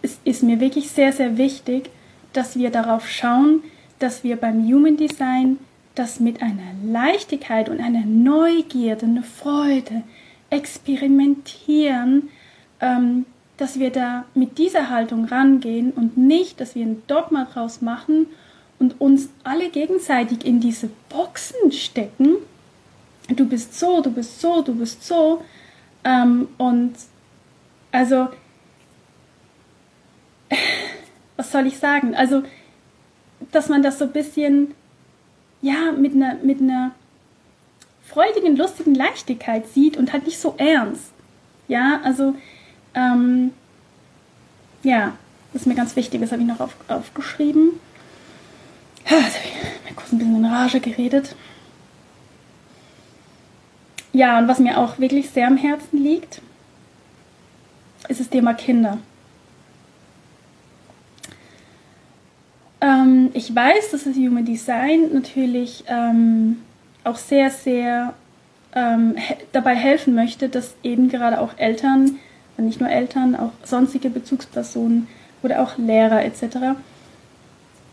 Es 0.02 0.20
ist 0.24 0.44
mir 0.44 0.60
wirklich 0.60 0.90
sehr, 0.90 1.12
sehr 1.12 1.38
wichtig, 1.38 1.90
dass 2.34 2.58
wir 2.58 2.70
darauf 2.70 3.10
schauen, 3.10 3.64
dass 4.00 4.24
wir 4.24 4.38
beim 4.38 4.66
Human 4.66 4.98
Design 4.98 5.58
das 5.96 6.20
mit 6.20 6.42
einer 6.42 6.74
Leichtigkeit 6.84 7.70
und 7.70 7.80
einer 7.80 8.06
Neugierde, 8.06 9.06
einer 9.06 9.24
Freude 9.24 10.04
experimentieren, 10.50 12.30
ähm, 12.82 13.26
dass 13.58 13.80
wir 13.80 13.90
da 13.90 14.26
mit 14.34 14.58
dieser 14.58 14.90
Haltung 14.90 15.26
rangehen 15.26 15.92
und 15.92 16.18
nicht, 16.18 16.60
dass 16.60 16.76
wir 16.76 16.86
ein 16.86 17.04
Dogma 17.08 17.46
draus 17.46 17.82
machen 17.82 18.28
und 18.80 19.00
uns 19.00 19.30
alle 19.44 19.70
gegenseitig 19.70 20.46
in 20.46 20.60
diese 20.60 20.90
Boxen 21.10 21.72
stecken. 21.72 22.36
Du 23.30 23.48
bist 23.48 23.80
so, 23.80 24.02
du 24.02 24.12
bist 24.12 24.42
so, 24.42 24.62
du 24.62 24.76
bist 24.76 25.06
so. 25.06 25.44
Ähm, 26.04 26.50
und 26.58 26.94
also, 27.92 28.28
was 31.38 31.52
soll 31.52 31.66
ich 31.68 31.78
sagen? 31.78 32.14
Also, 32.14 32.44
dass 33.52 33.70
man 33.70 33.82
das 33.82 34.00
so 34.00 34.06
ein 34.06 34.12
bisschen, 34.12 34.74
ja, 35.62 35.94
mit 35.94 36.14
einer, 36.14 36.36
mit 36.36 36.62
einer 36.62 36.92
freudigen, 38.04 38.56
lustigen 38.56 38.96
Leichtigkeit 38.96 39.68
sieht 39.68 39.98
und 39.98 40.14
halt 40.14 40.26
nicht 40.26 40.40
so 40.40 40.56
ernst. 40.58 41.12
Ja, 41.68 42.02
also 42.04 42.36
ähm, 42.96 43.52
ja, 44.84 45.14
das 45.54 45.64
ist 45.64 45.68
mir 45.68 45.76
ganz 45.76 45.96
wichtig, 45.96 46.22
das 46.22 46.32
habe 46.32 46.42
ich 46.42 46.48
noch 46.48 46.60
auf, 46.60 46.76
aufgeschrieben. 46.88 47.80
Ja, 49.10 49.18
jetzt 49.18 49.38
habe 49.38 49.48
ich 49.48 49.90
mir 49.90 49.96
kurz 49.96 50.12
ein 50.12 50.18
bisschen 50.18 50.36
in 50.38 50.46
Rage 50.46 50.80
geredet. 50.80 51.36
Ja, 54.14 54.40
und 54.40 54.48
was 54.48 54.60
mir 54.60 54.78
auch 54.78 54.98
wirklich 54.98 55.30
sehr 55.30 55.48
am 55.48 55.58
Herzen 55.58 56.02
liegt, 56.02 56.42
ist 58.08 58.20
das 58.20 58.30
Thema 58.30 58.54
Kinder. 58.54 59.00
Ähm, 62.82 63.30
ich 63.34 63.54
weiß, 63.54 63.92
dass 63.92 64.06
das 64.06 64.16
Human 64.16 64.46
Design 64.46 65.14
natürlich 65.14 65.84
ähm, 65.88 66.62
auch 67.04 67.18
sehr, 67.18 67.50
sehr 67.50 68.14
ähm, 68.74 69.16
he 69.18 69.36
dabei 69.52 69.76
helfen 69.76 70.16
möchte, 70.16 70.50
dass 70.50 70.76
eben 70.84 71.10
gerade 71.10 71.40
auch 71.40 71.58
Eltern 71.58 72.20
nicht 72.58 72.80
nur 72.80 72.90
Eltern, 72.90 73.36
auch 73.36 73.52
sonstige 73.64 74.10
Bezugspersonen 74.10 75.08
oder 75.44 75.62
auch 75.62 75.78
Lehrer 75.78 76.24
etc., 76.24 76.78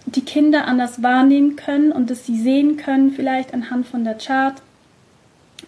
die 0.07 0.25
Kinder 0.25 0.67
anders 0.67 1.03
wahrnehmen 1.03 1.57
können 1.57 1.93
und 1.93 2.11
dass 2.11 2.27
sie 2.27 2.41
sehen 2.41 2.77
können, 2.77 3.13
vielleicht 3.13 3.55
anhand 3.55 3.87
von 3.87 4.05
der 4.05 4.19
Chart, 4.19 4.61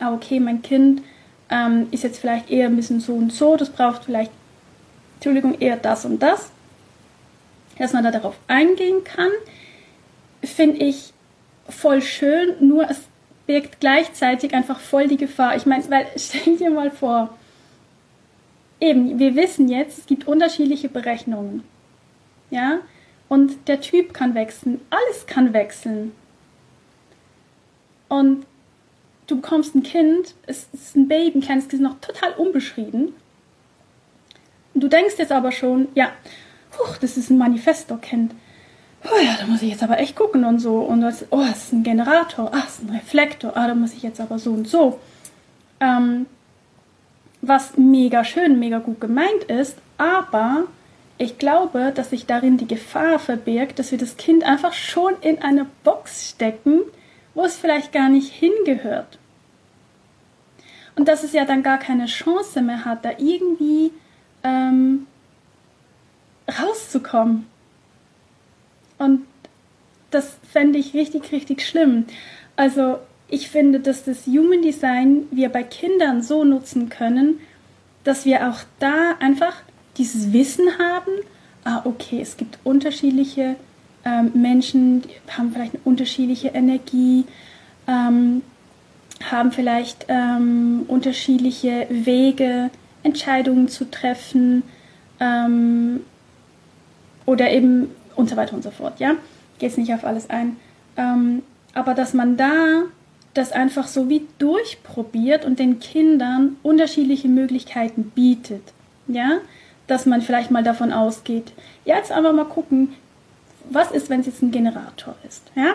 ah, 0.01 0.13
okay, 0.13 0.41
mein 0.41 0.63
Kind 0.63 1.03
ähm, 1.51 1.87
ist 1.93 2.03
jetzt 2.03 2.19
vielleicht 2.19 2.51
eher 2.51 2.67
ein 2.67 2.77
bisschen 2.77 3.01
so 3.01 3.15
und 3.15 3.33
so, 3.33 3.57
das 3.57 3.71
braucht 3.71 4.05
vielleicht, 4.05 4.33
Entschuldigung, 5.17 5.61
eher 5.61 5.77
das 5.77 6.05
und 6.05 6.23
das, 6.23 6.51
dass 7.79 7.93
man 7.93 8.05
da 8.05 8.11
darauf 8.11 8.37
eingehen 8.49 9.05
kann, 9.05 9.31
finde 10.43 10.85
ich 10.85 11.13
voll 11.69 12.03
schön, 12.03 12.55
nur 12.61 12.91
es 12.91 13.01
birgt 13.47 13.81
gleichzeitig 13.81 14.55
einfach 14.55 14.81
voll 14.81 15.09
die 15.09 15.17
Gefahr. 15.17 15.57
Ich 15.57 15.67
meine, 15.67 15.89
weil 15.91 16.07
stell 16.17 16.57
dir 16.57 16.71
mal 16.71 16.91
vor, 16.91 17.37
eben, 18.85 19.19
wir 19.19 19.35
wissen 19.35 19.69
jetzt, 19.69 19.99
es 19.99 20.07
gibt 20.07 20.27
unterschiedliche 20.27 20.89
Berechnungen. 20.89 21.65
Ja? 22.51 22.81
Und 23.29 23.69
der 23.69 23.81
Typ 23.81 24.15
kann 24.15 24.35
wechseln, 24.35 24.81
alles 24.91 25.27
kann 25.27 25.53
wechseln. 25.53 26.13
Und 28.09 28.47
du 29.27 29.41
bekommst 29.41 29.75
ein 29.75 29.83
Kind, 29.83 30.35
es 30.47 30.69
ist 30.73 30.97
ein 30.97 31.09
Baby, 31.09 31.39
ein 31.39 31.43
kleines 31.43 31.69
Kind, 31.69 31.83
noch 31.83 32.01
total 32.01 32.33
unbeschrieben. 32.35 33.15
Und 34.75 34.81
du 34.81 34.89
denkst 34.89 35.15
jetzt 35.19 35.33
aber 35.33 35.53
schon, 35.53 35.89
ja, 35.95 36.13
huch, 36.79 36.97
das 36.99 37.17
ist 37.17 37.31
ein 37.31 37.39
Manifesto-Kind. 37.39 38.35
Oh 39.05 39.23
ja, 39.23 39.37
da 39.39 39.47
muss 39.47 39.63
ich 39.63 39.71
jetzt 39.71 39.83
aber 39.83 39.99
echt 39.99 40.17
gucken 40.17 40.45
und 40.45 40.59
so. 40.59 40.79
Und 40.79 41.01
das, 41.01 41.27
oh, 41.31 41.41
das 41.41 41.65
ist 41.65 41.73
ein 41.73 41.83
Generator, 41.83 42.51
ah, 42.53 42.63
das 42.65 42.79
ist 42.79 42.89
ein 42.89 42.95
Reflektor, 42.95 43.57
ah, 43.57 43.67
da 43.67 43.75
muss 43.75 43.93
ich 43.93 44.03
jetzt 44.03 44.21
aber 44.21 44.39
so 44.39 44.53
und 44.53 44.67
so. 44.67 44.99
Ähm, 45.81 46.27
was 47.49 47.77
mega 47.77 48.25
schön, 48.25 48.59
mega 48.59 48.79
gut 48.79 49.01
gemeint 49.01 49.45
ist, 49.45 49.77
aber 49.99 50.65
ich 51.19 51.39
glaube, 51.39 51.93
dass 51.95 52.11
sich 52.11 52.27
darin 52.27 52.57
die 52.57 52.67
Gefahr 52.67 53.19
verbirgt, 53.19 53.79
dass 53.79 53.91
wir 53.91 53.99
das 53.99 54.17
Kind 54.17 54.45
einfach 54.45 54.73
schon 54.73 55.15
in 55.21 55.41
eine 55.43 55.67
Box 55.85 56.31
stecken, 56.31 56.81
wo 57.35 57.45
es 57.45 57.57
vielleicht 57.57 57.93
gar 57.93 58.09
nicht 58.09 58.33
hingehört. 58.33 59.19
Und 60.97 61.09
dass 61.09 61.23
es 61.23 61.33
ja 61.33 61.45
dann 61.45 61.63
gar 61.63 61.79
keine 61.79 62.07
Chance 62.07 62.63
mehr 62.63 62.85
hat, 62.85 63.05
da 63.05 63.11
irgendwie 63.19 63.93
ähm, 64.43 65.07
rauszukommen. 66.49 67.47
Und 68.99 69.27
das 70.11 70.37
fände 70.51 70.79
ich 70.79 70.95
richtig, 70.95 71.33
richtig 71.33 71.67
schlimm. 71.67 72.07
Also 72.57 72.99
ich 73.35 73.51
finde, 73.51 73.81
dass 73.81 74.05
das 74.05 74.27
Human 74.27 74.63
Design 74.63 75.25
wir 75.33 75.49
bei 75.49 75.65
Kindern 75.65 76.23
so 76.23 76.45
nutzen 76.45 76.89
können, 76.89 77.41
dass 78.05 78.25
wir 78.25 78.49
auch 78.49 78.61
da 78.79 79.17
einfach 79.19 79.55
dieses 79.97 80.33
Wissen 80.33 80.79
haben, 80.79 81.11
ah, 81.65 81.83
okay, 81.85 82.21
es 82.21 82.37
gibt 82.37 82.59
unterschiedliche 82.63 83.57
ähm, 84.05 84.31
Menschen, 84.35 85.03
die 85.03 85.09
haben 85.37 85.53
vielleicht 85.53 85.75
eine 85.75 85.83
unterschiedliche 85.85 86.49
Energie, 86.49 87.25
ähm, 87.89 88.43
haben 89.29 89.51
vielleicht 89.51 90.07
ähm, 90.09 90.85
unterschiedliche 90.87 91.87
Wege, 91.91 92.71
Entscheidungen 93.03 93.69
zu 93.69 93.91
treffen 93.91 94.63
ähm, 95.19 96.01
oder 97.27 97.51
eben 97.51 97.91
und 98.15 98.31
so 98.31 98.37
weiter 98.37 98.55
und 98.55 98.63
so 98.63 98.71
fort. 98.71 99.01
Ja, 99.01 99.17
geht 99.59 99.73
es 99.73 99.77
nicht 99.77 99.93
auf 99.93 100.05
alles 100.05 100.31
ein. 100.31 100.57
Ähm, 100.97 101.43
aber 101.73 101.95
dass 101.95 102.15
man 102.15 102.37
da 102.37 102.85
das 103.35 103.53
einfach 103.53 103.87
so 103.87 104.09
wie 104.09 104.27
durchprobiert 104.39 105.45
und 105.45 105.59
den 105.59 105.81
Kindern 105.81 106.57
unterschiedliche 106.63 107.29
Möglichkeiten 107.29 108.13
bietet. 108.15 108.63
Ja, 109.07 109.39
dass 109.87 110.07
man 110.07 110.23
vielleicht 110.23 110.51
mal 110.51 110.63
davon 110.63 110.93
ausgeht, 110.93 111.53
ja, 111.85 111.97
jetzt 111.97 112.11
einfach 112.11 112.33
mal 112.33 112.47
gucken, 112.47 112.95
was 113.69 113.91
ist, 113.91 114.09
wenn 114.09 114.21
es 114.21 114.27
jetzt 114.27 114.43
ein 114.43 114.51
Generator 114.51 115.15
ist. 115.29 115.43
Ja, 115.55 115.75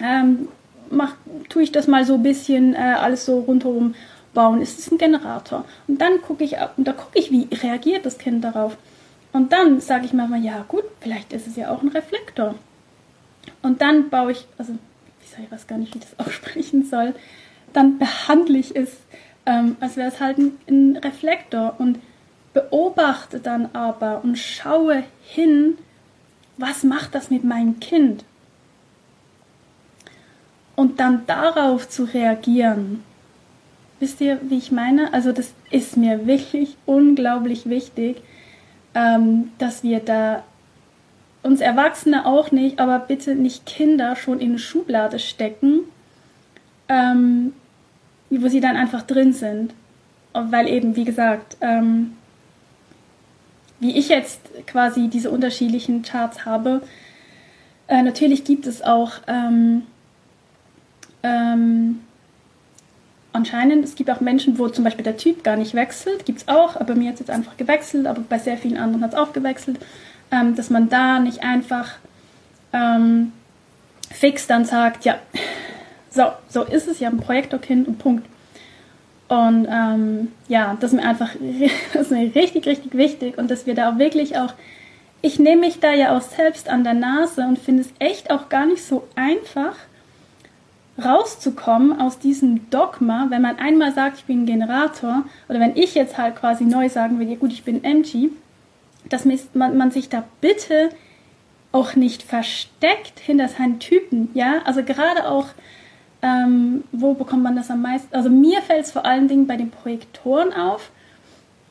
ähm, 0.00 0.48
mach, 0.90 1.14
tue 1.48 1.62
ich 1.62 1.72
das 1.72 1.86
mal 1.86 2.04
so 2.04 2.14
ein 2.14 2.22
bisschen 2.22 2.74
äh, 2.74 2.78
alles 2.78 3.24
so 3.24 3.40
rundherum 3.40 3.94
bauen, 4.34 4.60
ist 4.60 4.78
es 4.78 4.90
ein 4.90 4.98
Generator. 4.98 5.64
Und 5.88 6.00
dann 6.00 6.20
gucke 6.20 6.44
ich, 6.44 6.56
und 6.76 6.86
da 6.86 6.92
gucke 6.92 7.18
ich, 7.18 7.30
wie 7.30 7.48
reagiert 7.52 8.04
das 8.04 8.18
Kind 8.18 8.44
darauf. 8.44 8.76
Und 9.32 9.52
dann 9.52 9.80
sage 9.80 10.06
ich 10.06 10.12
mal, 10.12 10.28
ja 10.42 10.64
gut, 10.68 10.84
vielleicht 11.00 11.32
ist 11.32 11.46
es 11.46 11.56
ja 11.56 11.70
auch 11.70 11.82
ein 11.82 11.88
Reflektor. 11.88 12.54
Und 13.62 13.80
dann 13.80 14.10
baue 14.10 14.32
ich, 14.32 14.46
also 14.58 14.74
ich 15.42 15.50
weiß 15.50 15.66
gar 15.66 15.78
nicht, 15.78 15.94
wie 15.94 16.00
das 16.00 16.18
aussprechen 16.26 16.84
soll, 16.84 17.14
dann 17.72 17.98
behandle 17.98 18.58
ich 18.58 18.74
es, 18.74 18.96
ähm, 19.44 19.76
als 19.80 19.96
wäre 19.96 20.08
es 20.08 20.20
halt 20.20 20.38
ein, 20.38 20.52
ein 20.68 20.96
Reflektor 20.96 21.74
und 21.78 21.98
beobachte 22.54 23.38
dann 23.38 23.68
aber 23.74 24.24
und 24.24 24.38
schaue 24.38 25.04
hin, 25.22 25.76
was 26.56 26.84
macht 26.84 27.14
das 27.14 27.30
mit 27.30 27.44
meinem 27.44 27.80
Kind? 27.80 28.24
Und 30.74 31.00
dann 31.00 31.26
darauf 31.26 31.88
zu 31.88 32.04
reagieren. 32.04 33.02
Wisst 34.00 34.20
ihr, 34.20 34.40
wie 34.42 34.58
ich 34.58 34.72
meine? 34.72 35.12
Also 35.12 35.32
das 35.32 35.52
ist 35.70 35.96
mir 35.96 36.26
wirklich 36.26 36.76
unglaublich 36.86 37.68
wichtig, 37.68 38.22
ähm, 38.94 39.50
dass 39.58 39.82
wir 39.82 40.00
da 40.00 40.42
uns 41.42 41.60
Erwachsene 41.60 42.26
auch 42.26 42.50
nicht, 42.50 42.78
aber 42.78 42.98
bitte 42.98 43.34
nicht 43.34 43.66
Kinder 43.66 44.16
schon 44.16 44.40
in 44.40 44.50
eine 44.50 44.58
Schublade 44.58 45.18
stecken, 45.18 45.80
ähm, 46.88 47.52
wo 48.30 48.48
sie 48.48 48.60
dann 48.60 48.76
einfach 48.76 49.02
drin 49.02 49.32
sind. 49.32 49.74
Weil 50.32 50.68
eben, 50.68 50.96
wie 50.96 51.04
gesagt, 51.04 51.56
ähm, 51.60 52.16
wie 53.80 53.96
ich 53.96 54.08
jetzt 54.08 54.40
quasi 54.66 55.08
diese 55.08 55.30
unterschiedlichen 55.30 56.02
Charts 56.02 56.44
habe, 56.44 56.82
äh, 57.88 58.02
natürlich 58.02 58.44
gibt 58.44 58.66
es 58.66 58.82
auch 58.82 59.12
ähm, 59.28 59.82
ähm, 61.22 62.00
anscheinend, 63.32 63.84
es 63.84 63.94
gibt 63.94 64.10
auch 64.10 64.20
Menschen, 64.20 64.58
wo 64.58 64.68
zum 64.68 64.84
Beispiel 64.84 65.04
der 65.04 65.16
Typ 65.16 65.44
gar 65.44 65.56
nicht 65.56 65.74
wechselt, 65.74 66.24
gibt 66.24 66.40
es 66.40 66.48
auch, 66.48 66.76
aber 66.76 66.94
mir 66.94 67.08
hat 67.08 67.14
es 67.14 67.20
jetzt 67.20 67.30
einfach 67.30 67.56
gewechselt, 67.56 68.06
aber 68.06 68.22
bei 68.28 68.38
sehr 68.38 68.56
vielen 68.56 68.78
anderen 68.78 69.04
hat 69.04 69.12
es 69.12 69.18
auch 69.18 69.32
gewechselt 69.32 69.78
ähm, 70.30 70.54
dass 70.56 70.70
man 70.70 70.88
da 70.88 71.18
nicht 71.18 71.42
einfach 71.42 71.92
ähm, 72.72 73.32
fix 74.10 74.46
dann 74.46 74.64
sagt, 74.64 75.04
ja, 75.04 75.18
so, 76.10 76.24
so 76.48 76.62
ist 76.62 76.88
es, 76.88 77.00
ich 77.00 77.06
habe 77.06 77.16
ein 77.16 77.20
Projektorkind 77.20 77.86
und 77.88 77.98
Punkt. 77.98 78.26
Und 79.28 79.66
ähm, 79.68 80.32
ja, 80.48 80.76
das 80.80 80.92
ist 80.92 81.00
mir 81.00 81.06
einfach 81.06 81.30
das 81.92 82.02
ist 82.02 82.10
mir 82.12 82.34
richtig, 82.34 82.66
richtig 82.66 82.94
wichtig 82.94 83.38
und 83.38 83.50
dass 83.50 83.66
wir 83.66 83.74
da 83.74 83.90
auch 83.90 83.98
wirklich 83.98 84.38
auch, 84.38 84.54
ich 85.20 85.38
nehme 85.38 85.62
mich 85.62 85.80
da 85.80 85.92
ja 85.92 86.16
auch 86.16 86.22
selbst 86.22 86.68
an 86.68 86.84
der 86.84 86.94
Nase 86.94 87.42
und 87.42 87.58
finde 87.58 87.82
es 87.82 87.90
echt 87.98 88.30
auch 88.30 88.48
gar 88.48 88.66
nicht 88.66 88.84
so 88.84 89.08
einfach, 89.16 89.74
rauszukommen 91.02 92.00
aus 92.00 92.18
diesem 92.18 92.70
Dogma, 92.70 93.26
wenn 93.28 93.42
man 93.42 93.58
einmal 93.58 93.92
sagt, 93.92 94.18
ich 94.18 94.24
bin 94.24 94.42
ein 94.42 94.46
Generator, 94.46 95.24
oder 95.48 95.60
wenn 95.60 95.76
ich 95.76 95.94
jetzt 95.94 96.16
halt 96.16 96.36
quasi 96.36 96.64
neu 96.64 96.88
sagen 96.88 97.18
will, 97.18 97.28
ja 97.28 97.36
gut, 97.36 97.52
ich 97.52 97.64
bin 97.64 97.84
MG, 97.84 98.30
dass 99.08 99.24
man, 99.24 99.76
man 99.76 99.90
sich 99.90 100.08
da 100.08 100.24
bitte 100.40 100.90
auch 101.72 101.94
nicht 101.94 102.22
versteckt 102.22 103.20
hinter 103.20 103.48
seinen 103.48 103.78
Typen, 103.78 104.30
ja, 104.34 104.62
also 104.64 104.82
gerade 104.82 105.28
auch, 105.28 105.48
ähm, 106.22 106.84
wo 106.92 107.14
bekommt 107.14 107.42
man 107.42 107.56
das 107.56 107.70
am 107.70 107.82
meisten, 107.82 108.14
also 108.14 108.30
mir 108.30 108.62
fällt 108.62 108.86
es 108.86 108.92
vor 108.92 109.04
allen 109.04 109.28
Dingen 109.28 109.46
bei 109.46 109.56
den 109.56 109.70
Projektoren 109.70 110.52
auf, 110.52 110.90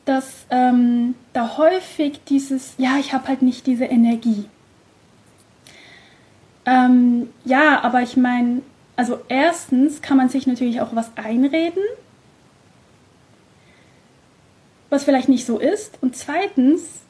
dass 0.04 0.46
ähm, 0.50 1.16
da 1.32 1.56
häufig 1.58 2.20
dieses, 2.28 2.74
ja, 2.78 2.96
ich 2.98 3.12
habe 3.12 3.26
halt 3.26 3.42
nicht 3.42 3.66
diese 3.66 3.86
Energie. 3.86 4.44
Ähm, 6.64 7.30
ja, 7.44 7.82
aber 7.82 8.02
ich 8.02 8.16
meine, 8.16 8.62
also 8.94 9.18
erstens 9.28 10.02
kann 10.02 10.16
man 10.16 10.28
sich 10.28 10.46
natürlich 10.46 10.80
auch 10.80 10.94
was 10.94 11.10
einreden, 11.16 11.82
was 14.90 15.04
vielleicht 15.04 15.28
nicht 15.28 15.44
so 15.44 15.58
ist. 15.58 15.98
Und 16.00 16.16
zweitens 16.16 17.02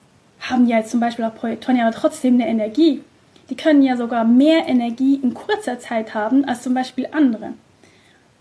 haben 0.50 0.66
ja 0.66 0.78
jetzt 0.78 0.90
zum 0.90 1.00
Beispiel 1.00 1.24
auch 1.24 1.34
Projektoren 1.34 1.76
ja 1.76 1.90
trotzdem 1.90 2.34
eine 2.34 2.48
Energie. 2.48 3.02
Die 3.50 3.56
können 3.56 3.82
ja 3.82 3.96
sogar 3.96 4.24
mehr 4.24 4.66
Energie 4.66 5.20
in 5.22 5.34
kurzer 5.34 5.78
Zeit 5.78 6.14
haben 6.14 6.44
als 6.44 6.62
zum 6.62 6.74
Beispiel 6.74 7.08
andere. 7.12 7.52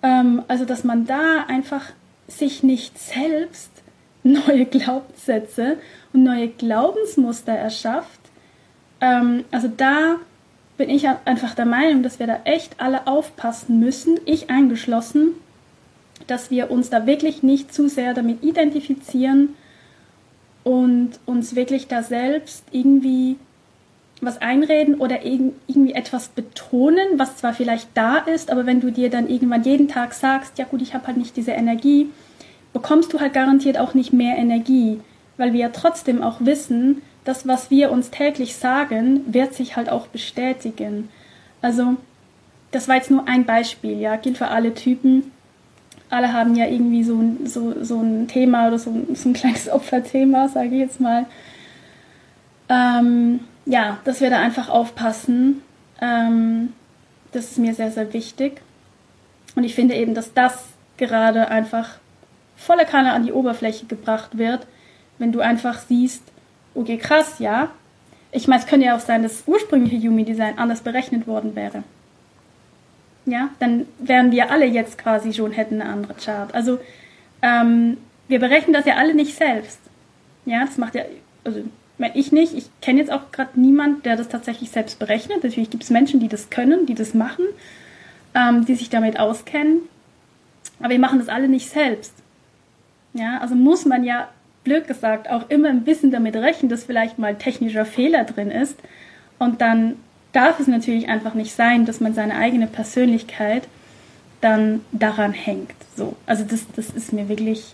Ähm, 0.01 0.43
also 0.47 0.65
dass 0.65 0.83
man 0.83 1.05
da 1.05 1.45
einfach 1.47 1.83
sich 2.27 2.63
nicht 2.63 2.97
selbst 2.97 3.69
neue 4.23 4.65
Glaubenssätze 4.65 5.77
und 6.13 6.23
neue 6.23 6.47
Glaubensmuster 6.47 7.53
erschafft. 7.53 8.19
Ähm, 9.01 9.45
also 9.51 9.67
da 9.67 10.15
bin 10.77 10.89
ich 10.89 11.07
einfach 11.07 11.53
der 11.53 11.65
Meinung, 11.65 12.03
dass 12.03 12.19
wir 12.19 12.27
da 12.27 12.41
echt 12.43 12.81
alle 12.81 13.07
aufpassen 13.07 13.79
müssen, 13.79 14.19
ich 14.25 14.49
eingeschlossen, 14.49 15.29
dass 16.27 16.51
wir 16.51 16.71
uns 16.71 16.89
da 16.89 17.05
wirklich 17.05 17.43
nicht 17.43 17.73
zu 17.73 17.87
sehr 17.87 18.13
damit 18.13 18.43
identifizieren 18.43 19.55
und 20.65 21.11
uns 21.25 21.55
wirklich 21.55 21.87
da 21.87 22.03
selbst 22.03 22.65
irgendwie 22.71 23.37
was 24.19 24.41
einreden 24.41 24.95
oder 24.95 25.23
irgendwie 25.23 25.93
etwas 25.93 26.29
betonen, 26.29 27.17
was 27.17 27.37
zwar 27.37 27.53
vielleicht 27.53 27.89
da 27.93 28.17
ist, 28.17 28.51
aber 28.51 28.65
wenn 28.65 28.81
du 28.81 28.91
dir 28.91 29.09
dann 29.09 29.29
irgendwann 29.29 29.63
jeden 29.63 29.87
Tag 29.87 30.13
sagst, 30.13 30.57
ja 30.57 30.65
gut, 30.65 30.81
ich 30.81 30.93
habe 30.93 31.05
halt 31.07 31.17
nicht 31.17 31.37
diese 31.37 31.51
Energie, 31.51 32.09
bekommst 32.73 33.13
du 33.13 33.19
halt 33.19 33.33
garantiert 33.33 33.77
auch 33.77 33.93
nicht 33.93 34.11
mehr 34.11 34.37
Energie, 34.37 34.99
weil 35.37 35.53
wir 35.53 35.59
ja 35.59 35.69
trotzdem 35.69 36.23
auch 36.23 36.37
wissen, 36.39 37.03
das, 37.25 37.47
was 37.47 37.69
wir 37.69 37.91
uns 37.91 38.09
täglich 38.09 38.55
sagen, 38.55 39.21
wird 39.31 39.53
sich 39.53 39.75
halt 39.75 39.89
auch 39.89 40.07
bestätigen. 40.07 41.09
Also, 41.61 41.95
das 42.71 42.87
war 42.87 42.95
jetzt 42.95 43.11
nur 43.11 43.27
ein 43.27 43.45
Beispiel, 43.45 43.99
ja, 43.99 44.15
gilt 44.15 44.37
für 44.37 44.47
alle 44.47 44.73
Typen. 44.73 45.31
Alle 46.09 46.33
haben 46.33 46.55
ja 46.55 46.67
irgendwie 46.67 47.03
so, 47.03 47.21
so, 47.45 47.83
so 47.83 47.99
ein 47.99 48.27
Thema 48.27 48.67
oder 48.67 48.77
so, 48.77 48.93
so 49.13 49.29
ein 49.29 49.33
kleines 49.33 49.69
Opferthema, 49.71 50.47
sage 50.47 50.67
ich 50.67 50.79
jetzt 50.79 50.99
mal. 50.99 51.25
Ähm, 52.69 53.41
ja, 53.65 53.99
dass 54.03 54.21
wir 54.21 54.29
da 54.29 54.39
einfach 54.39 54.69
aufpassen. 54.69 55.61
Ähm, 56.01 56.73
das 57.31 57.51
ist 57.51 57.57
mir 57.57 57.73
sehr, 57.73 57.91
sehr 57.91 58.13
wichtig. 58.13 58.61
Und 59.55 59.63
ich 59.63 59.75
finde 59.75 59.95
eben, 59.95 60.13
dass 60.13 60.33
das 60.33 60.65
gerade 60.97 61.49
einfach 61.49 61.97
volle 62.55 62.85
Kanne 62.85 63.13
an 63.13 63.23
die 63.25 63.33
Oberfläche 63.33 63.85
gebracht 63.85 64.37
wird, 64.37 64.65
wenn 65.17 65.31
du 65.31 65.41
einfach 65.41 65.79
siehst, 65.79 66.23
okay, 66.73 66.97
krass, 66.97 67.39
ja. 67.39 67.69
Ich 68.31 68.47
meine, 68.47 68.61
es 68.61 68.67
könnte 68.67 68.85
ja 68.85 68.95
auch 68.95 69.01
sein, 69.01 69.23
dass 69.23 69.37
das 69.37 69.47
ursprüngliche 69.47 69.95
Yumi-Design 69.95 70.57
anders 70.57 70.81
berechnet 70.81 71.27
worden 71.27 71.55
wäre. 71.55 71.83
Ja, 73.25 73.49
dann 73.59 73.87
wären 73.99 74.31
wir 74.31 74.51
alle 74.51 74.65
jetzt 74.65 74.97
quasi 74.97 75.33
schon, 75.33 75.51
hätten 75.51 75.81
eine 75.81 75.91
andere 75.91 76.13
Chart. 76.13 76.53
Also, 76.53 76.79
ähm, 77.41 77.97
wir 78.27 78.39
berechnen 78.39 78.73
das 78.73 78.85
ja 78.85 78.95
alle 78.95 79.15
nicht 79.15 79.35
selbst. 79.35 79.79
Ja, 80.45 80.65
das 80.65 80.77
macht 80.77 80.95
ja, 80.95 81.03
also, 81.43 81.63
ich 82.13 82.31
nicht. 82.31 82.53
Ich 82.53 82.69
kenne 82.81 82.99
jetzt 82.99 83.11
auch 83.11 83.31
gerade 83.31 83.59
niemanden, 83.59 84.03
der 84.03 84.15
das 84.15 84.29
tatsächlich 84.29 84.69
selbst 84.69 84.99
berechnet. 84.99 85.43
Natürlich 85.43 85.69
gibt 85.69 85.83
es 85.83 85.89
Menschen, 85.89 86.19
die 86.19 86.27
das 86.27 86.49
können, 86.49 86.85
die 86.85 86.93
das 86.93 87.13
machen, 87.13 87.45
ähm, 88.35 88.65
die 88.65 88.75
sich 88.75 88.89
damit 88.89 89.19
auskennen. 89.19 89.79
Aber 90.79 90.89
wir 90.89 90.99
machen 90.99 91.19
das 91.19 91.29
alle 91.29 91.47
nicht 91.47 91.69
selbst. 91.69 92.13
Ja, 93.13 93.39
also 93.39 93.55
muss 93.55 93.85
man 93.85 94.03
ja 94.03 94.29
blöd 94.63 94.87
gesagt, 94.87 95.29
auch 95.29 95.49
immer 95.49 95.69
ein 95.69 95.83
bisschen 95.83 96.11
damit 96.11 96.35
rechnen, 96.35 96.69
dass 96.69 96.83
vielleicht 96.83 97.17
mal 97.17 97.35
technischer 97.35 97.85
Fehler 97.85 98.25
drin 98.25 98.51
ist. 98.51 98.77
Und 99.39 99.61
dann 99.61 99.95
darf 100.35 100.59
es 100.59 100.67
natürlich 100.67 101.07
einfach 101.07 101.33
nicht 101.33 101.53
sein, 101.53 101.85
dass 101.85 101.99
man 101.99 102.13
seine 102.13 102.35
eigene 102.35 102.67
Persönlichkeit 102.67 103.67
dann 104.41 104.81
daran 104.91 105.33
hängt. 105.33 105.73
So, 105.95 106.15
also 106.25 106.43
das, 106.43 106.65
das 106.75 106.89
ist 106.89 107.13
mir 107.13 107.29
wirklich, 107.29 107.73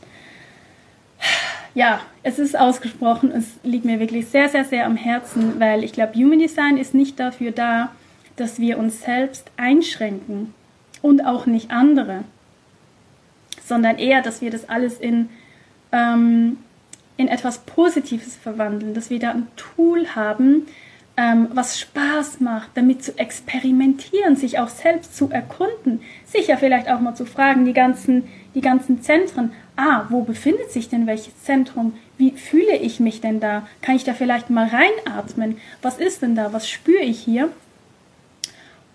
ja, 1.73 2.01
es 2.23 2.39
ist 2.39 2.57
ausgesprochen, 2.57 3.31
es 3.31 3.45
liegt 3.63 3.85
mir 3.85 3.99
wirklich 3.99 4.27
sehr, 4.27 4.47
sehr, 4.49 4.63
sehr 4.63 4.85
am 4.85 4.95
Herzen, 4.95 5.59
weil 5.59 5.83
ich 5.83 5.91
glaube, 5.91 6.13
Human 6.15 6.39
Design 6.39 6.77
ist 6.77 6.93
nicht 6.93 7.19
dafür 7.19 7.51
da, 7.51 7.91
dass 8.35 8.59
wir 8.59 8.77
uns 8.77 9.01
selbst 9.01 9.49
einschränken 9.57 10.53
und 11.01 11.25
auch 11.25 11.45
nicht 11.45 11.71
andere, 11.71 12.23
sondern 13.65 13.97
eher, 13.97 14.21
dass 14.21 14.41
wir 14.41 14.51
das 14.51 14.69
alles 14.69 14.99
in 14.99 15.29
ähm, 15.91 16.57
in 17.17 17.27
etwas 17.27 17.59
Positives 17.59 18.35
verwandeln, 18.35 18.93
dass 18.93 19.09
wir 19.09 19.19
da 19.19 19.31
ein 19.31 19.47
Tool 19.55 20.07
haben, 20.15 20.65
ähm, 21.21 21.49
was 21.53 21.79
Spaß 21.79 22.39
macht, 22.39 22.71
damit 22.73 23.03
zu 23.03 23.17
experimentieren, 23.19 24.35
sich 24.35 24.57
auch 24.57 24.69
selbst 24.69 25.15
zu 25.15 25.29
erkunden, 25.29 26.01
sicher 26.25 26.57
vielleicht 26.57 26.89
auch 26.89 26.99
mal 26.99 27.13
zu 27.13 27.25
fragen, 27.25 27.65
die 27.65 27.73
ganzen, 27.73 28.23
die 28.55 28.61
ganzen 28.61 29.03
Zentren, 29.03 29.51
ah, 29.75 30.05
wo 30.09 30.23
befindet 30.23 30.71
sich 30.71 30.89
denn 30.89 31.05
welches 31.05 31.43
Zentrum? 31.43 31.93
Wie 32.17 32.31
fühle 32.31 32.75
ich 32.77 32.99
mich 32.99 33.21
denn 33.21 33.39
da? 33.39 33.67
Kann 33.81 33.95
ich 33.95 34.03
da 34.03 34.13
vielleicht 34.13 34.49
mal 34.49 34.67
reinatmen? 34.67 35.57
Was 35.83 35.99
ist 35.99 36.23
denn 36.23 36.35
da? 36.35 36.53
Was 36.53 36.67
spüre 36.67 37.03
ich 37.03 37.19
hier? 37.19 37.49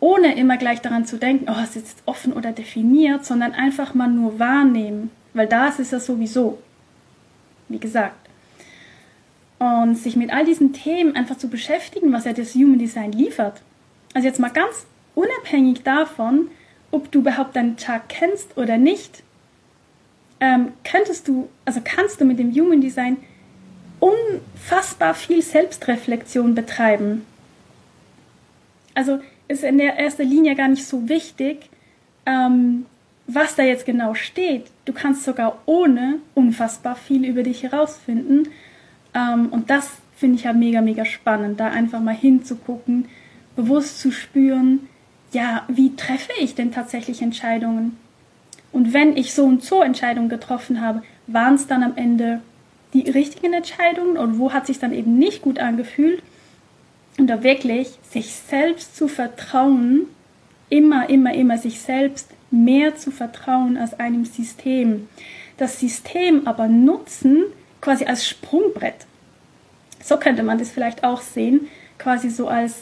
Ohne 0.01 0.37
immer 0.37 0.57
gleich 0.57 0.81
daran 0.81 1.07
zu 1.07 1.19
denken, 1.19 1.47
oh, 1.49 1.61
es 1.63 1.71
ist 1.71 1.77
jetzt 1.77 2.03
offen 2.07 2.33
oder 2.33 2.53
definiert, 2.53 3.25
sondern 3.25 3.53
einfach 3.53 3.95
mal 3.95 4.09
nur 4.09 4.39
wahrnehmen, 4.39 5.11
weil 5.33 5.47
da 5.47 5.69
ist 5.69 5.81
es 5.81 5.93
ja 5.93 6.01
sowieso 6.01 6.59
wie 7.69 7.79
gesagt. 7.79 8.26
Und 9.59 9.95
sich 9.97 10.17
mit 10.17 10.33
all 10.33 10.45
diesen 10.45 10.73
Themen 10.73 11.17
einfach 11.17 11.39
zu 11.39 11.49
beschäftigen, 11.49 12.13
was 12.13 12.25
ja 12.25 12.33
das 12.33 12.55
Human 12.55 12.79
Design 12.79 13.13
liefert. 13.13 13.63
Also 14.13 14.29
jetzt 14.29 14.41
mal 14.41 14.51
ganz 14.51 14.87
unabhängig 15.15 15.83
davon, 15.83 16.49
ob 16.91 17.11
du 17.11 17.21
überhaupt 17.21 17.57
deinen 17.57 17.77
Chart 17.77 18.03
kennst 18.09 18.57
oder 18.57 18.77
nicht, 18.77 19.23
ähm, 20.41 20.73
könntest 20.85 21.29
du, 21.29 21.49
also 21.65 21.81
kannst 21.83 22.21
du 22.21 22.25
mit 22.25 22.39
dem 22.39 22.53
Human 22.55 22.81
Design 22.81 23.17
unfassbar 24.01 25.15
viel 25.15 25.43
Selbstreflexion 25.43 26.55
betreiben. 26.55 27.25
Also 28.95 29.21
ist 29.49 29.65
in 29.65 29.79
der 29.79 29.99
ersten 29.99 30.29
Linie 30.29 30.55
gar 30.55 30.69
nicht 30.69 30.87
so 30.87 31.09
wichtig, 31.09 31.71
ähm, 32.27 32.87
was 33.27 33.57
da 33.57 33.63
jetzt 33.63 33.87
genau 33.87 34.15
steht. 34.15 34.67
Du 34.85 34.93
kannst 34.93 35.25
sogar 35.25 35.59
ohne 35.67 36.19
unfassbar 36.35 36.97
viel 36.97 37.25
über 37.25 37.43
dich 37.43 37.63
herausfinden. 37.63 38.49
Ähm, 39.17 39.49
und 39.51 39.71
das 39.71 39.89
finde 40.17 40.37
ich 40.37 40.45
ja 40.45 40.53
mega, 40.53 40.81
mega 40.81 41.05
spannend, 41.05 41.59
da 41.59 41.69
einfach 41.69 42.01
mal 42.01 42.15
hinzugucken, 42.15 43.07
bewusst 43.57 43.99
zu 44.01 44.13
spüren, 44.13 44.89
ja, 45.33 45.65
wie 45.69 45.97
treffe 45.97 46.33
ich 46.39 46.55
denn 46.55 46.73
tatsächlich 46.73 47.23
Entscheidungen? 47.23 47.97
Und 48.73 48.93
wenn 48.93 49.17
ich 49.17 49.35
so 49.35 49.45
und 49.45 49.65
so 49.65 49.83
Entscheidungen 49.83 50.29
getroffen 50.29 50.81
habe, 50.81 51.03
waren 51.27 51.55
es 51.55 51.67
dann 51.67 51.83
am 51.83 51.97
Ende 51.97 52.41
die 52.93 53.11
richtigen 53.11 53.53
Entscheidungen 53.53 54.17
und 54.17 54.39
wo 54.39 54.53
hat 54.53 54.67
sich 54.67 54.79
dann 54.79 54.93
eben 54.93 55.19
nicht 55.19 55.43
gut 55.43 55.59
angefühlt? 55.59 56.23
Und 57.19 57.29
da 57.29 57.43
wirklich 57.43 57.99
sich 58.11 58.35
selbst 58.35 58.97
zu 58.97 59.09
vertrauen, 59.09 60.03
immer, 60.69 61.09
immer, 61.09 61.35
immer 61.35 61.59
sich 61.59 61.81
selbst 61.81 62.31
mehr 62.51 62.97
zu 62.97 63.11
vertrauen 63.11 63.77
als 63.77 63.99
einem 63.99 64.25
System. 64.25 65.09
Das 65.57 65.81
System 65.81 66.47
aber 66.47 66.69
nutzen 66.69 67.45
quasi 67.87 68.05
als 68.05 68.27
Sprungbrett. 68.27 69.07
So 70.03 70.17
könnte 70.17 70.43
man 70.43 70.59
das 70.59 70.73
vielleicht 70.73 71.05
auch 71.05 71.21
sehen, 71.21 71.69
quasi 71.99 72.31
so 72.31 72.49
als 72.49 72.75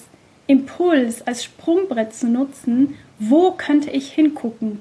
Impuls, 0.46 1.20
als 1.26 1.44
Sprungbrett 1.44 2.14
zu 2.14 2.26
nutzen. 2.26 2.94
Wo 3.18 3.50
könnte 3.50 3.90
ich 3.90 4.10
hingucken? 4.10 4.80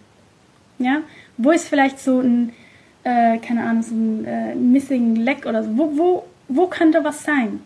Ja, 0.80 1.02
wo 1.36 1.52
ist 1.52 1.68
vielleicht 1.68 2.00
so 2.00 2.22
ein, 2.22 2.54
äh, 3.04 3.38
keine 3.40 3.66
Ahnung, 3.66 3.84
so 3.84 3.96
ein 3.96 4.26
äh, 4.26 4.56
Missing 4.56 5.18
Leg 5.18 5.46
oder 5.46 5.62
so? 5.62 5.78
Wo, 5.78 5.98
wo, 5.98 6.24
wo 6.48 6.68
könnte 6.68 7.04
was 7.04 7.24
sein? 7.24 7.60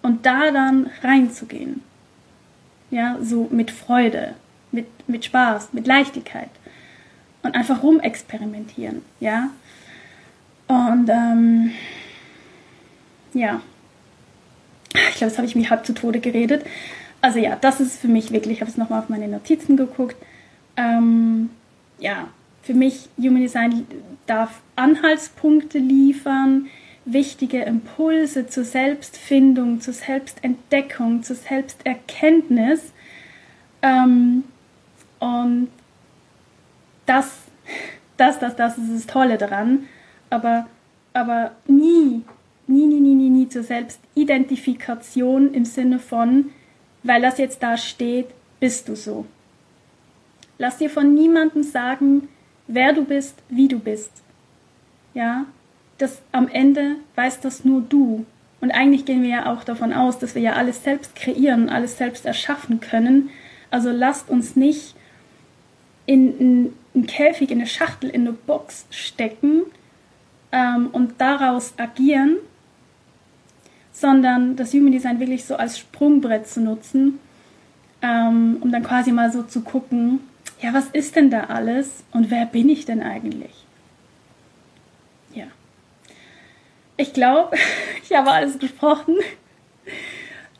Und 0.00 0.24
da 0.24 0.50
dann 0.50 0.88
reinzugehen. 1.02 1.82
Ja, 2.90 3.18
so 3.20 3.46
mit 3.50 3.70
Freude, 3.70 4.36
mit, 4.72 4.86
mit 5.06 5.26
Spaß, 5.26 5.74
mit 5.74 5.86
Leichtigkeit 5.86 6.48
und 7.42 7.54
einfach 7.54 7.82
rumexperimentieren, 7.82 9.02
ja. 9.20 9.50
Und 10.68 11.08
ähm, 11.08 11.70
ja, 13.34 13.60
ich 14.92 15.16
glaube, 15.16 15.30
das 15.30 15.38
habe 15.38 15.46
ich 15.46 15.54
mir 15.54 15.70
halb 15.70 15.86
zu 15.86 15.94
Tode 15.94 16.20
geredet. 16.20 16.64
Also 17.20 17.38
ja, 17.38 17.56
das 17.56 17.80
ist 17.80 18.00
für 18.00 18.08
mich 18.08 18.30
wirklich, 18.32 18.56
ich 18.56 18.60
habe 18.60 18.70
es 18.70 18.76
nochmal 18.76 19.00
auf 19.00 19.08
meine 19.08 19.28
Notizen 19.28 19.76
geguckt. 19.76 20.16
Ähm, 20.76 21.50
ja, 21.98 22.28
für 22.62 22.74
mich 22.74 23.08
Human 23.18 23.42
Design 23.42 23.86
darf 24.26 24.60
Anhaltspunkte 24.74 25.78
liefern, 25.78 26.66
wichtige 27.04 27.62
Impulse 27.62 28.48
zur 28.48 28.64
Selbstfindung, 28.64 29.80
zur 29.80 29.94
Selbstentdeckung, 29.94 31.22
zur 31.22 31.36
Selbsterkenntnis. 31.36 32.92
Ähm, 33.82 34.44
und 35.20 35.68
das, 37.06 37.30
das, 38.16 38.38
das, 38.40 38.56
das 38.56 38.78
ist 38.78 38.94
das 38.94 39.06
Tolle 39.06 39.38
daran. 39.38 39.86
Aber, 40.30 40.66
aber 41.12 41.52
nie, 41.66 42.22
nie, 42.66 42.86
nie, 42.86 43.00
nie, 43.00 43.14
nie, 43.14 43.30
nie 43.30 43.48
zur 43.48 43.62
Selbstidentifikation 43.62 45.54
im 45.54 45.64
Sinne 45.64 45.98
von, 45.98 46.50
weil 47.02 47.22
das 47.22 47.38
jetzt 47.38 47.62
da 47.62 47.76
steht, 47.76 48.26
bist 48.60 48.88
du 48.88 48.96
so. 48.96 49.26
Lass 50.58 50.78
dir 50.78 50.90
von 50.90 51.14
niemandem 51.14 51.62
sagen, 51.62 52.28
wer 52.66 52.92
du 52.92 53.04
bist, 53.04 53.36
wie 53.48 53.68
du 53.68 53.78
bist. 53.78 54.10
Ja, 55.14 55.46
das 55.98 56.20
am 56.32 56.48
Ende 56.48 56.96
weiß 57.14 57.40
das 57.40 57.64
nur 57.64 57.82
du. 57.82 58.26
Und 58.60 58.70
eigentlich 58.70 59.04
gehen 59.04 59.22
wir 59.22 59.30
ja 59.30 59.52
auch 59.52 59.64
davon 59.64 59.92
aus, 59.92 60.18
dass 60.18 60.34
wir 60.34 60.42
ja 60.42 60.54
alles 60.54 60.82
selbst 60.82 61.14
kreieren, 61.14 61.68
alles 61.68 61.98
selbst 61.98 62.26
erschaffen 62.26 62.80
können. 62.80 63.30
Also 63.70 63.90
lasst 63.90 64.30
uns 64.30 64.56
nicht 64.56 64.94
in 66.06 66.72
einen 66.94 67.06
Käfig, 67.06 67.50
in 67.50 67.58
eine 67.58 67.66
Schachtel, 67.66 68.08
in 68.10 68.22
eine 68.22 68.32
Box 68.32 68.86
stecken 68.90 69.62
ähm, 70.52 70.88
und 70.92 71.20
daraus 71.20 71.74
agieren, 71.76 72.36
sondern 73.92 74.56
das 74.56 74.72
Human 74.74 74.92
Design 74.92 75.20
wirklich 75.20 75.44
so 75.44 75.56
als 75.56 75.78
Sprungbrett 75.78 76.46
zu 76.46 76.60
nutzen, 76.60 77.18
ähm, 78.02 78.58
um 78.60 78.70
dann 78.70 78.82
quasi 78.82 79.12
mal 79.12 79.32
so 79.32 79.42
zu 79.42 79.62
gucken, 79.62 80.20
ja, 80.60 80.72
was 80.72 80.86
ist 80.88 81.16
denn 81.16 81.30
da 81.30 81.44
alles 81.44 82.04
und 82.12 82.30
wer 82.30 82.46
bin 82.46 82.68
ich 82.68 82.84
denn 82.84 83.02
eigentlich? 83.02 83.52
Ja. 85.34 85.46
Ich 86.96 87.12
glaube, 87.12 87.56
ich 88.02 88.16
habe 88.16 88.30
alles 88.30 88.58
gesprochen. 88.58 89.16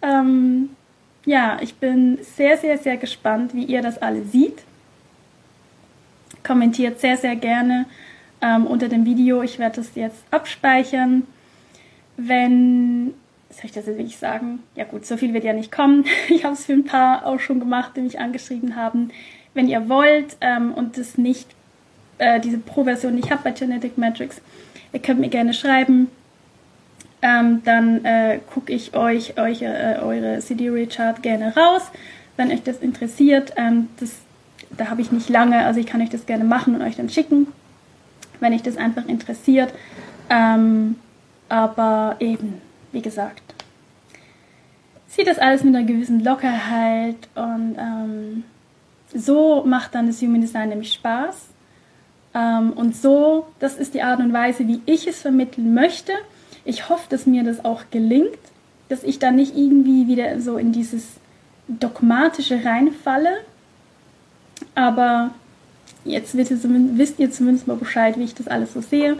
ähm, 0.02 0.70
ja, 1.24 1.58
ich 1.60 1.74
bin 1.74 2.18
sehr, 2.22 2.56
sehr, 2.56 2.78
sehr 2.78 2.96
gespannt, 2.96 3.52
wie 3.54 3.64
ihr 3.64 3.82
das 3.82 3.98
alle 3.98 4.24
seht. 4.24 4.62
Kommentiert 6.44 7.00
sehr, 7.00 7.16
sehr 7.16 7.36
gerne 7.36 7.86
ähm, 8.40 8.66
unter 8.66 8.88
dem 8.88 9.04
Video. 9.04 9.42
Ich 9.42 9.58
werde 9.58 9.76
das 9.76 9.94
jetzt 9.94 10.24
abspeichern. 10.30 11.24
Wenn, 12.16 13.14
soll 13.50 13.64
ich 13.64 13.72
das 13.72 13.86
jetzt 13.86 13.98
wirklich 13.98 14.18
sagen? 14.18 14.60
Ja 14.74 14.84
gut, 14.84 15.06
so 15.06 15.16
viel 15.16 15.34
wird 15.34 15.44
ja 15.44 15.52
nicht 15.52 15.72
kommen. 15.72 16.04
Ich 16.28 16.44
habe 16.44 16.54
es 16.54 16.66
für 16.66 16.72
ein 16.72 16.84
paar 16.84 17.26
auch 17.26 17.40
schon 17.40 17.60
gemacht, 17.60 17.92
die 17.96 18.00
mich 18.00 18.18
angeschrieben 18.18 18.76
haben 18.76 19.10
wenn 19.56 19.68
ihr 19.68 19.88
wollt 19.88 20.36
ähm, 20.40 20.72
und 20.72 20.98
das 20.98 21.18
nicht, 21.18 21.48
äh, 22.18 22.38
diese 22.38 22.58
Pro-Version 22.58 23.14
nicht 23.14 23.30
habt 23.30 23.42
bei 23.42 23.50
Genetic 23.50 23.98
Metrics, 23.98 24.40
ihr 24.92 25.00
könnt 25.00 25.18
mir 25.18 25.30
gerne 25.30 25.54
schreiben. 25.54 26.08
Ähm, 27.22 27.62
dann 27.64 28.04
äh, 28.04 28.38
gucke 28.52 28.72
ich 28.72 28.94
euch, 28.94 29.38
euch 29.38 29.62
äh, 29.62 29.96
eure 30.00 30.38
CD-Rechart 30.38 31.22
gerne 31.22 31.56
raus, 31.56 31.90
wenn 32.36 32.52
euch 32.52 32.62
das 32.62 32.78
interessiert. 32.78 33.54
Ähm, 33.56 33.88
das, 33.98 34.12
da 34.76 34.90
habe 34.90 35.00
ich 35.00 35.10
nicht 35.10 35.30
lange, 35.30 35.64
also 35.64 35.80
ich 35.80 35.86
kann 35.86 36.02
euch 36.02 36.10
das 36.10 36.26
gerne 36.26 36.44
machen 36.44 36.74
und 36.74 36.82
euch 36.82 36.96
dann 36.96 37.08
schicken, 37.08 37.48
wenn 38.40 38.52
euch 38.52 38.62
das 38.62 38.76
einfach 38.76 39.06
interessiert. 39.06 39.72
Ähm, 40.30 40.96
aber 41.48 42.16
eben, 42.20 42.60
wie 42.92 43.02
gesagt, 43.02 43.42
sieht 45.06 45.26
das 45.26 45.38
alles 45.38 45.64
mit 45.64 45.74
einer 45.74 45.86
gewissen 45.86 46.22
Lockerheit 46.22 47.16
und 47.34 47.76
ähm, 47.78 48.44
so 49.14 49.64
macht 49.64 49.94
dann 49.94 50.06
das 50.08 50.20
Human 50.20 50.40
Design 50.40 50.68
nämlich 50.68 50.92
Spaß. 50.92 51.48
Ähm, 52.34 52.72
und 52.72 52.94
so, 52.96 53.46
das 53.60 53.76
ist 53.76 53.94
die 53.94 54.02
Art 54.02 54.20
und 54.20 54.32
Weise, 54.32 54.66
wie 54.68 54.82
ich 54.86 55.06
es 55.06 55.22
vermitteln 55.22 55.72
möchte. 55.72 56.12
Ich 56.64 56.88
hoffe, 56.88 57.06
dass 57.08 57.26
mir 57.26 57.44
das 57.44 57.64
auch 57.64 57.84
gelingt, 57.90 58.38
dass 58.88 59.04
ich 59.04 59.18
da 59.18 59.30
nicht 59.30 59.56
irgendwie 59.56 60.06
wieder 60.06 60.40
so 60.40 60.58
in 60.58 60.72
dieses 60.72 61.14
dogmatische 61.68 62.64
reinfalle. 62.64 63.38
Aber 64.74 65.30
jetzt 66.04 66.36
wisst 66.36 67.18
ihr 67.18 67.30
zumindest 67.30 67.66
mal 67.66 67.76
Bescheid, 67.76 68.18
wie 68.18 68.24
ich 68.24 68.34
das 68.34 68.48
alles 68.48 68.72
so 68.72 68.80
sehe. 68.80 69.16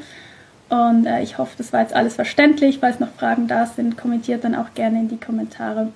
Und 0.69 1.07
äh, 1.07 1.23
ich 1.23 1.39
hoffe, 1.39 1.55
das 1.57 1.73
war 1.73 1.83
jetzt 1.83 1.95
alles 1.95 2.15
verständlich. 2.15 2.79
Falls 2.81 2.99
noch 2.99 3.13
Fragen 3.13 3.47
da 3.47 3.67
sind, 3.67 3.97
kommentiert 3.97 4.45
dann 4.45 4.55
auch 4.55 4.75
gerne 4.75 5.01
in 5.01 5.09
die 5.09 5.19
Kommentare 5.19 5.89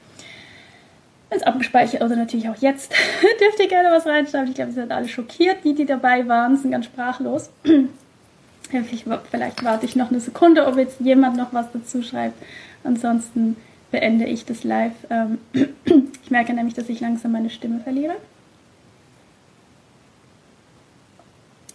ist 1.31 1.47
abgespeichert 1.47 2.03
oder 2.03 2.17
natürlich 2.17 2.49
auch 2.49 2.57
jetzt. 2.57 2.93
Dürft 3.41 3.61
ihr 3.61 3.69
gerne 3.69 3.91
was 3.91 4.07
reinschreiben. 4.07 4.49
Ich 4.49 4.55
glaube, 4.55 4.73
sie 4.73 4.81
sind 4.81 4.93
alle 4.93 5.09
schockiert. 5.09 5.59
Die, 5.65 5.75
die 5.75 5.87
dabei 5.87 6.27
waren, 6.27 6.57
sind 6.57 6.73
ganz 6.73 6.87
sprachlos. 6.87 7.51
Vielleicht 9.31 9.65
warte 9.65 9.87
ich 9.87 9.97
noch 9.97 10.11
eine 10.11 10.21
Sekunde, 10.21 10.67
ob 10.67 10.77
jetzt 10.77 11.01
jemand 11.01 11.37
noch 11.37 11.53
was 11.53 11.67
dazu 11.73 12.03
schreibt. 12.03 12.41
Ansonsten 12.85 13.57
beende 13.91 14.27
ich 14.27 14.45
das 14.45 14.65
live. 14.65 14.93
Ähm, 15.09 15.39
ich 16.25 16.31
merke 16.31 16.53
nämlich, 16.53 16.75
dass 16.75 16.89
ich 16.89 17.01
langsam 17.01 17.33
meine 17.33 17.51
Stimme 17.51 17.81
verliere. 17.81 18.15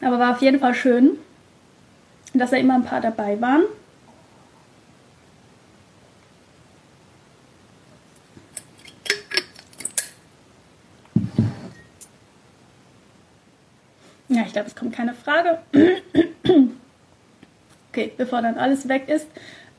Aber 0.06 0.20
war 0.20 0.34
auf 0.34 0.42
jeden 0.44 0.60
Fall 0.60 0.76
schön, 0.76 1.18
dass 2.36 2.52
da 2.52 2.58
immer 2.58 2.76
ein 2.76 2.84
paar 2.84 3.02
dabei 3.02 3.42
waren. 3.42 3.64
Ja, 14.28 14.44
ich 14.46 14.54
glaube, 14.54 14.68
es 14.68 14.76
kommt 14.76 14.94
keine 14.94 15.16
Frage. 15.16 15.58
okay, 17.90 18.12
bevor 18.16 18.44
dann 18.44 18.60
alles 18.60 18.88
weg 18.88 19.10
ist, 19.10 19.26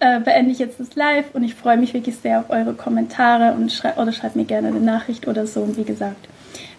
äh, 0.00 0.18
beende 0.18 0.50
ich 0.50 0.58
jetzt 0.58 0.80
das 0.80 0.96
Live 0.96 1.26
und 1.34 1.44
ich 1.44 1.54
freue 1.54 1.76
mich 1.76 1.94
wirklich 1.94 2.16
sehr 2.16 2.40
auf 2.40 2.50
eure 2.50 2.74
Kommentare 2.74 3.54
und 3.54 3.70
schrei 3.70 3.94
oder 3.94 4.10
schreibt 4.10 4.34
mir 4.34 4.44
gerne 4.44 4.68
eine 4.68 4.80
Nachricht 4.80 5.28
oder 5.28 5.46
so. 5.46 5.60
Und 5.60 5.76
wie 5.76 5.84
gesagt, 5.84 6.26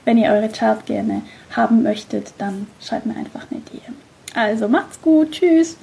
wenn 0.07 0.17
ihr 0.17 0.31
eure 0.31 0.47
Chart 0.47 0.85
gerne 0.85 1.21
haben 1.51 1.83
möchtet, 1.83 2.31
dann 2.37 2.67
schreibt 2.79 3.05
mir 3.05 3.17
einfach 3.17 3.41
eine 3.51 3.59
DM. 3.59 3.93
Also 4.33 4.69
macht's 4.69 5.01
gut, 5.01 5.31
tschüss. 5.31 5.75